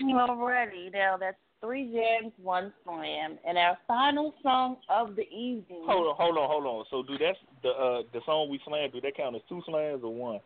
Alrighty, 0.00 0.92
now 0.92 1.16
that's 1.18 1.36
three 1.60 1.92
jams, 1.92 2.32
one 2.42 2.72
slam, 2.84 3.38
and 3.46 3.56
our 3.56 3.78
final 3.86 4.34
song 4.42 4.76
of 4.88 5.16
the 5.16 5.22
evening. 5.22 5.82
Hold 5.86 6.08
on, 6.08 6.16
hold 6.16 6.38
on, 6.38 6.48
hold 6.48 6.66
on. 6.66 6.84
So 6.90 7.02
do 7.02 7.16
that 7.18 7.36
the 7.62 7.70
uh 7.70 8.02
the 8.12 8.20
song 8.26 8.48
we 8.50 8.60
slammed? 8.66 8.92
Do 8.92 9.00
that 9.00 9.16
count 9.16 9.36
as 9.36 9.42
two 9.48 9.62
slams 9.66 10.02
or 10.02 10.12
one? 10.14 10.40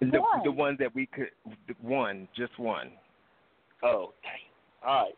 The 0.00 0.20
One. 0.20 0.42
the 0.44 0.52
one 0.52 0.76
that 0.78 0.94
we 0.94 1.06
could 1.06 1.30
the 1.68 1.74
one, 1.80 2.28
just 2.36 2.58
one. 2.58 2.92
Oh, 3.82 4.12
dang. 4.22 4.88
All 4.88 5.04
right. 5.04 5.14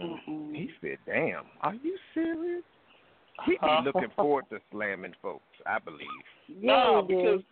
Mm-mm. 0.00 0.54
He 0.56 0.70
said, 0.80 0.98
"Damn, 1.06 1.44
are 1.60 1.74
you 1.74 1.96
serious?" 2.12 2.64
He 3.46 3.52
be 3.52 3.58
Huh? 3.60 3.82
looking 3.84 4.10
forward 4.16 4.44
to 4.50 4.58
slamming 4.70 5.14
folks. 5.22 5.42
I 5.66 5.78
believe. 5.78 6.00
No, 6.48 7.06
Yeah, 7.08 7.16
he 7.16 7.22
because 7.22 7.42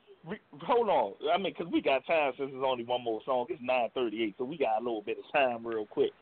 hold 0.62 0.88
on. 0.88 1.12
I 1.32 1.38
mean, 1.38 1.52
because 1.56 1.72
we 1.72 1.80
got 1.80 2.06
time 2.06 2.32
since 2.38 2.50
it's 2.52 2.64
only 2.64 2.84
one 2.84 3.02
more 3.02 3.20
song. 3.24 3.46
It's 3.48 3.60
nine 3.62 3.88
thirty-eight, 3.94 4.34
so 4.38 4.44
we 4.44 4.58
got 4.58 4.80
a 4.80 4.84
little 4.84 5.02
bit 5.02 5.18
of 5.18 5.32
time, 5.32 5.66
real 5.66 5.86
quick. 5.86 6.12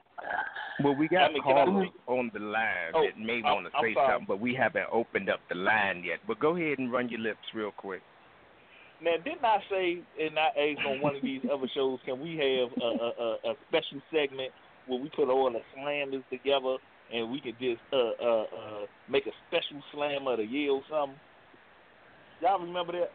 Well, 0.84 0.94
we 0.94 1.08
got 1.08 1.30
I 1.30 1.32
mean, 1.32 1.42
I 1.42 1.44
callers 1.44 1.88
on 2.06 2.30
the 2.32 2.40
line 2.40 2.92
Oh, 2.94 3.04
that 3.04 3.18
may 3.18 3.40
want 3.42 3.66
to 3.66 3.72
say 3.80 3.94
sorry. 3.94 4.12
something, 4.12 4.26
but 4.28 4.40
we 4.40 4.54
haven't 4.54 4.86
opened 4.92 5.28
up 5.30 5.40
the 5.48 5.54
line 5.54 6.02
yet. 6.04 6.18
But 6.26 6.40
go 6.40 6.56
ahead 6.56 6.78
and 6.78 6.92
run 6.92 7.08
your 7.08 7.20
lips 7.20 7.40
real 7.54 7.72
quick. 7.72 8.02
Now, 9.02 9.16
didn't 9.24 9.44
I 9.44 9.58
say 9.70 9.98
and 10.20 10.38
I 10.38 10.48
asked 10.48 10.86
on 10.86 11.00
one 11.00 11.16
of 11.16 11.22
these 11.22 11.40
other 11.50 11.68
shows, 11.74 11.98
can 12.04 12.20
we 12.20 12.36
have 12.36 12.82
a, 12.82 12.84
a, 12.84 13.08
a, 13.08 13.50
a 13.50 13.54
special 13.68 14.00
segment 14.12 14.52
where 14.86 15.00
we 15.00 15.08
put 15.10 15.28
all 15.30 15.50
the 15.50 15.60
slammers 15.76 16.22
together 16.28 16.76
and 17.12 17.30
we 17.30 17.40
can 17.40 17.52
just 17.60 17.80
uh 17.92 18.22
uh 18.22 18.42
uh 18.44 18.86
make 19.08 19.26
a 19.26 19.32
special 19.48 19.82
slam 19.92 20.26
of 20.26 20.36
the 20.36 20.44
year 20.44 20.72
or 20.72 20.82
something? 20.90 21.18
Y'all 22.42 22.60
remember 22.60 22.92
that? 22.92 23.10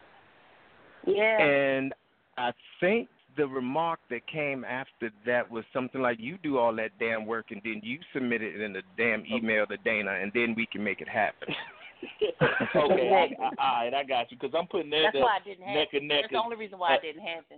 Yeah. 1.07 1.41
And 1.41 1.93
I 2.37 2.51
think 2.79 3.09
the 3.37 3.47
remark 3.47 3.99
that 4.09 4.25
came 4.27 4.63
after 4.63 5.11
that 5.25 5.49
was 5.49 5.63
something 5.73 6.01
like, 6.01 6.19
"You 6.19 6.37
do 6.41 6.57
all 6.57 6.73
that 6.75 6.91
damn 6.99 7.25
work, 7.25 7.47
and 7.51 7.61
then 7.63 7.81
you 7.83 7.99
submit 8.13 8.41
it 8.41 8.59
in 8.61 8.75
a 8.75 8.81
damn 8.97 9.25
email 9.25 9.65
to 9.67 9.77
Dana, 9.77 10.11
and 10.11 10.31
then 10.33 10.53
we 10.55 10.65
can 10.65 10.83
make 10.83 11.01
it 11.01 11.09
happen." 11.09 11.53
okay, 12.75 13.35
I, 13.39 13.43
I, 13.43 13.49
all 13.59 13.83
right, 13.83 13.93
I 13.93 14.03
got 14.03 14.31
you. 14.31 14.37
Because 14.39 14.55
I'm 14.57 14.67
putting 14.67 14.89
that 14.91 15.11
That's 15.13 15.17
up 15.17 15.23
why 15.23 15.37
I 15.41 15.47
didn't 15.47 15.65
have 15.65 15.75
neck 15.75 15.87
it. 15.93 15.97
and 15.97 16.07
neck. 16.07 16.21
That's 16.23 16.33
the 16.33 16.39
only 16.39 16.55
reason 16.55 16.79
why 16.79 16.93
uh, 16.93 16.97
I 16.97 16.99
didn't 17.01 17.23
happen. 17.23 17.57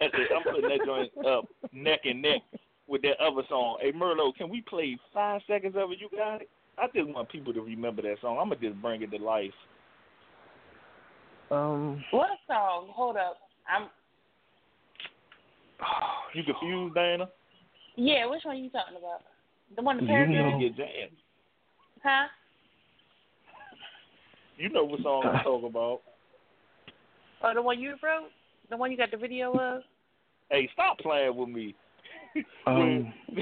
That's 0.00 0.14
it. 0.14 0.30
I'm 0.34 0.42
putting 0.42 0.68
that 0.70 0.86
joint 0.86 1.26
up 1.26 1.44
neck 1.72 2.00
and 2.04 2.22
neck 2.22 2.42
with 2.88 3.02
that 3.02 3.20
other 3.20 3.42
song. 3.48 3.78
Hey 3.80 3.92
Merlo, 3.92 4.34
can 4.34 4.48
we 4.48 4.62
play 4.62 4.98
five 5.12 5.42
seconds 5.46 5.74
of 5.76 5.90
it? 5.92 5.98
You 6.00 6.08
got 6.16 6.42
it? 6.42 6.48
I 6.78 6.86
just 6.94 7.08
want 7.08 7.28
people 7.28 7.52
to 7.52 7.60
remember 7.60 8.02
that 8.02 8.16
song. 8.20 8.38
I'm 8.40 8.48
gonna 8.48 8.60
just 8.60 8.80
bring 8.80 9.02
it 9.02 9.10
to 9.10 9.18
life. 9.18 9.52
Um, 11.50 12.02
What 12.12 12.30
song? 12.46 12.88
Hold 12.94 13.16
up. 13.16 13.38
I'm. 13.68 13.88
You 16.32 16.44
confused, 16.44 16.94
Dana? 16.94 17.28
Yeah, 17.96 18.26
which 18.26 18.44
one 18.44 18.54
are 18.54 18.58
you 18.58 18.70
talking 18.70 18.96
about? 18.96 19.22
The 19.74 19.82
one 19.82 19.96
the 19.96 20.04
You 20.04 20.26
know- 20.26 20.60
Get 20.60 20.76
jammed. 20.76 21.16
Huh? 22.04 22.28
You 24.56 24.68
know 24.68 24.84
what 24.84 25.00
song 25.02 25.24
I'm 25.26 25.42
talking 25.42 25.66
about. 25.68 26.02
Or 27.42 27.54
the 27.54 27.62
one 27.62 27.80
you 27.80 27.94
wrote? 28.02 28.28
The 28.68 28.76
one 28.76 28.92
you 28.92 28.96
got 28.96 29.10
the 29.10 29.16
video 29.16 29.52
of? 29.58 29.82
Hey, 30.50 30.68
stop 30.72 30.98
playing 30.98 31.34
with 31.34 31.48
me. 31.48 31.74
um, 32.66 33.12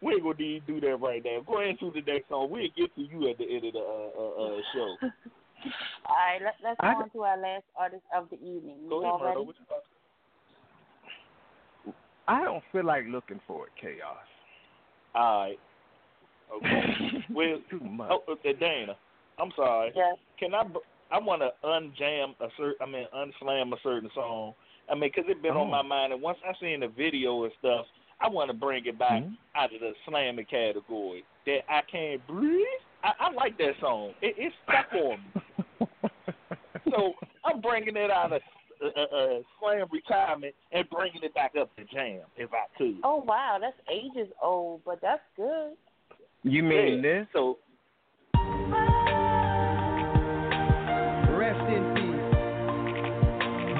we 0.00 0.12
ain't 0.14 0.22
gonna 0.22 0.34
need 0.38 0.66
to 0.66 0.80
do 0.80 0.80
that 0.88 0.96
right 0.96 1.22
now. 1.22 1.40
Go 1.46 1.58
ahead 1.58 1.70
and 1.70 1.78
do 1.78 1.92
the 1.92 2.10
next 2.10 2.28
song. 2.28 2.48
We'll 2.50 2.62
get 2.76 2.94
to 2.94 3.02
you 3.02 3.28
at 3.28 3.36
the 3.38 3.44
end 3.44 3.66
of 3.66 3.72
the 3.74 3.78
uh, 3.78 4.08
uh, 4.18 4.56
uh, 4.56 4.60
show. 4.72 4.96
All 6.08 6.16
right, 6.16 6.40
let, 6.42 6.54
let's 6.62 6.80
go 6.80 6.86
on 6.86 7.10
to 7.10 7.22
our 7.22 7.38
last 7.38 7.64
artist 7.76 8.02
of 8.14 8.28
the 8.30 8.36
evening. 8.36 8.76
Go 8.88 9.00
You 9.00 9.06
ahead, 9.06 9.12
all 9.20 9.24
ready? 9.24 9.40
Merlo. 9.40 9.46
What 9.46 9.56
you 9.58 9.64
about 9.68 9.82
I 12.28 12.42
don't 12.44 12.62
feel 12.72 12.84
like 12.84 13.04
looking 13.08 13.40
for 13.46 13.66
it, 13.66 13.72
chaos. 13.80 14.16
All 15.14 15.40
right. 15.40 15.58
Okay. 16.54 17.24
well, 17.34 17.58
Too 17.70 17.80
much. 17.80 18.10
oh, 18.28 18.36
Dana, 18.60 18.96
I'm 19.38 19.50
sorry. 19.56 19.92
Yes. 19.94 20.16
Can 20.38 20.54
I? 20.54 20.64
I 21.10 21.18
want 21.20 21.42
to 21.42 21.50
unjam 21.64 22.34
a 22.40 22.48
certain. 22.56 22.74
I 22.80 22.86
mean, 22.86 23.06
unslam 23.14 23.72
a 23.72 23.76
certain 23.82 24.10
song. 24.14 24.54
I 24.90 24.94
mean, 24.94 25.10
'cause 25.12 25.24
it's 25.28 25.40
been 25.40 25.52
on 25.52 25.68
Oh. 25.68 25.70
my 25.70 25.82
mind, 25.82 26.12
and 26.12 26.22
once 26.22 26.38
I 26.46 26.52
seen 26.60 26.80
the 26.80 26.88
video 26.88 27.44
and 27.44 27.52
stuff, 27.58 27.86
I 28.20 28.28
want 28.28 28.50
to 28.50 28.56
bring 28.56 28.86
it 28.86 28.98
back 28.98 29.22
Mhm. 29.22 29.36
out 29.54 29.72
of 29.72 29.80
the 29.80 29.94
slamming 30.04 30.46
category. 30.46 31.24
That 31.46 31.64
I 31.68 31.82
can't 31.82 32.24
breathe. 32.26 32.66
I, 33.04 33.12
I 33.20 33.30
like 33.30 33.56
that 33.58 33.78
song. 33.80 34.14
It, 34.20 34.34
it's 34.38 34.56
stuck 34.64 34.92
on 34.94 35.20
me. 35.34 35.42
So 36.90 37.12
I'm 37.44 37.60
bringing 37.60 37.96
it 37.96 38.10
out 38.12 38.32
of 38.32 38.40
uh, 38.82 38.86
uh, 38.86 39.16
uh, 39.16 39.38
slam 39.60 39.86
retirement 39.90 40.54
and 40.72 40.88
bringing 40.88 41.22
it 41.24 41.34
back 41.34 41.52
up 41.60 41.74
to 41.76 41.84
jam, 41.84 42.20
if 42.36 42.50
I 42.52 42.66
could. 42.78 42.96
Oh 43.02 43.24
wow, 43.26 43.58
that's 43.60 43.76
ages 43.92 44.28
old, 44.40 44.82
but 44.84 45.00
that's 45.02 45.22
good. 45.36 45.72
You 46.44 46.62
mean 46.62 46.96
Yeah. 46.96 47.02
this? 47.02 47.26
So 47.32 47.58
Rest 51.36 51.60
in 51.70 51.94
peace. 51.94 52.34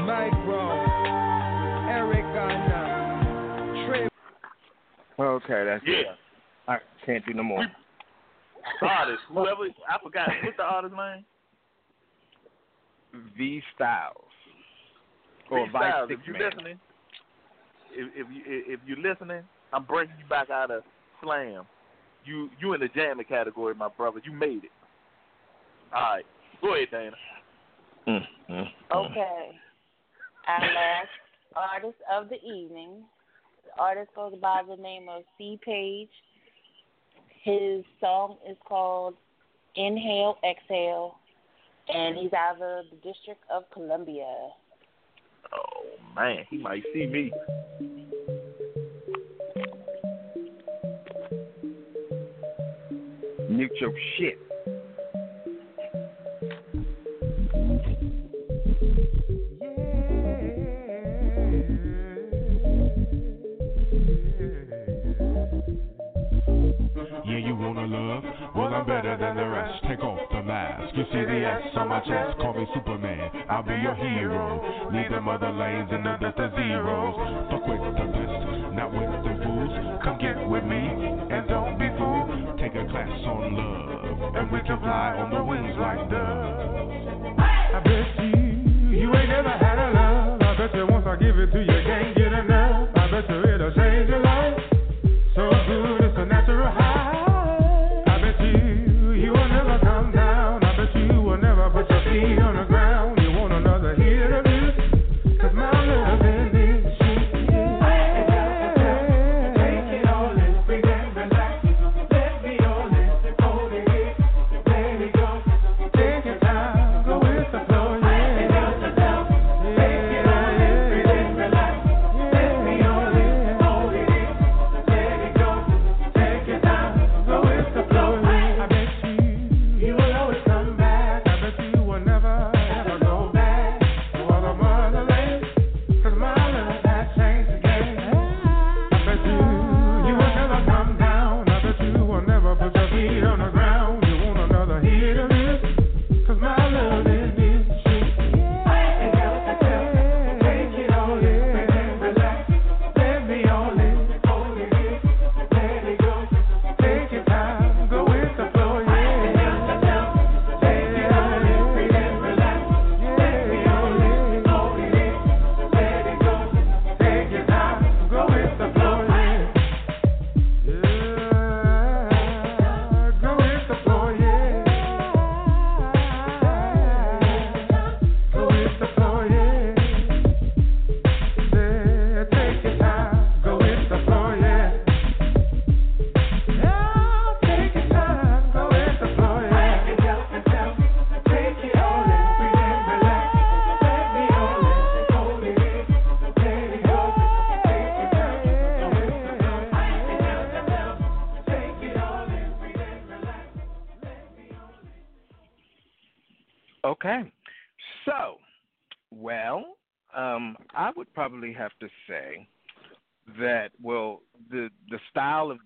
Mike 0.07 0.33
Brown, 0.45 1.89
Eric 1.89 2.25
Garner, 2.35 3.87
Trey. 3.89 4.09
Okay, 5.19 5.65
that's 5.65 5.85
it. 5.87 6.07
yeah, 6.07 6.15
I 6.69 6.79
can't 7.05 7.25
do 7.27 7.35
no 7.35 7.43
more. 7.45 7.65
artist, 8.83 9.23
whoever 9.29 9.63
I 9.89 9.99
forgot 10.03 10.29
what's 10.45 10.57
the 10.57 10.63
artist 10.65 10.95
name. 10.95 11.25
V 13.37 13.63
Styles 13.75 14.17
or 15.51 15.67
Vice 15.71 15.93
Styles, 15.93 16.09
Stick 16.09 16.19
if 16.21 16.27
you 16.27 16.33
Man. 16.33 16.43
listening, 16.43 16.81
if 17.93 18.09
if 18.15 18.27
you 18.33 18.43
if 18.47 18.81
you're 18.87 18.99
listening, 18.99 19.43
I'm 19.73 19.85
bringing 19.85 20.15
you 20.19 20.29
back 20.29 20.51
out 20.51 20.71
of 20.71 20.83
slam. 21.23 21.65
You 22.25 22.51
you 22.61 22.75
in 22.75 22.81
the 22.81 22.89
jamming 22.89 23.27
category, 23.27 23.75
my 23.75 23.89
brother. 23.89 24.21
You 24.25 24.33
made 24.33 24.65
it. 24.65 24.71
All 25.95 26.03
right, 26.03 26.25
go 26.61 26.75
ahead, 26.75 26.89
Dana. 26.91 27.17
Mm, 28.09 28.21
mm, 28.51 28.65
mm. 28.91 28.95
Okay. 28.95 29.51
our 30.47 30.61
last 30.61 31.09
artist 31.55 31.99
of 32.13 32.29
the 32.29 32.37
evening. 32.37 33.05
The 33.65 33.83
artist 33.83 34.11
goes 34.15 34.35
by 34.41 34.63
the 34.69 34.77
name 34.77 35.09
of 35.09 35.23
C 35.39 35.59
Paige. 35.65 36.09
His 37.43 37.85
song 38.01 38.37
is 38.49 38.57
called 38.67 39.15
Inhale, 39.77 40.37
Exhale, 40.49 41.17
and 41.89 42.17
he's 42.17 42.33
out 42.33 42.55
of 42.55 42.85
the 42.91 42.97
District 43.03 43.41
of 43.51 43.65
Columbia. 43.73 44.27
Oh 45.53 45.85
man, 46.15 46.45
he 46.51 46.59
might 46.59 46.83
see 46.93 47.07
me. 47.07 47.33
Mute 53.49 53.73
your 53.81 53.93
shit. 54.19 54.39
On 71.77 71.89
my 71.89 72.01
chest. 72.01 72.39
Call 72.39 72.55
me 72.55 72.67
Superman. 72.75 73.31
I'll 73.49 73.63
be 73.63 73.73
your 73.73 73.95
hero. 73.95 74.91
Leave 74.93 75.11
them 75.11 75.29
other 75.29 75.51
lanes 75.51 75.89
and 75.91 76.05
the 76.05 76.17
dust 76.21 76.39
of 76.39 76.53
zeros. 76.53 77.15
Fuck 77.51 77.67
with 77.67 77.81
the 77.81 78.07
best, 78.13 78.75
not 78.75 78.93
with 78.93 79.09
the 79.25 79.45
fools. 79.45 79.73
Come 80.05 80.19
get 80.19 80.37
with 80.49 80.65
me 80.65 80.77
and 80.77 81.49
don't 81.49 81.79
be 81.79 81.89
fooled. 81.97 82.59
Take 82.59 82.75
a 82.77 82.85
class 82.91 83.09
on 83.09 83.57
love, 83.57 84.37
and 84.37 84.53
we 84.53 84.61
can 84.61 84.79
fly 84.81 85.17
on 85.17 85.31
the 85.31 85.43
wings 85.43 85.77
like 85.79 86.11
doves. 86.11 88.06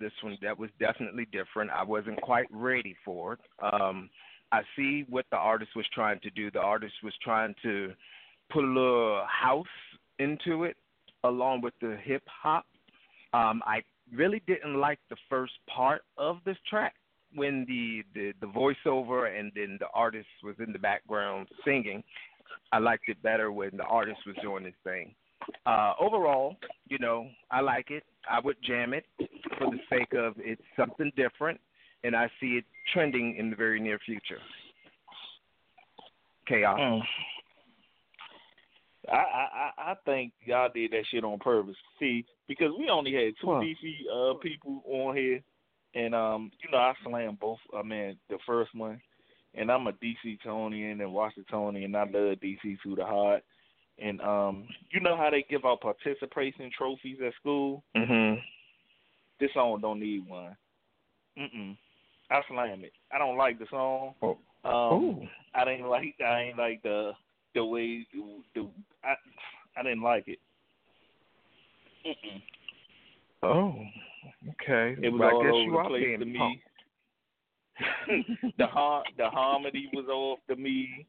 This 0.00 0.12
one 0.22 0.36
that 0.42 0.58
was 0.58 0.70
definitely 0.80 1.26
different. 1.30 1.70
I 1.70 1.84
wasn't 1.84 2.20
quite 2.22 2.46
ready 2.50 2.96
for 3.04 3.34
it. 3.34 3.40
Um, 3.72 4.10
I 4.52 4.62
see 4.76 5.04
what 5.08 5.26
the 5.30 5.36
artist 5.36 5.72
was 5.76 5.86
trying 5.94 6.18
to 6.20 6.30
do. 6.30 6.50
The 6.50 6.60
artist 6.60 6.94
was 7.04 7.14
trying 7.22 7.54
to 7.62 7.92
put 8.50 8.64
a 8.64 8.66
little 8.66 9.24
house 9.28 9.66
into 10.18 10.64
it, 10.64 10.76
along 11.24 11.60
with 11.60 11.74
the 11.80 11.96
hip 12.02 12.22
hop. 12.26 12.64
Um, 13.32 13.62
I 13.64 13.82
really 14.12 14.42
didn't 14.46 14.80
like 14.80 14.98
the 15.08 15.16
first 15.28 15.52
part 15.72 16.02
of 16.18 16.38
this 16.44 16.56
track 16.68 16.94
when 17.34 17.64
the, 17.68 18.02
the 18.14 18.32
the 18.40 18.46
voiceover 18.46 19.38
and 19.38 19.52
then 19.54 19.76
the 19.78 19.86
artist 19.94 20.26
was 20.42 20.56
in 20.58 20.72
the 20.72 20.78
background 20.78 21.46
singing. 21.64 22.02
I 22.72 22.78
liked 22.78 23.08
it 23.08 23.22
better 23.22 23.52
when 23.52 23.76
the 23.76 23.84
artist 23.84 24.18
was 24.26 24.36
doing 24.42 24.64
his 24.64 24.74
thing. 24.82 25.14
Uh, 25.66 25.92
overall, 26.00 26.56
you 26.88 26.98
know, 26.98 27.28
I 27.50 27.60
like 27.60 27.90
it. 27.90 28.04
I 28.28 28.40
would 28.40 28.56
jam 28.62 28.92
it 28.92 29.04
for 29.58 29.70
the 29.70 29.78
sake 29.88 30.12
of 30.14 30.34
it's 30.38 30.62
something 30.76 31.10
different, 31.16 31.60
and 32.04 32.14
I 32.14 32.30
see 32.40 32.58
it 32.58 32.64
trending 32.92 33.36
in 33.36 33.50
the 33.50 33.56
very 33.56 33.80
near 33.80 33.98
future. 34.04 34.38
Chaos. 36.46 36.78
Mm. 36.78 37.00
I, 39.08 39.16
I 39.16 39.70
I 39.92 39.94
think 40.04 40.32
y'all 40.44 40.68
did 40.72 40.92
that 40.92 41.04
shit 41.10 41.24
on 41.24 41.38
purpose. 41.38 41.76
See, 41.98 42.24
because 42.48 42.70
we 42.78 42.88
only 42.88 43.12
had 43.12 43.34
two 43.40 43.46
What? 43.46 43.62
DC 43.62 43.74
uh 44.12 44.34
people 44.38 44.82
on 44.86 45.16
here, 45.16 45.40
and 45.94 46.14
um, 46.14 46.50
you 46.62 46.70
know, 46.70 46.78
I 46.78 46.92
slammed 47.04 47.40
both. 47.40 47.58
I 47.76 47.82
mean, 47.82 48.16
the 48.28 48.38
first 48.46 48.74
one, 48.74 49.00
and 49.54 49.70
I'm 49.70 49.86
a 49.86 49.92
DC 49.92 50.38
Tonian 50.44 51.00
and 51.00 51.12
Washingtonian, 51.12 51.84
and 51.84 51.96
I 51.96 52.02
love 52.02 52.38
DC 52.38 52.78
to 52.82 52.94
the 52.94 53.04
heart. 53.04 53.42
And 54.00 54.20
um, 54.22 54.66
you 54.90 55.00
know 55.00 55.16
how 55.16 55.28
they 55.30 55.44
give 55.48 55.64
out 55.64 55.80
participation 55.80 56.70
trophies 56.76 57.18
at 57.24 57.34
school. 57.34 57.82
Mhm. 57.96 58.40
This 59.38 59.50
song 59.54 59.80
don't 59.80 60.00
need 60.00 60.26
one. 60.28 60.56
Mm-mm. 61.38 61.76
I 62.30 62.40
slam 62.48 62.84
it. 62.84 62.92
I 63.12 63.18
don't 63.18 63.36
like 63.36 63.58
the 63.58 63.66
song. 63.70 64.14
Oh. 64.22 64.38
Um, 64.62 65.02
Ooh. 65.02 65.28
I 65.54 65.64
didn't 65.64 65.86
like. 65.86 66.14
I 66.24 66.42
ain't 66.42 66.58
like 66.58 66.82
the 66.82 67.12
the 67.54 67.64
way 67.64 68.06
the 68.54 68.68
I 69.04 69.14
I 69.76 69.82
didn't 69.82 70.02
like 70.02 70.28
it. 70.28 70.38
Mm-mm. 72.06 72.42
Oh. 73.42 73.74
Okay. 74.50 74.96
It 75.02 75.10
was 75.10 75.20
well, 75.20 75.30
all 75.30 75.40
I 75.40 75.44
guess 75.44 75.54
over 75.54 75.64
you 75.64 75.72
the 75.72 75.88
place 75.88 76.18
to 76.18 76.24
me. 76.26 76.62
the 78.58 78.66
har- 78.66 79.04
the 79.16 79.30
harmony 79.30 79.88
was 79.92 80.06
off 80.08 80.38
to 80.48 80.56
me, 80.56 81.06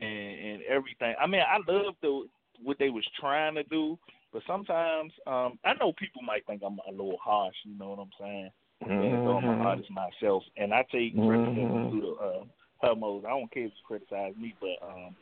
and 0.00 0.04
and 0.04 0.62
everything. 0.62 1.14
I 1.20 1.26
mean, 1.26 1.42
I 1.42 1.58
love 1.70 1.94
the 2.02 2.26
what 2.62 2.78
they 2.78 2.90
was 2.90 3.04
trying 3.18 3.54
to 3.56 3.64
do, 3.64 3.98
but 4.32 4.42
sometimes 4.46 5.12
um 5.26 5.58
I 5.64 5.74
know 5.74 5.92
people 5.98 6.22
might 6.22 6.46
think 6.46 6.62
I'm 6.64 6.78
a 6.88 6.90
little 6.90 7.18
harsh. 7.22 7.56
You 7.64 7.78
know 7.78 7.90
what 7.90 7.98
I'm 7.98 8.10
saying? 8.20 8.50
And 8.80 9.20
so 9.24 9.36
I'm 9.36 9.44
an 9.44 9.60
artist 9.60 9.90
myself, 9.90 10.42
and 10.56 10.74
I 10.74 10.84
take 10.90 11.14
criticism 11.14 11.90
to 11.92 12.00
the 12.00 12.24
uh, 12.24 12.44
her 12.82 12.96
modes. 12.96 13.24
I 13.26 13.30
don't 13.30 13.52
care 13.52 13.64
if 13.64 13.72
you 13.72 13.86
criticize 13.86 14.34
me, 14.36 14.54
but 14.60 14.86
um 14.86 15.14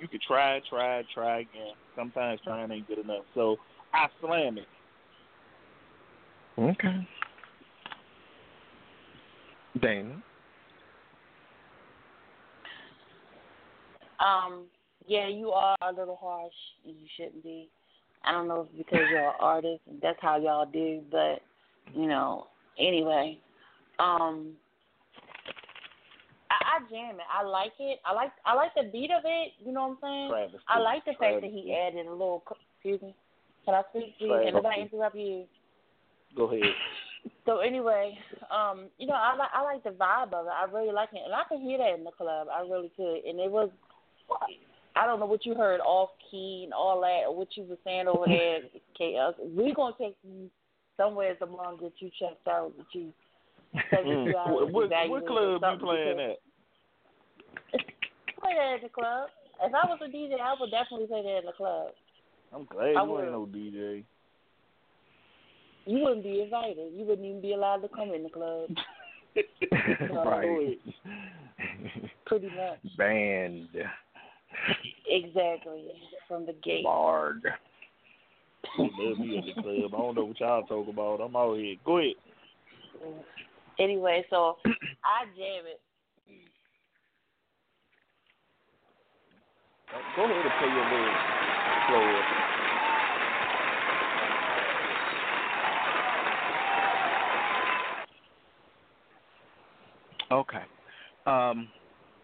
you 0.00 0.08
could 0.08 0.22
try, 0.22 0.60
try, 0.68 1.02
try 1.12 1.40
again. 1.40 1.72
Sometimes 1.96 2.40
trying 2.44 2.70
ain't 2.70 2.86
good 2.86 2.98
enough. 2.98 3.24
So 3.34 3.56
I 3.92 4.06
slam 4.20 4.58
it. 4.58 4.68
Okay. 6.58 7.08
Dana. 9.80 10.22
Um, 14.20 14.66
Yeah, 15.06 15.26
you 15.26 15.50
are 15.52 15.76
a 15.80 15.92
little 15.92 16.16
harsh. 16.20 16.52
You 16.84 16.94
shouldn't 17.16 17.42
be. 17.42 17.70
I 18.24 18.32
don't 18.32 18.46
know 18.46 18.62
if 18.62 18.66
it's 18.68 18.78
because 18.90 19.06
you're 19.10 19.28
an 19.28 19.34
artist 19.40 19.80
and 19.88 20.00
that's 20.02 20.18
how 20.20 20.36
y'all 20.38 20.66
do, 20.66 21.00
but 21.10 21.40
you 21.94 22.06
know. 22.06 22.48
Anyway, 22.78 23.38
um, 23.98 24.52
I, 26.50 26.76
I 26.76 26.90
jam 26.90 27.14
it. 27.14 27.26
I 27.32 27.42
like 27.42 27.72
it. 27.80 28.00
I 28.04 28.12
like 28.12 28.32
I 28.44 28.54
like 28.54 28.74
the 28.74 28.90
beat 28.92 29.10
of 29.10 29.22
it. 29.24 29.52
You 29.64 29.72
know 29.72 29.96
what 29.96 30.08
I'm 30.08 30.30
saying? 30.30 30.30
Travis, 30.30 30.60
I 30.68 30.78
like 30.78 31.04
the 31.06 31.14
fact 31.18 31.40
that 31.40 31.50
he 31.50 31.74
added 31.74 32.06
a 32.06 32.10
little. 32.10 32.42
Excuse 32.76 33.00
me. 33.00 33.14
Can 33.64 33.74
I 33.74 33.82
speak? 33.90 34.18
Please? 34.18 34.28
Travis. 34.28 34.44
Can 34.44 34.54
nobody 34.54 34.82
interrupt 34.82 35.16
you? 35.16 35.44
Go 36.36 36.44
ahead. 36.44 36.62
So 37.46 37.60
anyway, 37.60 38.18
um, 38.50 38.88
you 38.98 39.06
know, 39.06 39.14
I 39.14 39.34
like 39.36 39.50
I 39.54 39.62
like 39.62 39.82
the 39.84 39.90
vibe 39.90 40.34
of 40.34 40.46
it. 40.46 40.52
I 40.52 40.64
really 40.70 40.92
like 40.92 41.08
it, 41.12 41.22
and 41.24 41.32
I 41.32 41.44
can 41.48 41.62
hear 41.62 41.78
that 41.78 41.94
in 41.96 42.04
the 42.04 42.10
club. 42.10 42.48
I 42.52 42.60
really 42.60 42.90
could, 42.94 43.24
and 43.24 43.40
it 43.40 43.50
was. 43.50 43.70
I 44.96 45.06
don't 45.06 45.20
know 45.20 45.26
what 45.26 45.46
you 45.46 45.54
heard 45.54 45.80
off 45.80 46.10
key 46.30 46.62
and 46.64 46.72
all 46.72 47.00
that, 47.00 47.28
or 47.28 47.36
what 47.36 47.48
you 47.56 47.64
were 47.64 47.78
saying 47.84 48.08
over 48.08 48.24
there, 48.26 48.60
Chaos. 48.96 49.34
We're 49.38 49.74
gonna 49.74 49.94
take 49.98 50.16
you 50.22 50.50
somewhere 50.96 51.36
among 51.40 51.78
that 51.82 51.92
you 51.98 52.10
checked 52.18 52.46
out 52.48 52.72
that 52.76 52.86
you. 52.92 53.12
Mm. 53.74 54.32
What, 54.50 54.72
what, 54.72 54.90
what 54.90 55.26
club 55.26 55.60
you 55.62 55.86
playing 55.86 56.20
at? 56.20 56.36
Play 58.40 58.54
that 58.56 58.74
at 58.76 58.82
the 58.82 58.88
club. 58.88 59.28
If 59.62 59.74
I 59.74 59.86
was 59.86 59.98
a 60.02 60.08
DJ, 60.08 60.40
I 60.40 60.54
would 60.58 60.70
definitely 60.70 61.06
play 61.06 61.22
that 61.22 61.38
in 61.40 61.46
the 61.46 61.52
club. 61.52 61.88
I'm 62.52 62.64
glad 62.64 62.96
I 62.96 63.04
you 63.04 63.10
will. 63.10 63.20
ain't 63.20 63.32
no 63.32 63.46
DJ. 63.46 64.04
You 65.84 65.98
wouldn't 65.98 66.22
be 66.22 66.42
invited. 66.42 66.92
You 66.94 67.04
wouldn't 67.04 67.26
even 67.26 67.42
be 67.42 67.52
allowed 67.52 67.78
to 67.78 67.88
come 67.88 68.12
in 68.14 68.22
the 68.22 68.30
club. 68.30 68.70
right. 70.26 70.78
Pretty 72.26 72.46
much. 72.46 72.96
Banned. 72.96 73.68
Exactly. 75.08 75.88
From 76.26 76.46
the 76.46 76.54
gate. 76.62 76.84
Barred. 76.84 77.42
Let 78.78 79.18
me 79.18 79.38
at 79.38 79.44
the 79.44 79.62
club. 79.62 79.94
I 79.94 79.96
don't 79.96 80.14
know 80.14 80.24
what 80.26 80.40
y'all 80.40 80.62
talk 80.64 80.88
about. 80.88 81.20
I'm 81.20 81.36
out 81.36 81.56
here. 81.56 81.76
Go 81.84 81.98
ahead. 81.98 82.14
Anyway, 83.78 84.24
so 84.30 84.56
I 85.04 85.24
jam 85.36 85.64
it. 85.66 85.80
Go 90.16 90.24
ahead 90.24 90.44
and 90.44 90.54
play 90.58 90.68
your 90.68 90.84
little 90.84 91.14
slower. 91.88 92.22
Okay. 100.30 100.64
Um, 101.26 101.68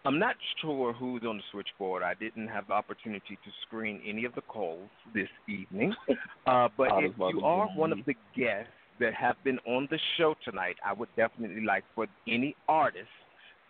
I'm 0.05 0.19
not 0.19 0.35
sure 0.61 0.93
who's 0.93 1.23
on 1.27 1.37
the 1.37 1.43
switchboard. 1.51 2.03
I 2.03 2.13
didn't 2.13 2.47
have 2.47 2.67
the 2.67 2.73
opportunity 2.73 3.39
to 3.43 3.51
screen 3.65 4.01
any 4.07 4.25
of 4.25 4.35
the 4.35 4.41
calls 4.41 4.89
this 5.13 5.29
evening. 5.47 5.93
Uh, 6.47 6.69
but 6.77 6.89
if 6.99 7.11
you 7.17 7.41
are 7.43 7.67
one 7.69 7.91
of 7.91 7.97
the 8.05 8.13
guests 8.37 8.69
that 8.99 9.15
have 9.15 9.35
been 9.43 9.57
on 9.65 9.87
the 9.89 9.97
show 10.15 10.35
tonight, 10.45 10.75
I 10.85 10.93
would 10.93 11.09
definitely 11.15 11.65
like 11.65 11.83
for 11.95 12.05
any 12.27 12.55
artist 12.67 13.07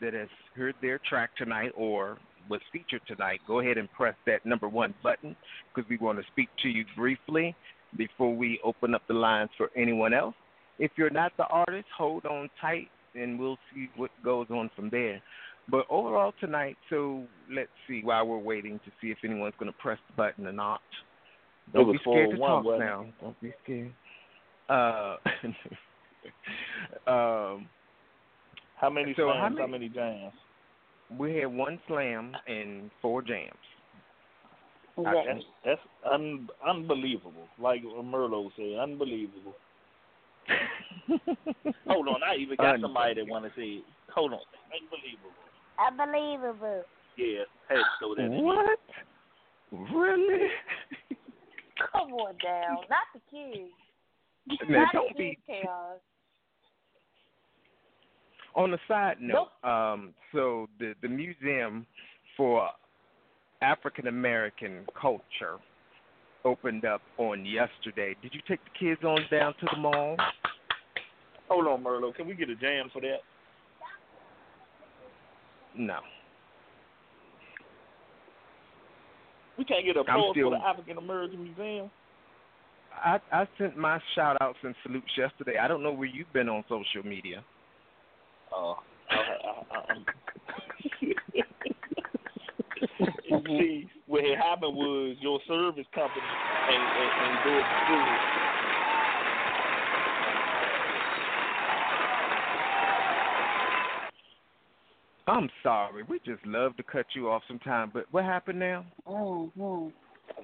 that 0.01 0.13
has 0.13 0.27
heard 0.57 0.75
their 0.81 0.99
track 1.09 1.29
tonight 1.37 1.71
or 1.77 2.17
was 2.49 2.59
featured 2.73 2.99
tonight, 3.07 3.39
go 3.47 3.61
ahead 3.61 3.77
and 3.77 3.89
press 3.93 4.13
that 4.25 4.45
number 4.45 4.67
one 4.67 4.93
button 5.01 5.37
because 5.73 5.89
we 5.89 5.95
want 5.97 6.19
to 6.19 6.25
speak 6.33 6.49
to 6.63 6.67
you 6.67 6.83
briefly 6.97 7.55
before 7.97 8.35
we 8.35 8.59
open 8.61 8.93
up 8.93 9.03
the 9.07 9.13
lines 9.13 9.49
for 9.57 9.69
anyone 9.77 10.13
else. 10.13 10.35
If 10.77 10.91
you're 10.97 11.09
not 11.09 11.31
the 11.37 11.45
artist, 11.45 11.87
hold 11.97 12.25
on 12.25 12.49
tight 12.59 12.89
and 13.15 13.39
we'll 13.39 13.57
see 13.73 13.89
what 13.95 14.11
goes 14.23 14.47
on 14.49 14.69
from 14.75 14.89
there. 14.89 15.21
But 15.69 15.85
overall 15.89 16.33
tonight, 16.39 16.77
so 16.89 17.23
let's 17.51 17.69
see 17.87 18.01
while 18.03 18.27
we're 18.27 18.37
waiting 18.37 18.79
to 18.85 18.91
see 19.01 19.07
if 19.07 19.17
anyone's 19.23 19.55
going 19.59 19.71
to 19.71 19.77
press 19.79 19.97
the 20.09 20.13
button 20.15 20.45
or 20.45 20.51
not. 20.51 20.81
Don't 21.73 21.91
be 21.91 21.97
scared 21.99 22.31
to 22.31 22.37
401, 22.37 22.49
talk 22.49 22.63
wasn't 22.65 22.83
it? 22.83 22.85
now. 22.85 23.05
Don't 23.21 23.41
be 23.41 23.53
scared. 23.63 23.93
Uh, 24.69 25.17
um, 27.11 27.67
How 28.77 28.89
many 28.91 29.13
so 29.17 29.23
slams? 29.27 29.37
how 29.39 29.61
How 29.61 29.67
many- 29.67 29.71
many 29.71 29.89
jams? 29.89 30.33
we 31.19 31.35
had 31.35 31.47
one 31.47 31.79
slam 31.87 32.35
and 32.47 32.89
four 33.01 33.21
jams. 33.21 33.51
That's, 34.97 35.43
that's 35.65 35.81
un, 36.11 36.47
unbelievable. 36.65 37.47
Like 37.59 37.83
Merlo 37.83 38.49
said, 38.55 38.79
unbelievable. 38.81 39.53
Hold 41.87 42.07
on, 42.07 42.23
I 42.23 42.35
even 42.39 42.55
got 42.55 42.79
somebody 42.79 43.15
that 43.15 43.27
want 43.27 43.45
to 43.45 43.51
say, 43.59 43.81
hold 44.13 44.31
on, 44.33 44.39
unbelievable. 44.71 45.33
Unbelievable. 45.79 46.83
Yeah, 47.17 47.43
had 47.69 47.75
to 47.75 47.83
throw 47.99 48.15
that 48.15 48.21
in. 48.23 48.43
What? 48.43 48.79
Really? 49.71 50.47
Come 51.91 52.13
on 52.13 52.35
down. 52.43 52.77
Not 52.89 53.07
the 53.13 53.19
kids. 53.31 53.71
Now, 54.69 54.83
Not 54.83 54.93
don't 54.93 55.17
the 55.17 55.23
be- 55.23 55.37
Chaos. 55.47 55.99
On 58.55 58.73
a 58.73 58.77
side 58.87 59.17
note, 59.19 59.49
um, 59.69 60.13
so 60.31 60.67
the 60.79 60.93
the 61.01 61.09
museum 61.09 61.85
for 62.37 62.69
African 63.61 64.07
American 64.07 64.85
culture 64.99 65.57
opened 66.45 66.85
up 66.85 67.01
on 67.17 67.45
yesterday. 67.45 68.15
Did 68.21 68.33
you 68.33 68.39
take 68.47 68.59
the 68.63 68.79
kids 68.79 69.03
on 69.03 69.19
down 69.29 69.55
to 69.59 69.67
the 69.73 69.77
mall? 69.77 70.15
Hold 71.49 71.67
on, 71.67 71.83
Merlo. 71.83 72.15
Can 72.15 72.27
we 72.27 72.35
get 72.35 72.49
a 72.49 72.55
jam 72.55 72.89
for 72.93 73.01
that? 73.01 73.19
No. 75.77 75.99
We 79.57 79.65
can't 79.65 79.85
get 79.85 79.97
a 79.97 80.03
still- 80.03 80.33
for 80.33 80.49
the 80.51 80.57
African 80.65 80.97
American 80.97 81.43
Museum. 81.43 81.91
I 82.93 83.19
I 83.31 83.47
sent 83.57 83.75
my 83.77 83.99
shout 84.15 84.37
outs 84.41 84.59
and 84.63 84.73
salutes 84.83 85.11
yesterday. 85.17 85.57
I 85.57 85.67
don't 85.67 85.83
know 85.83 85.91
where 85.91 86.07
you've 86.07 86.31
been 86.31 86.47
on 86.47 86.63
social 86.69 87.03
media. 87.05 87.43
Oh, 88.53 88.77
I, 89.09 89.15
I'm- 89.91 90.05
See, 93.45 93.87
what 94.07 94.23
had 94.23 94.37
happened 94.37 94.75
was 94.75 95.17
your 95.19 95.39
service 95.47 95.85
company 95.93 96.21
and 96.69 96.81
and, 96.81 97.11
and 97.21 97.37
I'm 105.27 105.49
sorry. 105.63 106.03
We 106.03 106.19
just 106.19 106.45
love 106.45 106.77
to 106.77 106.83
cut 106.83 107.07
you 107.13 107.29
off 107.29 107.41
sometime, 107.47 107.89
but 107.93 108.05
what 108.11 108.23
happened 108.25 108.59
now? 108.59 108.85
Mm-hmm. 109.07 109.87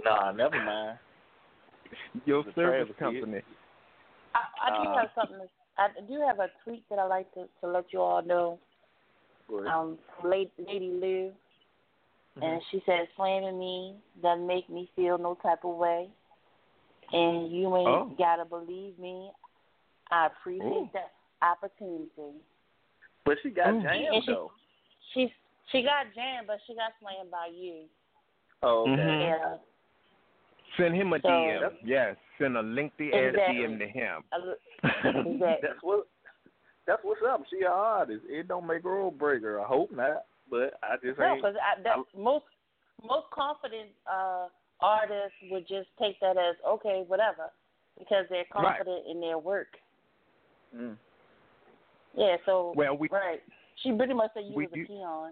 Nah, 0.03 0.31
never 0.31 0.57
mind. 0.63 0.97
Your 2.25 2.43
The 2.43 2.51
service 2.55 2.87
travesty. 2.97 2.99
company. 2.99 3.41
I, 4.33 4.71
I 4.71 4.83
do 4.83 4.89
Uh, 4.89 4.97
have 4.97 5.09
something. 5.13 5.47
I 5.77 5.87
do 6.07 6.21
have 6.25 6.39
a 6.39 6.47
tweet 6.63 6.83
that 6.89 6.99
I 6.99 7.05
like 7.05 7.31
to, 7.33 7.47
to 7.61 7.67
let 7.67 7.85
you 7.91 8.01
all 8.01 8.21
know. 8.21 8.59
Um, 9.67 9.97
from 10.19 10.31
Lady, 10.31 10.51
Lady 10.65 10.91
Lou, 10.91 11.31
and 12.41 12.61
she 12.71 12.81
said, 12.85 13.07
"Slamming 13.17 13.59
me 13.59 13.95
doesn't 14.21 14.47
make 14.47 14.69
me 14.69 14.89
feel 14.95 15.17
no 15.17 15.35
type 15.43 15.65
of 15.65 15.75
way, 15.75 16.09
and 17.11 17.51
you 17.51 17.75
ain't 17.75 17.87
Oh. 17.89 18.15
gotta 18.17 18.45
believe 18.45 18.97
me. 18.97 19.31
I 20.09 20.27
appreciate 20.27 20.65
Ooh. 20.65 20.89
that 20.93 21.11
opportunity." 21.41 22.39
But 23.25 23.37
she 23.43 23.49
got 23.49 23.73
Ooh. 23.73 23.81
jammed 23.81 24.07
And 24.13 24.23
she, 24.23 24.31
though. 24.31 24.51
She 25.13 25.31
she 25.71 25.81
got 25.83 26.13
jammed, 26.15 26.47
but 26.47 26.59
she 26.67 26.73
got 26.75 26.91
slammed 27.01 27.31
by 27.31 27.47
you. 27.53 27.83
Oh, 28.63 28.83
okay. 28.83 29.01
Mhm. 29.01 29.21
Yeah. 29.29 29.57
Send 30.77 30.95
him 30.95 31.13
a 31.13 31.19
So- 31.21 31.27
DM. 31.27 31.77
Yes, 31.83 32.15
send 32.37 32.55
a 32.57 32.61
lengthy 32.61 33.11
ass 33.13 33.33
Exactly. 33.33 33.55
DM 33.57 33.79
to 33.79 33.87
him. 33.87 34.23
Exactly. 34.83 35.39
That's 35.61 35.81
what. 35.81 36.07
That's 36.87 37.03
what's 37.03 37.21
up. 37.27 37.41
She 37.49 37.57
an 37.61 37.67
artist. 37.71 38.25
It 38.27 38.47
don't 38.47 38.65
make 38.65 38.83
her 38.83 38.89
or 38.97 39.11
break 39.11 39.43
her. 39.43 39.61
I 39.61 39.65
hope 39.65 39.91
not. 39.91 40.25
But 40.49 40.73
I 40.83 40.95
just 41.03 41.19
No, 41.19 41.25
ain't. 41.25 41.41
because 41.43 41.55
most 42.17 42.45
most 43.03 43.29
confident 43.31 43.89
uh, 44.11 44.47
artists 44.81 45.37
would 45.51 45.67
just 45.67 45.87
take 45.99 46.19
that 46.19 46.37
as 46.37 46.55
okay, 46.67 47.03
whatever, 47.07 47.51
because 47.99 48.25
they're 48.29 48.45
Right. 48.55 48.77
confident 48.77 49.05
in 49.07 49.21
their 49.21 49.37
work. 49.37 49.77
Mm. 50.75 50.97
Yeah, 52.15 52.37
so 52.45 52.73
Well, 52.75 52.97
we 52.97 53.07
right. 53.09 53.41
She 53.83 53.91
pretty 53.91 54.13
much 54.13 54.31
said 54.33 54.43
you 54.47 54.55
we 54.55 54.65
was 54.65 54.71
do- 54.73 54.83
a 54.83 54.85
peon. 54.85 55.31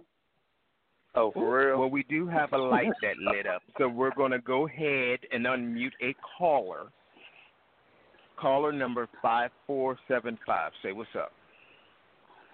Oh, 1.16 1.32
for 1.32 1.68
real? 1.68 1.80
Well, 1.80 1.90
we 1.90 2.04
do 2.04 2.28
have 2.28 2.54
a 2.54 2.58
light 2.58 2.94
that 3.02 3.18
lit 3.18 3.48
up, 3.48 3.64
so 3.80 3.88
we're 3.90 4.14
going 4.14 4.32
to 4.32 4.40
go 4.40 4.68
ahead 4.68 5.20
and 5.32 5.46
unmute 5.46 5.92
a 6.04 6.16
caller. 6.38 6.92
Caller 8.40 8.72
number 8.72 9.08
five 9.22 9.50
four 9.66 9.98
seven 10.08 10.38
five. 10.46 10.72
Say 10.84 10.92
what's 10.92 11.10
up. 11.18 11.32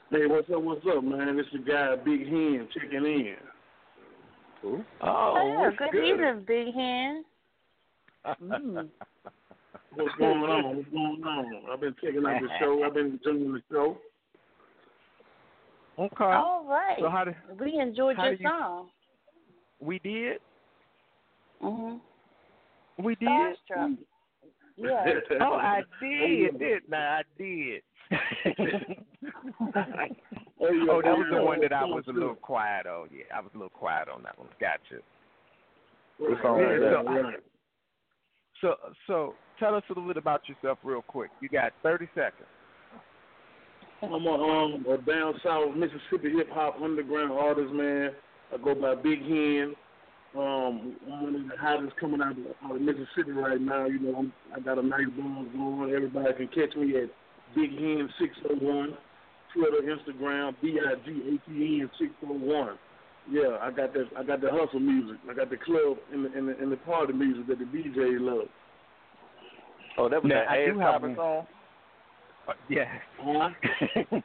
Hey, 0.10 0.26
what's 0.26 0.50
up? 0.50 0.62
What's 0.62 0.86
up, 0.88 1.04
man? 1.04 1.36
This 1.36 1.46
the 1.52 1.60
guy, 1.60 1.96
Big 1.98 2.28
Hen, 2.28 2.68
checking 2.74 3.06
in. 3.06 3.36
Oh, 4.64 4.84
yeah, 5.02 5.60
what's 5.60 5.78
good 5.78 5.92
good? 5.92 6.06
evening, 6.06 6.44
Big 6.48 6.74
Hen. 6.74 7.26
Mm. 8.42 8.88
What's 9.94 10.16
going 10.18 10.44
on? 10.44 10.78
What's 10.78 10.90
going 10.90 11.24
on? 11.24 11.64
I've 11.72 11.82
been 11.82 11.96
checking 12.04 12.26
out 12.26 12.42
the 12.42 12.48
show. 12.60 12.84
I've 12.84 12.94
been 12.94 13.20
enjoying 13.24 13.54
the 13.54 13.62
show. 13.72 13.98
Okay. 15.98 16.24
All 16.24 16.66
right. 16.68 16.98
So 17.00 17.10
how 17.10 17.24
do 17.24 17.34
we 17.60 17.80
enjoyed 17.80 18.18
how 18.18 18.26
your 18.26 18.34
you- 18.34 18.48
song. 18.50 18.90
we 19.80 20.00
did? 20.00 20.40
Mhm. 21.62 22.00
We 22.98 23.16
did. 23.16 23.28
Starstruck. 23.30 23.98
Yeah. 24.78 25.06
oh, 25.42 25.54
I 25.56 25.84
did, 26.02 26.60
didn't 26.60 26.94
I? 26.94 27.20
I 27.20 27.24
did. 27.38 27.82
oh, 30.62 31.02
that 31.02 31.18
was 31.18 31.28
the 31.32 31.42
one 31.42 31.62
that 31.62 31.74
I 31.74 31.84
was 31.86 32.04
a 32.08 32.12
little 32.12 32.36
quiet 32.36 32.86
on. 32.88 33.08
Yeah, 33.12 33.24
I 33.36 33.40
was 33.42 33.52
a 33.54 33.58
little 33.58 33.70
quiet 33.70 34.10
on 34.10 34.22
that 34.24 34.38
one. 34.38 34.50
Gotcha. 34.60 35.02
What 36.18 36.42
song 36.42 36.60
Yeah, 36.60 36.92
so, 36.92 37.04
Right. 37.04 37.40
so, 38.62 38.76
so 39.08 39.34
tell 39.60 39.76
us 39.76 39.84
a 39.90 39.94
little 39.94 40.08
bit 40.08 40.18
about 40.18 40.48
yourself, 40.48 40.78
real 40.84 41.02
quick. 41.02 41.32
You 41.42 41.50
got 41.50 41.72
thirty 41.84 42.08
seconds. 42.16 42.48
I'm 44.14 44.26
a 44.26 44.34
um 44.34 44.86
a 44.90 44.98
down 44.98 45.34
south 45.44 45.76
Mississippi 45.76 46.32
hip 46.36 46.50
hop 46.52 46.82
underground 46.82 47.32
artist, 47.32 47.74
man. 47.74 48.12
I 48.54 48.58
go 48.58 48.76
by 48.76 48.96
Big 48.96 49.22
Hen. 49.22 49.76
Um, 50.38 50.98
I'm 51.08 51.24
one 51.24 51.36
of 51.36 51.48
the 51.48 51.58
hottest 51.58 51.96
coming 51.98 52.22
out 52.22 52.38
of, 52.38 52.46
out 52.64 52.76
of 52.76 52.82
Mississippi 52.82 53.32
right 53.32 53.60
now. 53.60 53.86
You 53.86 54.00
know, 54.00 54.16
I'm, 54.18 54.34
I 54.56 54.60
got 54.60 54.78
a 54.78 54.82
nice 54.82 55.08
buzz 55.16 55.48
going. 55.56 55.94
Everybody 55.96 56.34
can 56.34 56.48
catch 56.50 56.76
me 56.76 56.98
at 56.98 57.10
Big 57.56 57.72
Hen 57.72 58.10
six 58.20 58.36
oh 58.50 58.56
one, 58.56 58.98
Twitter, 59.54 59.82
Instagram, 59.82 60.56
B 60.62 60.78
I 60.80 60.96
G 61.06 61.12
A 61.12 61.50
T 61.50 61.80
N 61.82 61.90
six 62.00 62.12
oh 62.28 62.34
one. 62.34 62.78
Yeah, 63.32 63.58
I 63.62 63.72
got 63.72 63.94
that. 63.94 64.08
I 64.18 64.24
got 64.24 64.42
the 64.42 64.52
hustle 64.52 64.80
music. 64.80 65.18
I 65.30 65.34
got 65.34 65.50
the 65.50 65.58
club 65.58 65.98
and 66.12 66.26
the 66.26 66.38
and 66.38 66.50
the, 66.50 66.58
and 66.60 66.72
the 66.72 66.78
party 66.78 67.14
music 67.14 67.48
that 67.48 67.60
the 67.60 67.66
DJ 67.66 68.20
love. 68.20 68.48
Oh, 69.98 70.10
that 70.10 70.22
was 70.22 70.30
Now, 70.30 70.44
that 70.44 70.50
I 70.50 70.64
ass 70.64 70.74
do 70.74 70.80
have 70.80 71.02
popping 71.02 71.16
song. 71.16 71.48
Yeah. 72.70 72.86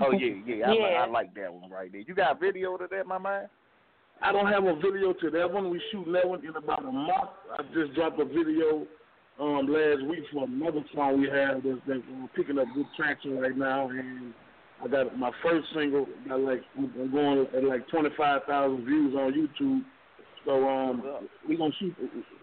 Oh 0.00 0.12
yeah, 0.12 0.34
yeah. 0.46 0.66
I, 0.66 0.72
Yeah. 0.72 1.04
I 1.04 1.06
like 1.06 1.34
that 1.34 1.52
one 1.52 1.70
right 1.70 1.90
there. 1.92 2.00
You 2.00 2.14
got 2.14 2.40
video 2.40 2.76
to 2.76 2.86
that, 2.90 3.06
my 3.06 3.18
man? 3.18 3.48
I 4.22 4.32
don't 4.32 4.46
have 4.46 4.64
a 4.64 4.74
video 4.76 5.12
to 5.12 5.30
that 5.30 5.50
one. 5.50 5.70
We 5.70 5.80
shooting 5.90 6.12
that 6.12 6.28
one 6.28 6.44
in 6.44 6.54
about 6.56 6.84
a 6.84 6.92
month. 6.92 7.30
I 7.58 7.62
just 7.74 7.94
dropped 7.94 8.20
a 8.20 8.24
video 8.24 8.86
um 9.40 9.66
last 9.68 10.02
week 10.06 10.24
for 10.32 10.44
another 10.44 10.84
song 10.94 11.20
we 11.20 11.28
have 11.28 11.62
that's, 11.62 11.78
that's 11.86 12.00
uh, 12.00 12.26
picking 12.36 12.58
up 12.58 12.66
good 12.74 12.86
traction 12.96 13.38
right 13.38 13.56
now, 13.56 13.88
and 13.88 14.34
I 14.82 14.88
got 14.88 15.16
my 15.16 15.30
first 15.42 15.66
single 15.74 16.06
got 16.28 16.40
like 16.40 16.62
I'm 16.76 17.10
going 17.10 17.46
at 17.56 17.64
like 17.64 17.88
twenty 17.88 18.10
five 18.16 18.42
thousand 18.46 18.84
views 18.84 19.14
on 19.14 19.32
YouTube. 19.32 19.82
So 20.44 20.68
um 20.68 21.28
we 21.48 21.56
gonna 21.56 21.72
shoot 21.78 21.94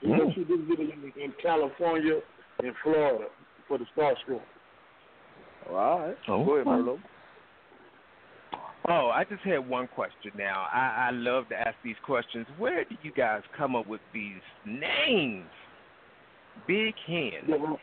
we 0.03 0.09
gonna 0.09 0.33
shoot 0.33 0.47
this 0.47 0.59
video 0.67 0.91
in, 0.93 1.21
in 1.21 1.33
California 1.41 2.19
and 2.63 2.73
Florida 2.83 3.25
for 3.67 3.77
the 3.77 3.85
Starstruck. 5.69 5.77
All 5.77 5.99
right. 5.99 6.17
Oh, 6.27 6.45
Go 6.45 6.55
ahead, 6.55 6.67
okay. 6.67 7.01
Oh, 8.89 9.11
I 9.13 9.25
just 9.25 9.41
had 9.41 9.67
one 9.67 9.87
question 9.87 10.31
now. 10.37 10.65
I, 10.73 11.07
I 11.07 11.11
love 11.11 11.49
to 11.49 11.55
ask 11.55 11.75
these 11.83 11.97
questions. 12.05 12.47
Where 12.57 12.85
do 12.85 12.95
you 13.03 13.11
guys 13.11 13.41
come 13.57 13.75
up 13.75 13.85
with 13.85 13.99
these 14.13 14.39
names? 14.65 15.45
Big 16.67 16.93
Hen. 17.05 17.77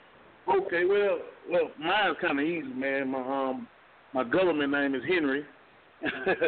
Okay, 0.48 0.84
well, 0.84 1.18
well, 1.50 1.70
mine's 1.78 2.16
kind 2.20 2.38
of 2.38 2.44
easy, 2.44 2.66
man. 2.68 3.08
My 3.08 3.18
um, 3.20 3.68
my 4.14 4.24
government 4.24 4.72
name 4.72 4.94
is 4.94 5.02
Henry. 5.06 5.44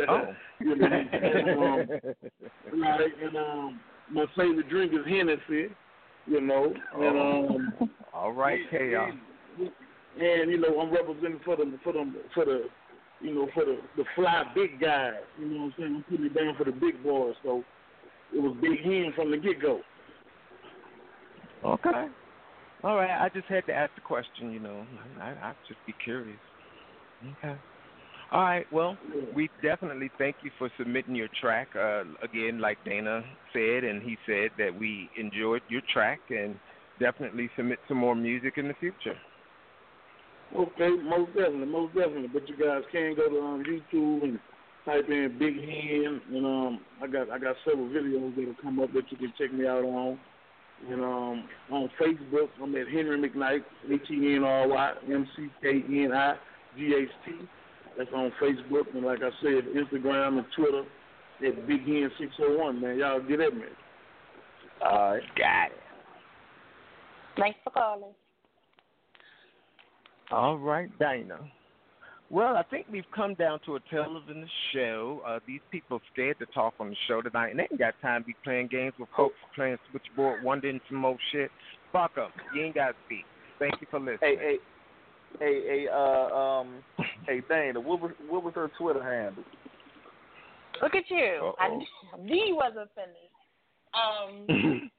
Oh. 0.08 0.22
you 0.60 0.76
know, 0.76 0.86
and, 0.86 1.50
um, 1.50 2.80
right, 2.80 3.10
and 3.22 3.36
um, 3.36 3.80
my 4.10 4.24
favorite 4.36 4.68
drink 4.68 4.92
is 4.92 5.06
Hennessy. 5.06 5.74
You 6.26 6.40
know, 6.40 6.74
and 6.94 7.18
um, 7.18 7.90
All 8.12 8.32
right, 8.32 8.60
chaos. 8.70 9.12
And 10.18 10.50
you 10.50 10.58
know, 10.58 10.80
I'm 10.80 10.92
representing 10.92 11.40
for 11.44 11.56
the 11.56 11.78
for 11.84 11.92
the 11.92 12.12
for 12.34 12.44
the 12.44 12.62
you 13.20 13.34
know 13.34 13.48
for 13.54 13.64
the 13.64 13.78
the 13.96 14.04
fly 14.14 14.44
big 14.54 14.80
guys. 14.80 15.14
You 15.38 15.46
know 15.46 15.56
what 15.56 15.64
I'm 15.64 15.74
saying? 15.78 15.94
I'm 15.96 16.04
putting 16.04 16.26
it 16.26 16.34
down 16.34 16.54
for 16.56 16.64
the 16.64 16.72
big 16.72 17.02
boys. 17.02 17.34
So 17.42 17.62
it 18.34 18.40
was 18.40 18.56
Big 18.60 18.82
Hen 18.82 19.12
from 19.14 19.30
the 19.30 19.36
get 19.36 19.60
go. 19.60 19.80
Okay. 21.64 22.08
All 22.84 22.96
right. 22.96 23.10
I 23.10 23.28
just 23.30 23.46
had 23.46 23.66
to 23.66 23.72
ask 23.72 23.94
the 23.94 24.00
question. 24.00 24.52
You 24.52 24.60
know, 24.60 24.86
I, 25.20 25.30
I 25.30 25.52
just 25.68 25.80
be 25.86 25.94
curious. 26.04 26.38
Okay. 27.38 27.56
All 28.32 28.42
right. 28.42 28.66
Well, 28.72 28.96
we 29.34 29.48
definitely 29.62 30.10
thank 30.18 30.36
you 30.42 30.50
for 30.58 30.70
submitting 30.78 31.14
your 31.14 31.28
track. 31.40 31.68
Uh, 31.76 32.02
again, 32.22 32.60
like 32.60 32.78
Dana 32.84 33.22
said, 33.52 33.84
and 33.84 34.02
he 34.02 34.16
said 34.26 34.50
that 34.58 34.76
we 34.78 35.08
enjoyed 35.16 35.62
your 35.68 35.82
track 35.92 36.20
and 36.30 36.56
definitely 36.98 37.48
submit 37.56 37.78
some 37.86 37.98
more 37.98 38.16
music 38.16 38.54
in 38.56 38.68
the 38.68 38.74
future. 38.74 39.16
Okay, 40.54 40.90
most 41.02 41.28
definitely, 41.34 41.66
most 41.66 41.94
definitely. 41.94 42.28
But 42.32 42.48
you 42.48 42.56
guys 42.56 42.82
can 42.92 43.14
go 43.16 43.28
to 43.28 43.40
um, 43.40 43.64
YouTube 43.64 44.22
and 44.22 44.38
type 44.84 45.08
in 45.08 45.36
Big 45.38 45.56
Hen, 45.56 46.20
and 46.32 46.46
um, 46.46 46.80
I 47.02 47.06
got 47.08 47.30
I 47.30 47.38
got 47.38 47.56
several 47.64 47.88
videos 47.88 48.36
that'll 48.36 48.54
come 48.62 48.78
up 48.78 48.92
that 48.92 49.10
you 49.10 49.16
can 49.16 49.32
check 49.38 49.52
me 49.52 49.66
out 49.66 49.84
on. 49.84 50.18
And 50.90 51.02
um, 51.02 51.48
on 51.72 51.90
Facebook, 52.00 52.48
I'm 52.62 52.74
at 52.76 52.86
Henry 52.88 53.18
McKnight, 53.18 53.64
H 53.90 54.10
E 54.10 54.36
N 54.36 54.44
R 54.44 54.68
Y 54.68 54.92
M 55.10 55.26
C 55.36 55.48
K 55.62 55.82
N 55.88 56.12
I 56.12 56.36
G 56.76 56.94
H 56.94 57.08
T. 57.24 57.32
That's 57.98 58.10
on 58.14 58.30
Facebook, 58.40 58.94
and 58.94 59.04
like 59.04 59.20
I 59.22 59.30
said, 59.42 59.64
Instagram 59.74 60.38
and 60.38 60.46
Twitter 60.54 60.84
at 61.46 61.66
Big 61.66 61.84
Hen 61.86 62.10
six 62.18 62.32
oh 62.40 62.58
one. 62.58 62.80
Man, 62.80 62.98
y'all 62.98 63.20
get 63.20 63.40
at 63.40 63.54
me. 63.54 63.62
All 64.84 65.12
right. 65.12 65.22
Got 65.36 65.66
it. 65.66 65.80
Thanks 67.38 67.58
for 67.64 67.70
calling. 67.70 68.12
All 70.30 70.58
right, 70.58 70.90
Dana. 70.98 71.38
Well, 72.28 72.56
I 72.56 72.64
think 72.64 72.86
we've 72.90 73.04
come 73.14 73.34
down 73.34 73.60
to 73.66 73.76
a 73.76 73.80
tail 73.88 74.16
of 74.16 74.26
the 74.26 74.44
show. 74.72 75.22
Uh, 75.24 75.38
these 75.46 75.60
people 75.70 76.00
scared 76.12 76.38
to 76.40 76.46
talk 76.46 76.74
on 76.80 76.90
the 76.90 76.96
show 77.06 77.22
tonight, 77.22 77.50
and 77.50 77.58
they 77.60 77.68
ain't 77.70 77.78
got 77.78 77.94
time 78.02 78.22
to 78.22 78.26
be 78.26 78.34
playing 78.42 78.66
games 78.66 78.94
with 78.98 79.08
folks 79.16 79.36
playing 79.54 79.78
switchboard, 79.90 80.42
wondering 80.42 80.80
some 80.88 80.98
more 80.98 81.16
shit. 81.30 81.50
Fuck 81.92 82.18
'em. 82.18 82.30
You 82.54 82.64
ain't 82.64 82.74
got 82.74 82.88
to 82.88 82.94
speak. 83.06 83.24
Thank 83.60 83.80
you 83.80 83.86
for 83.90 84.00
listening. 84.00 84.18
Hey, 84.20 84.36
hey, 84.36 84.58
hey, 85.38 85.62
hey, 85.66 85.88
uh, 85.88 86.34
um, 86.36 86.84
hey, 87.26 87.42
Dana, 87.48 87.80
what 87.80 88.00
was 88.00 88.10
what 88.28 88.42
was 88.42 88.54
her 88.54 88.70
Twitter 88.76 89.02
handle? 89.02 89.44
Look 90.82 90.94
at 90.94 91.08
you. 91.08 91.52
I 91.60 91.68
Uh-oh. 91.68 92.22
knew 92.22 92.44
you 92.44 92.56
wasn't 92.56 92.90
finished. 92.94 93.32
Um, 93.94 94.90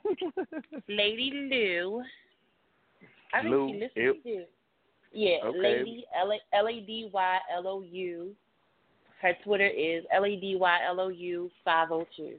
Lady 0.87 1.31
Lou. 1.51 2.01
I 3.33 3.41
think 3.41 3.51
Lou, 3.51 3.67
she 3.67 3.73
listens 3.73 3.91
yep. 3.95 4.23
too. 4.23 4.43
Yeah, 5.17 5.37
Okay. 5.45 5.57
Lady 5.57 6.05
L 6.15 6.31
A 6.31 6.55
L 6.55 6.67
A 6.67 6.79
D 6.79 7.09
Y 7.11 7.37
L 7.51 7.67
O 7.67 7.81
U. 7.81 8.35
Her 9.19 9.33
Twitter 9.43 9.65
is 9.65 10.03
L 10.13 10.23
A 10.25 10.35
D 10.35 10.55
Y 10.59 10.79
L 10.87 10.99
O 10.99 11.07
U 11.09 11.49
five 11.65 11.87
oh 11.91 12.05
two. 12.15 12.35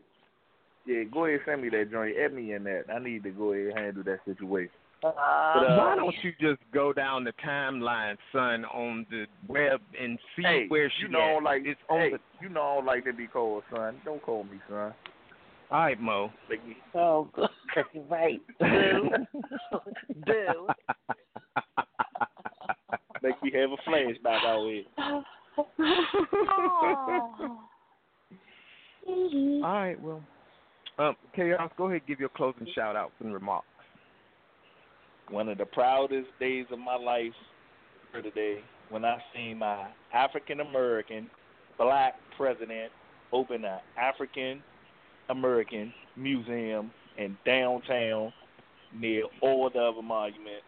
Yeah, 0.87 1.03
go 1.13 1.25
ahead, 1.25 1.41
send 1.45 1.63
me 1.63 1.71
that 1.71 1.91
joint. 1.91 2.17
Add 2.17 2.33
me 2.35 2.53
in 2.53 2.63
that. 2.65 2.85
I 2.95 3.01
need 3.01 3.25
to 3.25 3.31
go 3.31 3.53
ahead 3.53 3.67
and 3.67 3.79
handle 3.79 4.05
that 4.05 4.21
situation. 4.25 4.71
Uh, 5.03 5.11
Why 5.13 5.95
don't 5.97 6.15
you 6.23 6.31
just 6.41 6.63
go 6.73 6.93
down 6.93 7.25
the 7.25 7.33
timeline, 7.45 8.17
son, 8.33 8.65
on 8.67 9.05
the 9.11 9.27
web 9.49 9.81
and 10.01 10.17
see 10.37 10.43
Hey, 10.43 10.67
where 10.69 10.89
she 10.97 11.03
you 11.03 11.09
know, 11.09 11.39
at? 11.39 11.43
like 11.43 11.63
it's 11.65 11.81
on 11.91 11.99
hey, 11.99 12.11
the. 12.13 12.19
you 12.41 12.49
know, 12.49 12.63
I 12.63 12.75
don't 12.77 12.87
like 12.87 13.05
to 13.07 13.13
be 13.13 13.27
called 13.27 13.65
son. 13.75 13.97
Don't 14.05 14.23
call 14.23 14.45
me 14.45 14.61
son. 14.69 14.95
All 15.73 15.81
right, 15.81 16.01
Mo. 16.01 16.31
Make 16.49 16.65
me, 16.65 16.77
Oh, 16.95 17.29
right. 18.09 18.41
Do. 18.61 19.11
Do. 20.25 20.69
make 23.29 23.43
me 23.43 23.51
have 23.61 23.71
a 23.71 23.77
flashback 23.89 24.45
out 24.45 24.69
here. 24.69 24.85
All 29.09 29.63
right, 29.63 29.97
well, 30.01 30.23
um, 30.99 31.17
Chaos, 31.35 31.71
go 31.77 31.87
ahead 31.87 32.01
and 32.01 32.07
give 32.07 32.21
your 32.21 32.29
closing 32.31 32.67
shout 32.75 32.97
outs 32.97 33.13
and 33.21 33.33
remarks. 33.33 33.67
One 35.31 35.49
of 35.49 35.59
the 35.59 35.67
proudest 35.67 36.29
days 36.41 36.67
of 36.73 36.79
my 36.79 36.97
life 36.97 37.33
for 38.13 38.23
today 38.23 38.61
when 38.91 39.05
I 39.05 39.19
seen 39.35 39.59
my 39.59 39.89
African 40.13 40.61
American 40.61 41.29
black 41.77 42.15
president 42.37 42.93
open 43.33 43.65
an 43.65 43.81
African 43.99 44.63
American 45.29 45.93
museum 46.17 46.91
in 47.19 47.37
downtown 47.45 48.33
near 48.95 49.25
all 49.43 49.71
the 49.71 49.79
other 49.79 50.03
monuments. 50.03 50.65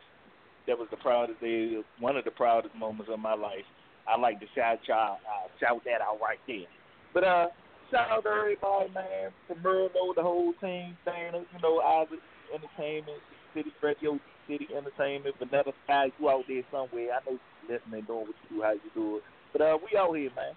That 0.67 0.79
was 0.79 0.89
the 0.91 0.97
proudest 0.99 1.41
day, 1.41 1.79
one 1.99 2.17
of 2.17 2.25
the 2.25 2.31
proudest 2.31 2.75
moments 2.75 3.11
of 3.13 3.19
my 3.19 3.35
life. 3.35 3.65
I 4.09 4.19
like 4.19 4.41
to 4.41 4.47
shout 4.55 4.79
y'all, 4.87 5.19
uh, 5.27 5.49
shout 5.59 5.83
that 5.85 6.01
out 6.01 6.19
right 6.21 6.39
there. 6.47 6.67
But 7.15 7.25
uh, 7.25 7.47
shout 7.91 8.11
out 8.11 8.23
to 8.25 8.31
everybody, 8.31 8.91
man, 8.95 9.31
from 9.47 9.59
Merlo, 9.59 10.15
the 10.15 10.23
whole 10.23 10.53
team, 10.61 10.97
Dana, 11.05 11.39
you 11.39 11.61
know, 11.63 11.81
Eyes 11.81 12.07
of 12.13 12.15
Eve 12.19 12.61
Entertainment, 12.63 13.19
City 13.55 13.73
Radio, 13.83 14.19
City 14.49 14.69
Entertainment, 14.77 15.35
Vanessa 15.39 15.73
Sky, 15.85 16.11
you 16.19 16.29
out 16.31 16.45
there 16.49 16.63
somewhere. 16.71 17.11
I 17.15 17.19
know 17.31 17.39
you 17.39 17.75
listening, 17.75 18.05
doing 18.07 18.27
what 18.27 18.37
you 18.51 18.57
do, 18.57 18.63
how 18.63 18.73
you 18.73 18.91
do 18.95 19.17
it. 19.19 19.23
But 19.53 19.63
uh, 19.63 19.79
we 19.79 19.99
out 19.99 20.15
here, 20.15 20.31
man. 20.37 20.55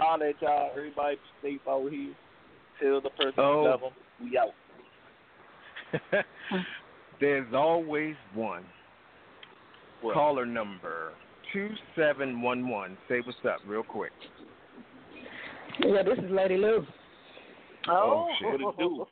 All 0.00 0.18
that 0.18 0.34
y'all, 0.40 0.70
everybody 0.76 1.16
be 1.42 1.48
safe 1.58 1.60
out 1.68 1.90
here. 1.90 2.14
Tell 2.80 3.00
the 3.00 3.10
person 3.10 3.34
Oh. 3.38 3.62
you 3.62 3.68
love 3.70 3.80
them. 3.80 3.92
We 4.22 4.38
out. 4.38 4.54
There's 7.20 7.52
always 7.54 8.14
one. 8.34 8.64
What? 10.00 10.14
Caller 10.14 10.46
number 10.46 11.12
two 11.52 11.70
seven 11.96 12.40
one 12.42 12.68
one. 12.68 12.96
Say 13.08 13.20
what's 13.24 13.38
up, 13.44 13.58
real 13.66 13.82
quick. 13.82 14.12
Yeah, 15.80 16.02
this 16.02 16.18
is 16.18 16.30
Lady 16.30 16.56
Lou. 16.56 16.84
Oh, 17.88 18.26
oh. 18.28 18.28
shit. 18.38 18.60
What 18.60 18.74
it 18.74 18.78
do? 18.78 19.06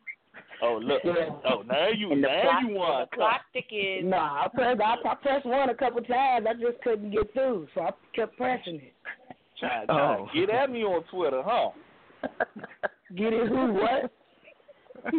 Oh 0.63 0.79
look! 0.83 1.03
Yeah. 1.05 1.29
Oh 1.51 1.63
now 1.63 1.89
you 1.89 2.13
And 2.13 2.23
the 2.25 2.29
now 2.29 2.43
clock- 2.43 2.63
you 2.63 2.69
want 2.75 3.11
the 3.11 3.17
clock 3.17 3.41
ticking. 3.53 4.11
No, 4.11 4.17
I 4.17 4.47
pressed 4.55 4.81
I, 4.81 4.95
I 5.09 5.15
pressed 5.17 5.47
one 5.47 5.69
a 5.71 5.75
couple 5.75 6.01
times. 6.03 6.47
I 6.49 6.55
just 6.55 6.83
couldn't 6.83 7.11
get 7.11 7.33
through, 7.35 7.69
so 7.75 7.83
I 7.83 7.91
kept 8.15 8.37
pressing 8.37 8.77
it. 8.77 8.95
try, 9.61 9.85
try 9.87 10.17
Oh. 10.19 10.29
get 10.35 10.51
at 10.51 10.71
me 10.71 10.83
on 10.83 11.05
Twitter, 11.11 11.43
huh? 11.45 11.71
Get 13.17 13.33
it 13.33 13.49
who 13.49 13.73
what? 13.75 14.11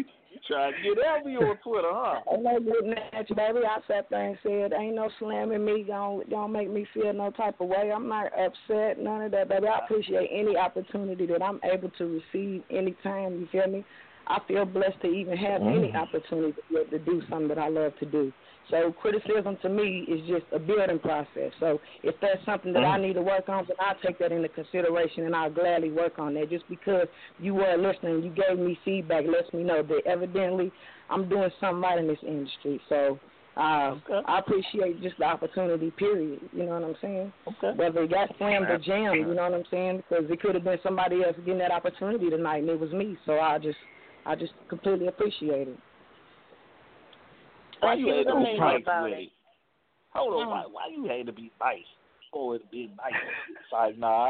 you 0.49 0.55
try 0.55 0.71
to 0.71 0.77
get 0.83 1.05
at 1.05 1.25
me 1.25 1.37
on 1.37 1.57
Twitter, 1.63 1.89
huh? 1.91 2.19
Ain't 2.31 2.43
no 2.43 2.59
getting 2.59 2.93
at 3.13 3.29
you, 3.29 3.35
baby. 3.35 3.59
I 3.65 3.79
sat 3.87 4.09
there 4.09 4.29
and 4.29 4.37
said, 4.43 4.73
ain't 4.77 4.95
no 4.95 5.09
slamming 5.19 5.63
me. 5.65 5.83
Don't 5.87 6.29
don't 6.29 6.51
make 6.51 6.69
me 6.71 6.85
feel 6.93 7.13
no 7.13 7.31
type 7.31 7.59
of 7.59 7.67
way. 7.67 7.91
I'm 7.93 8.07
not 8.07 8.27
upset, 8.37 8.99
none 8.99 9.23
of 9.23 9.31
that, 9.31 9.49
baby. 9.49 9.67
I 9.67 9.79
appreciate 9.79 10.29
any 10.31 10.57
opportunity 10.57 11.25
that 11.27 11.41
I'm 11.41 11.59
able 11.63 11.89
to 11.97 12.21
receive 12.33 12.63
anytime. 12.69 13.39
You 13.39 13.47
feel 13.51 13.67
me? 13.67 13.83
I 14.27 14.39
feel 14.47 14.65
blessed 14.65 14.99
to 15.01 15.07
even 15.07 15.37
have 15.37 15.61
any 15.61 15.91
Mm. 15.91 15.95
opportunity 15.95 16.53
to, 16.53 16.61
be 16.69 16.79
able 16.81 16.91
to 16.91 16.99
do 16.99 17.21
something 17.29 17.47
that 17.47 17.59
I 17.59 17.69
love 17.69 17.97
to 17.99 18.05
do. 18.05 18.33
So 18.69 18.91
criticism 18.91 19.57
to 19.61 19.69
me 19.69 20.05
is 20.09 20.27
just 20.27 20.45
a 20.51 20.59
building 20.59 20.99
process. 20.99 21.51
So 21.59 21.79
if 22.03 22.15
that's 22.19 22.43
something 22.45 22.73
that 22.73 22.83
I 22.83 22.97
Mm. 22.97 23.01
need 23.01 23.13
to 23.13 23.21
work 23.21 23.47
on, 23.49 23.65
then 23.65 23.77
I'll 23.79 23.95
take 23.95 24.17
that 24.19 24.31
into 24.31 24.49
consideration 24.49 25.25
and 25.25 25.35
I'll 25.35 25.49
gladly 25.49 25.91
work 25.91 26.19
on 26.19 26.33
that. 26.35 26.49
Just 26.49 26.67
because 26.69 27.07
you 27.39 27.53
were 27.55 27.77
listening, 27.77 28.23
you 28.23 28.29
gave 28.29 28.59
me 28.59 28.75
feedback, 28.83 29.25
lets 29.25 29.51
me 29.53 29.63
know 29.63 29.83
that 29.83 30.01
evidently 30.05 30.71
I'm 31.09 31.29
doing 31.29 31.49
something 31.59 31.81
right 31.81 31.97
in 31.97 32.07
this 32.07 32.19
industry. 32.23 32.81
So 32.89 33.19
uh, 33.55 33.95
I 34.25 34.39
appreciate 34.39 35.01
just 35.01 35.17
the 35.17 35.25
opportunity, 35.25 35.91
period. 35.91 36.41
You 36.51 36.65
know 36.65 36.73
what 36.79 36.83
I'm 36.83 36.95
saying? 37.01 37.33
Okay. 37.47 37.73
Whether 37.75 38.03
it 38.03 38.11
got 38.11 38.29
slammed 38.37 38.69
or 38.69 38.77
jammed, 38.77 39.27
you 39.27 39.33
know 39.33 39.49
what 39.49 39.53
I'm 39.53 39.65
saying? 39.71 40.03
Because 40.09 40.29
it 40.29 40.41
could 40.41 40.55
have 40.55 40.63
been 40.63 40.77
somebody 40.83 41.23
else 41.23 41.35
getting 41.37 41.57
that 41.59 41.71
opportunity 41.71 42.29
tonight, 42.29 42.57
and 42.57 42.69
it 42.69 42.79
was 42.79 42.91
me. 42.91 43.17
So 43.25 43.39
I 43.39 43.57
just, 43.57 43.77
I 44.25 44.35
just 44.35 44.53
completely 44.69 45.07
appreciate 45.07 45.69
it. 45.69 45.79
Why 47.79 47.93
you 47.95 48.07
had 48.07 48.27
to 48.27 48.35
be 48.35 48.57
nice 48.57 48.81
about 48.81 49.03
with 49.03 49.13
it. 49.13 49.21
it? 49.23 49.29
Hold 50.13 50.33
on, 50.33 50.47
Mm. 50.47 50.51
why 50.51 50.63
why 50.71 50.87
you 50.91 51.05
had 51.07 51.25
to 51.27 51.31
be 51.33 51.51
nice? 51.59 51.85
Oh, 52.33 52.53
it 52.53 52.69
be 52.71 52.89
nice. 52.97 53.13
It's 53.49 53.71
like 53.71 53.97
nah. 53.97 54.29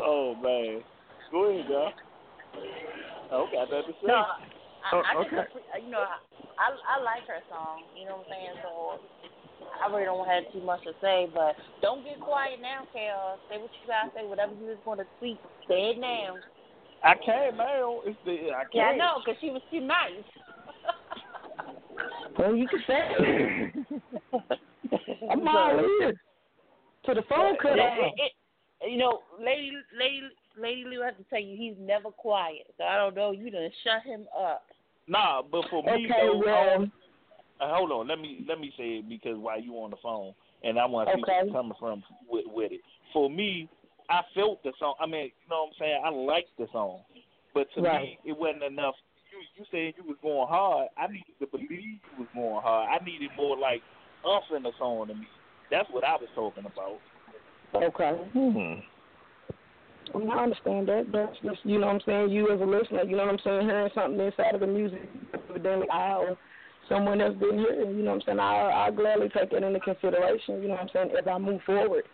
oh 0.00 0.34
man, 0.42 0.82
go 1.30 1.44
ahead, 1.50 1.68
girl. 1.68 1.92
Oh, 3.30 3.46
got 3.52 3.68
that 3.70 3.84
to 3.86 3.92
say. 3.92 4.06
No, 4.06 4.14
I, 4.14 4.38
Oh, 4.94 5.02
I 5.04 5.12
just, 5.22 5.26
okay. 5.34 5.36
appre- 5.42 5.84
you 5.84 5.90
know, 5.90 6.00
I 6.56 6.70
I 6.72 7.02
like 7.02 7.26
her 7.28 7.42
song. 7.50 7.82
You 7.98 8.06
know 8.08 8.22
what 8.22 8.30
I'm 8.30 8.32
saying? 8.32 8.56
So 8.62 8.70
I 9.84 9.90
really 9.92 10.06
don't 10.06 10.24
have 10.26 10.44
too 10.52 10.62
much 10.64 10.82
to 10.84 10.92
say, 11.02 11.28
but 11.34 11.56
don't 11.82 12.04
get 12.04 12.20
quiet 12.20 12.60
now, 12.62 12.86
Chaos. 12.94 13.38
Say 13.50 13.58
what 13.58 13.70
you 13.74 13.84
gotta 13.86 14.10
say. 14.14 14.24
Whatever 14.26 14.54
you 14.54 14.72
just 14.72 14.86
want 14.86 15.00
to 15.00 15.06
tweet, 15.18 15.36
say 15.68 15.92
it 15.92 15.98
now. 16.00 16.38
I 17.04 17.14
can't 17.24 17.56
now. 17.56 18.00
It's 18.04 18.18
the 18.24 18.50
I 18.50 18.62
can't. 18.62 18.74
Yeah, 18.74 18.82
I 18.84 18.96
know, 18.96 19.20
'cause 19.24 19.36
she 19.40 19.50
was 19.50 19.62
too 19.70 19.80
nice. 19.80 20.24
Well, 22.38 22.54
you 22.54 22.68
can 22.68 22.84
say. 22.86 23.72
I'm 25.30 25.46
all 25.48 25.80
ears. 26.00 26.16
To 27.06 27.14
the 27.14 27.22
phone 27.28 27.56
cut 27.62 27.76
Yeah, 27.78 27.84
off. 27.84 28.12
it, 28.16 28.32
it, 28.82 28.90
you 28.90 28.98
know, 28.98 29.20
Lady 29.38 29.72
Lady 29.98 30.22
Lady 30.56 30.84
Lou, 30.84 31.02
I 31.02 31.06
have 31.06 31.16
to 31.16 31.24
tell 31.24 31.40
you, 31.40 31.56
he's 31.56 31.74
never 31.78 32.10
quiet. 32.10 32.66
So 32.76 32.84
I 32.84 32.96
don't 32.96 33.14
know. 33.14 33.32
You 33.32 33.50
done 33.50 33.70
shut 33.84 34.02
him 34.02 34.26
up. 34.38 34.64
Nah, 35.06 35.42
but 35.42 35.64
for 35.70 35.82
me, 35.82 36.06
Okay, 36.06 36.26
though, 36.26 36.38
well- 36.38 36.74
um, 36.82 36.92
uh, 37.60 37.74
hold 37.74 37.90
on. 37.92 38.06
Let 38.08 38.20
me 38.20 38.44
let 38.48 38.60
me 38.60 38.72
say 38.76 38.98
it 38.98 39.08
because 39.08 39.36
while 39.38 39.60
you 39.60 39.72
on 39.74 39.90
the 39.90 39.96
phone, 40.02 40.32
and 40.62 40.78
I 40.78 40.84
want 40.86 41.08
to 41.08 41.16
see 41.16 41.22
where 41.22 41.36
Okay. 41.40 41.46
you're 41.46 41.54
coming 41.54 41.72
from 41.78 42.02
with, 42.28 42.44
with 42.48 42.72
it. 42.72 42.80
For 43.12 43.30
me, 43.30 43.68
I 44.08 44.22
felt 44.34 44.62
the 44.62 44.72
song. 44.78 44.94
I 45.00 45.06
mean, 45.06 45.26
you 45.26 45.48
know 45.50 45.64
what 45.64 45.68
I'm 45.68 45.72
saying? 45.78 46.02
I 46.04 46.10
liked 46.10 46.56
the 46.58 46.66
song, 46.72 47.00
but 47.54 47.68
to 47.74 47.82
Right. 47.82 48.02
me, 48.02 48.18
it 48.24 48.36
wasn't 48.36 48.64
enough. 48.64 48.94
You 49.30 49.38
you 49.56 49.64
said 49.70 49.94
you 49.96 50.04
was 50.08 50.16
going 50.22 50.48
hard. 50.48 50.88
I 50.96 51.06
needed 51.06 51.38
to 51.40 51.46
believe 51.46 51.70
you 51.70 51.98
was 52.18 52.28
going 52.34 52.62
hard. 52.62 52.88
I 52.88 53.04
needed 53.04 53.30
more 53.36 53.56
like 53.56 53.82
umph 54.24 54.50
in 54.56 54.62
the 54.62 54.72
song 54.78 55.08
to 55.08 55.14
me. 55.14 55.26
That's 55.70 55.88
what 55.90 56.04
I 56.04 56.16
was 56.16 56.28
talking 56.34 56.64
about. 56.64 57.00
Okay. 57.74 58.12
Hmm. 58.32 58.80
Well, 60.14 60.30
I 60.30 60.42
understand 60.42 60.88
that. 60.88 61.06
That's 61.12 61.36
just, 61.44 61.64
you 61.64 61.78
know 61.78 61.86
what 61.86 61.96
I'm 61.96 62.00
saying, 62.06 62.30
you 62.30 62.50
as 62.50 62.60
a 62.60 62.64
listener, 62.64 63.02
you 63.02 63.16
know 63.16 63.26
what 63.26 63.34
I'm 63.34 63.40
saying, 63.44 63.68
hearing 63.68 63.90
something 63.94 64.18
inside 64.18 64.54
of 64.54 64.60
the 64.60 64.66
music, 64.66 65.02
evidently 65.50 65.88
I 65.90 66.14
or 66.14 66.38
someone 66.88 67.20
else 67.20 67.36
didn't 67.38 67.58
hear 67.58 67.74
you 67.74 68.02
know 68.02 68.12
what 68.12 68.14
I'm 68.14 68.22
saying, 68.24 68.40
I, 68.40 68.86
I'll 68.86 68.92
gladly 68.92 69.28
take 69.28 69.52
it 69.52 69.62
into 69.62 69.80
consideration, 69.80 70.62
you 70.62 70.68
know 70.68 70.74
what 70.74 70.80
I'm 70.84 70.88
saying, 70.92 71.10
as 71.10 71.26
I 71.30 71.38
move 71.38 71.60
forward. 71.66 72.04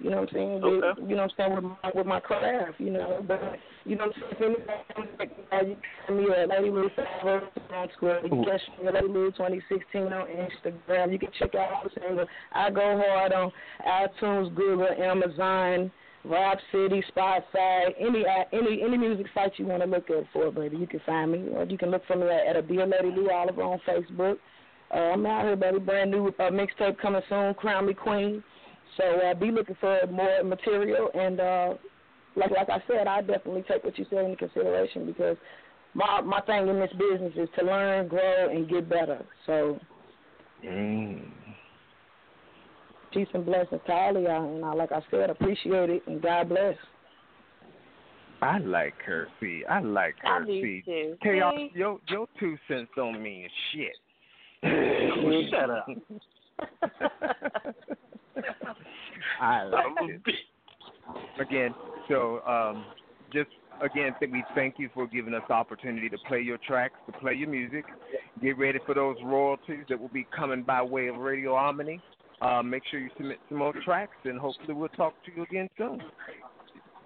You 0.00 0.10
know 0.10 0.20
what 0.20 0.28
I'm 0.30 0.34
saying? 0.34 0.60
With, 0.60 0.84
Okay. 0.84 1.00
you 1.02 1.16
know 1.16 1.22
what 1.22 1.22
I'm 1.22 1.30
saying, 1.36 1.54
with 1.54 1.64
my, 1.64 1.90
with 1.94 2.06
my 2.06 2.20
craft, 2.20 2.78
you 2.80 2.90
know. 2.90 3.24
But, 3.26 3.40
you 3.84 3.96
know 3.96 4.06
what 4.06 4.16
I'm 4.16 4.36
saying, 4.38 4.56
if 4.58 4.96
anybody, 4.96 5.70
you 5.70 5.76
can 6.06 6.16
me 6.16 6.26
at 6.34 6.48
Lady 6.48 6.70
Lou 6.70 6.90
Favor 6.90 7.42
on 7.74 7.88
Twitter. 7.98 8.20
You 8.24 8.28
can 8.28 8.44
catch 8.44 8.60
me 8.80 8.88
at 8.88 8.94
Lady 8.94 9.06
Lou 9.08 9.30
2016 9.30 10.02
on 10.02 10.26
Instagram. 10.26 11.12
You 11.12 11.18
can 11.18 11.28
check 11.38 11.54
out 11.54 11.72
all 11.72 11.82
the 11.84 11.90
singles. 12.00 12.28
I 12.52 12.70
go 12.70 13.00
hard 13.06 13.32
on 13.32 13.52
iTunes, 13.86 14.54
Google, 14.54 14.88
Amazon, 14.88 15.90
Vibe 16.26 16.58
City, 16.72 17.04
Spotify, 17.14 17.90
any 18.00 18.24
any 18.52 18.82
any 18.82 18.96
music 18.96 19.26
site 19.34 19.52
you 19.58 19.66
want 19.66 19.82
to 19.82 19.88
look 19.88 20.08
at 20.10 20.24
for, 20.32 20.50
baby, 20.50 20.76
you 20.78 20.86
can 20.86 21.00
find 21.06 21.32
me. 21.32 21.48
Or 21.54 21.64
you 21.64 21.78
can 21.78 21.90
look 21.90 22.02
for 22.06 22.16
me 22.16 22.26
at, 22.26 22.46
at 22.48 22.56
a 22.56 22.62
Dear 22.62 22.86
Lady 22.86 23.14
Lou 23.14 23.30
Oliver 23.30 23.62
on 23.62 23.80
Facebook. 23.86 24.36
Uh, 24.92 24.98
I'm 25.12 25.26
out 25.26 25.44
here, 25.44 25.56
baby. 25.56 25.78
Brand 25.78 26.10
new 26.10 26.28
uh, 26.28 26.50
mixtape 26.50 26.98
coming 26.98 27.22
soon, 27.28 27.54
Crown 27.54 27.86
Me 27.86 27.94
Queen. 27.94 28.42
So 28.96 29.04
uh, 29.04 29.34
be 29.34 29.50
looking 29.50 29.76
for 29.80 29.98
more 30.10 30.42
material, 30.44 31.10
and 31.14 31.40
uh, 31.40 31.74
like 32.36 32.50
like 32.50 32.70
I 32.70 32.82
said, 32.86 33.06
I 33.06 33.20
definitely 33.20 33.64
take 33.68 33.84
what 33.84 33.98
you 33.98 34.06
said 34.10 34.24
into 34.24 34.36
consideration 34.36 35.06
because 35.06 35.36
my 35.94 36.20
my 36.20 36.40
thing 36.42 36.68
in 36.68 36.78
this 36.78 36.92
business 36.92 37.32
is 37.36 37.48
to 37.58 37.64
learn, 37.64 38.08
grow, 38.08 38.48
and 38.50 38.68
get 38.68 38.88
better. 38.88 39.24
So 39.46 39.80
Mm. 40.64 41.30
peace 43.12 43.28
and 43.34 43.44
blessings 43.44 43.80
to 43.86 43.92
all 43.92 44.16
of 44.16 44.22
y'all, 44.22 44.56
and 44.56 44.64
I, 44.64 44.72
like 44.72 44.92
I 44.92 45.00
said, 45.10 45.30
appreciate 45.30 45.90
it, 45.90 46.02
and 46.06 46.22
God 46.22 46.48
bless. 46.48 46.76
I 48.40 48.58
like 48.58 48.94
her. 49.04 49.28
See, 49.40 49.64
I 49.68 49.80
like 49.80 50.14
her. 50.22 50.42
I 50.42 50.46
do 50.46 50.62
See, 50.62 50.82
too. 50.84 51.16
Chaos, 51.22 51.52
See? 51.54 51.70
your 51.74 52.00
your 52.08 52.26
two 52.40 52.56
cents 52.68 52.90
don't 52.96 53.22
mean 53.22 53.48
shit. 53.72 53.96
Shut 55.50 55.70
up. 55.70 55.88
I 59.40 59.62
like 59.64 59.84
it. 60.02 60.34
Again, 61.40 61.74
so 62.08 62.40
um, 62.46 62.84
just 63.32 63.50
again, 63.82 64.14
th- 64.18 64.30
we 64.32 64.44
thank 64.54 64.76
you 64.78 64.88
for 64.94 65.06
giving 65.06 65.34
us 65.34 65.42
the 65.48 65.54
opportunity 65.54 66.08
to 66.08 66.18
play 66.28 66.40
your 66.40 66.58
tracks, 66.66 66.94
to 67.06 67.12
play 67.18 67.34
your 67.34 67.48
music. 67.48 67.84
Get 68.42 68.58
ready 68.58 68.78
for 68.86 68.94
those 68.94 69.16
royalties 69.24 69.84
that 69.88 70.00
will 70.00 70.08
be 70.08 70.26
coming 70.34 70.62
by 70.62 70.82
way 70.82 71.08
of 71.08 71.16
Radio 71.16 71.54
Harmony. 71.56 72.00
Uh, 72.40 72.62
make 72.62 72.82
sure 72.90 73.00
you 73.00 73.10
submit 73.16 73.38
some 73.48 73.58
more 73.58 73.72
tracks, 73.84 74.16
and 74.24 74.38
hopefully 74.38 74.74
we'll 74.74 74.88
talk 74.90 75.14
to 75.24 75.32
you 75.34 75.42
again 75.42 75.68
soon. 75.78 76.02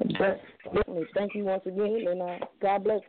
Definitely. 0.01 1.07
Thank 1.14 1.35
you 1.35 1.45
once 1.45 1.62
again, 1.66 2.05
and 2.09 2.22
uh, 2.22 2.39
God 2.62 2.85
bless. 2.85 3.01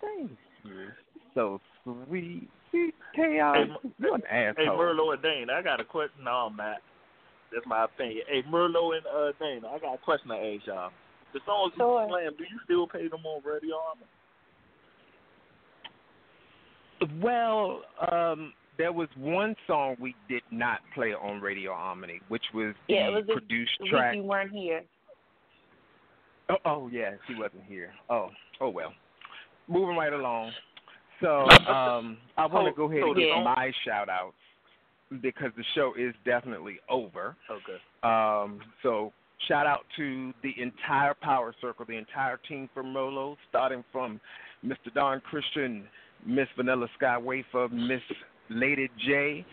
Thank 0.00 0.30
you. 0.64 0.88
So 1.34 1.60
sweet. 1.84 2.48
See, 2.72 2.90
Chaos, 3.14 3.68
you're 3.98 4.14
an 4.14 4.22
Hey 4.30 4.52
asshole. 4.56 4.78
Merlo 4.78 5.12
and 5.12 5.22
Dane, 5.22 5.50
I 5.50 5.60
got 5.62 5.80
a 5.80 5.84
question. 5.84 6.24
No, 6.24 6.30
I'm 6.30 6.56
not. 6.56 6.76
That's 7.52 7.66
my 7.66 7.84
opinion. 7.84 8.22
Hey 8.28 8.42
Merlo 8.50 8.96
and 8.96 9.04
uh, 9.06 9.32
Dane, 9.40 9.62
I 9.64 9.78
got 9.78 9.94
a 9.94 9.98
question 9.98 10.28
to 10.28 10.34
ask 10.36 10.66
y'all. 10.66 10.90
The 11.32 11.40
songs 11.46 11.72
Sure. 11.76 12.02
you 12.02 12.08
slam, 12.08 12.32
do 12.38 12.44
you 12.44 12.58
still 12.64 12.86
pay 12.86 13.08
them 13.08 13.24
on 13.24 13.42
radio? 13.44 13.76
Harmony? 13.78 14.06
Well, 17.22 17.82
um, 18.12 18.52
there 18.78 18.92
was 18.92 19.08
one 19.16 19.54
song 19.66 19.96
we 20.00 20.14
did 20.28 20.42
not 20.50 20.80
play 20.94 21.12
on 21.14 21.40
Radio 21.40 21.74
Harmony, 21.74 22.20
which 22.28 22.42
was 22.52 22.74
the 22.88 22.94
Yeah, 22.94 23.08
it 23.08 23.12
was 23.12 23.24
produced 23.32 23.72
the 23.78 23.84
week 23.84 23.92
track. 23.92 24.16
you 24.16 24.22
weren't 24.22 24.52
here. 24.52 24.82
Oh, 26.48 26.56
oh 26.64 26.88
yeah, 26.92 27.12
she 27.26 27.34
wasn't 27.34 27.64
here. 27.68 27.92
Oh, 28.08 28.30
oh 28.60 28.68
well. 28.68 28.92
Moving 29.68 29.96
right 29.96 30.12
along. 30.12 30.50
So 31.20 31.48
um, 31.68 32.18
I 32.36 32.46
want 32.46 32.66
to 32.66 32.76
go 32.76 32.90
ahead 32.90 33.02
and 33.02 33.16
the 33.16 33.20
give 33.20 33.44
my 33.44 33.70
shout 33.84 34.08
outs 34.08 34.34
because 35.22 35.50
the 35.56 35.64
show 35.74 35.92
is 35.98 36.14
definitely 36.24 36.78
over. 36.88 37.36
Okay. 37.50 37.78
Um, 38.02 38.60
so 38.82 39.12
shout 39.48 39.66
out 39.66 39.84
to 39.96 40.32
the 40.42 40.54
entire 40.60 41.14
Power 41.14 41.54
Circle, 41.60 41.86
the 41.88 41.96
entire 41.96 42.38
team 42.48 42.68
from 42.72 42.94
Rolo, 42.94 43.36
starting 43.48 43.84
from 43.92 44.20
Mr. 44.64 44.92
Don 44.94 45.20
Christian, 45.20 45.84
Miss 46.26 46.48
Vanilla 46.56 46.86
Sky 46.96 47.18
Wafer, 47.18 47.68
Miss 47.68 48.02
Lady 48.48 48.88
J, 49.06 49.44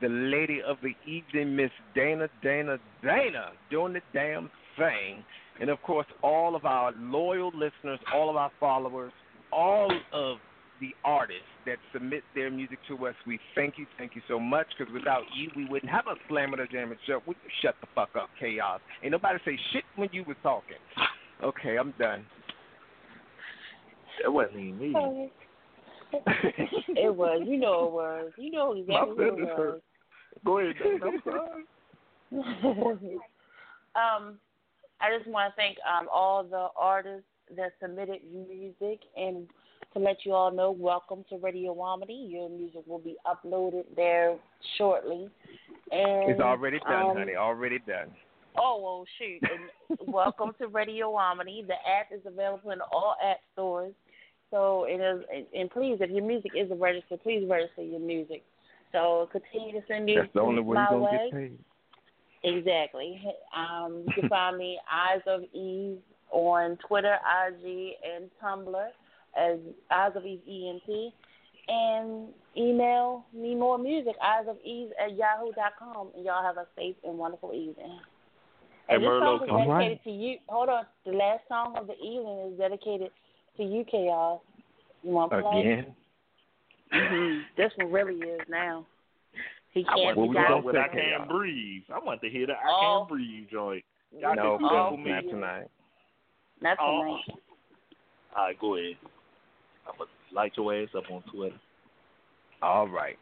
the 0.00 0.08
lady 0.08 0.60
of 0.66 0.76
the 0.82 0.94
evening, 1.10 1.56
Miss 1.56 1.70
Dana, 1.94 2.28
Dana, 2.42 2.78
Dana, 3.02 3.52
doing 3.70 3.94
the 3.94 4.00
damn 4.12 4.50
thing. 4.76 5.24
And 5.60 5.70
of 5.70 5.80
course, 5.82 6.06
all 6.22 6.54
of 6.54 6.64
our 6.64 6.92
loyal 6.98 7.50
listeners, 7.54 7.98
all 8.14 8.28
of 8.28 8.36
our 8.36 8.50
followers, 8.60 9.12
all 9.52 9.90
of 10.12 10.38
the 10.80 10.90
artists 11.04 11.42
that 11.64 11.78
submit 11.92 12.22
their 12.34 12.50
music 12.50 12.78
to 12.88 13.06
us. 13.06 13.14
We 13.26 13.38
thank 13.54 13.78
you, 13.78 13.86
thank 13.98 14.14
you 14.14 14.22
so 14.28 14.38
much, 14.38 14.66
because 14.76 14.92
without 14.92 15.22
you, 15.36 15.50
we 15.56 15.64
wouldn't 15.64 15.90
have 15.90 16.06
a 16.06 16.14
Slam 16.28 16.54
or 16.54 16.58
the 16.58 16.66
Jam 16.66 16.90
and 16.90 17.00
Show. 17.06 17.22
Would 17.26 17.36
you 17.44 17.50
shut 17.62 17.74
the 17.80 17.86
fuck 17.94 18.10
up, 18.16 18.28
Chaos? 18.38 18.80
Ain't 19.02 19.12
nobody 19.12 19.38
say 19.44 19.58
shit 19.72 19.84
when 19.96 20.08
you 20.12 20.24
was 20.26 20.36
talking. 20.42 20.76
Okay, 21.42 21.76
I'm 21.76 21.92
done. 21.98 22.24
That 24.22 24.32
wasn't 24.32 24.56
even 24.56 24.78
me. 24.78 25.30
it 26.12 27.14
was. 27.14 27.42
You 27.46 27.58
know 27.58 27.86
it 27.86 27.92
was. 27.92 28.32
You 28.38 28.50
know 28.50 28.74
My 28.74 28.80
exactly 28.80 29.24
it 29.24 29.34
was. 29.34 29.48
hurt. 29.56 29.82
Go 30.44 30.58
ahead, 30.58 30.74
Dan. 30.82 31.00
I'm 31.02 31.22
sorry. 31.24 31.64
um, 33.94 34.38
I 35.00 35.16
just 35.16 35.28
want 35.28 35.52
to 35.52 35.56
thank 35.56 35.76
um, 35.86 36.08
all 36.12 36.42
the 36.42 36.68
artists 36.76 37.26
that 37.56 37.72
submitted 37.80 38.20
music 38.32 39.00
and 39.16 39.46
to 39.92 39.98
let 39.98 40.24
you 40.24 40.32
all 40.32 40.50
know, 40.50 40.70
welcome 40.70 41.24
to 41.30 41.36
Radio 41.38 41.74
Wamedy. 41.74 42.30
Your 42.30 42.48
music 42.48 42.82
will 42.86 42.98
be 42.98 43.16
uploaded 43.26 43.84
there 43.94 44.36
shortly. 44.76 45.28
And 45.90 46.30
It's 46.30 46.40
already 46.40 46.78
done, 46.80 47.10
um, 47.10 47.16
honey. 47.16 47.36
Already 47.36 47.78
done. 47.78 48.08
Oh 48.58 48.80
well, 48.82 49.04
shoot! 49.18 49.42
And 49.42 49.98
welcome 50.12 50.52
to 50.58 50.68
Radio 50.68 51.14
Omni. 51.14 51.64
The 51.66 51.74
app 51.74 52.10
is 52.10 52.20
available 52.26 52.70
in 52.70 52.80
all 52.92 53.16
app 53.22 53.38
stores. 53.52 53.92
So 54.50 54.84
it 54.88 55.00
is, 55.00 55.46
and- 55.54 55.70
please, 55.70 55.98
if 56.00 56.10
your 56.10 56.24
music 56.24 56.52
isn't 56.56 56.78
registered, 56.78 57.22
please 57.22 57.46
register 57.48 57.82
your 57.82 58.00
music. 58.00 58.42
So 58.92 59.28
continue 59.30 59.78
to 59.78 59.86
send 59.86 60.06
me 60.06 60.16
That's 60.16 60.32
the 60.32 60.40
only 60.40 60.62
way 60.62 60.76
you're 60.76 61.00
gonna 61.00 61.18
get 61.22 61.32
paid. 61.32 61.58
Exactly. 62.44 63.20
Um, 63.54 64.04
you 64.06 64.12
can 64.20 64.28
find 64.28 64.56
me 64.56 64.78
Eyes 64.90 65.20
of 65.26 65.42
Eve 65.52 65.98
on 66.30 66.78
Twitter, 66.86 67.14
IG, 67.14 67.94
and 68.04 68.30
Tumblr 68.42 68.88
as 69.36 69.58
Eyes 69.90 70.12
of 70.14 70.24
Eve 70.24 70.40
ENT. 70.48 71.12
And 71.68 72.28
email 72.56 73.26
me 73.34 73.54
more 73.56 73.76
music, 73.76 74.14
Eyes 74.22 74.46
of 74.48 74.56
Eve 74.64 74.90
at 75.02 75.16
yahoo.com. 75.16 76.10
And 76.14 76.24
y'all 76.24 76.42
have 76.42 76.56
a 76.58 76.66
safe 76.76 76.96
and 77.04 77.18
wonderful 77.18 77.52
evening. 77.52 77.98
Hey, 78.88 78.94
And 78.94 79.02
this 79.02 79.08
Merlo, 79.08 79.38
song 79.38 79.42
is 79.42 79.48
come 79.48 79.56
on. 79.56 79.80
dedicated 79.80 80.04
to 80.04 80.10
you. 80.10 80.36
Hold 80.46 80.68
on. 80.68 80.86
The 81.04 81.12
last 81.12 81.40
song 81.48 81.76
of 81.76 81.88
the 81.88 81.94
evening 81.94 82.52
is 82.52 82.58
dedicated 82.58 83.10
to 83.56 83.64
you, 83.64 83.84
Chaos. 83.90 84.40
You 85.02 85.10
want 85.10 85.32
to 85.32 85.42
play? 85.42 85.60
Again? 85.60 85.94
hmm 86.92 87.40
This 87.56 87.72
one 87.76 87.90
really 87.90 88.14
is 88.14 88.40
now. 88.48 88.86
He 89.72 89.84
I 89.88 89.94
can't 89.94 90.16
want 90.16 90.32
be 90.32 90.38
to 90.38 90.40
hear 90.40 90.80
I 90.80 90.88
can't 90.88 91.28
breathe. 91.28 91.82
I 91.92 91.98
want 91.98 92.20
to 92.22 92.30
hear 92.30 92.46
the 92.46 92.54
I 92.54 92.56
Oh. 92.68 92.98
can't 92.98 93.08
breathe 93.08 93.48
joint. 93.50 93.84
Y'all 94.16 94.34
No, 94.34 94.58
can 94.58 94.68
Oh, 94.70 94.90
sample 94.90 94.96
me. 94.98 95.10
not 95.10 95.24
tonight. 95.28 95.70
Not 96.62 96.78
Oh. 96.80 97.02
tonight. 97.02 97.24
All 98.36 98.44
right, 98.44 98.58
go 98.60 98.76
ahead. 98.76 98.96
I'm 99.86 99.94
gonna 99.98 100.10
light 100.32 100.52
your 100.56 100.74
ass 100.74 100.88
up 100.96 101.04
on 101.10 101.22
Twitter. 101.32 101.56
All 102.62 102.88
right. 102.88 103.16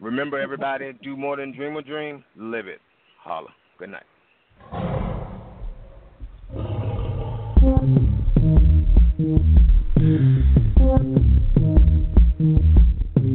Remember, 0.00 0.40
everybody, 0.40 0.92
do 1.02 1.16
more 1.16 1.36
than 1.36 1.52
dream 1.54 1.76
a 1.76 1.82
dream. 1.82 2.24
Live 2.36 2.66
it. 2.66 2.80
Holla. 3.22 3.48
Good 3.78 3.90
night. 3.90 4.04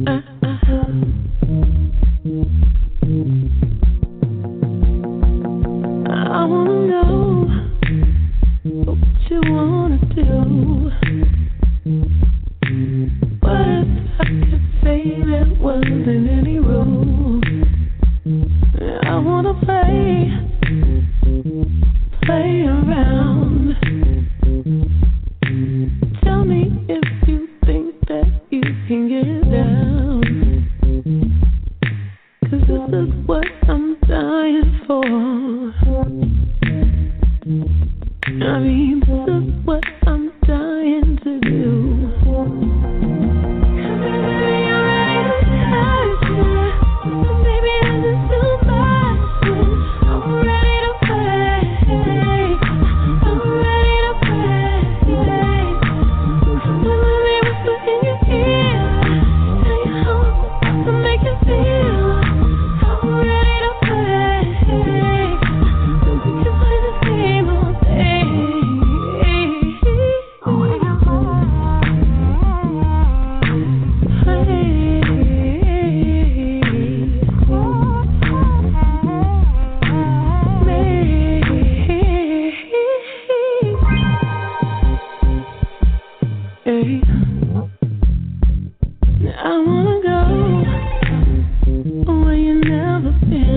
Uh-huh. 0.06 0.86
I 6.08 6.44
wanna 6.44 6.86
know 6.86 7.46
what 8.64 8.98
you 9.30 9.40
wanna 9.44 9.98
do. 10.14 10.75
Wasn't 15.76 16.08
any 16.08 16.58
rules? 16.58 17.44
I 19.04 19.18
wanna 19.18 19.54
play, 19.60 20.32
play 22.22 22.62
around. 22.62 23.35
something. 93.20 93.55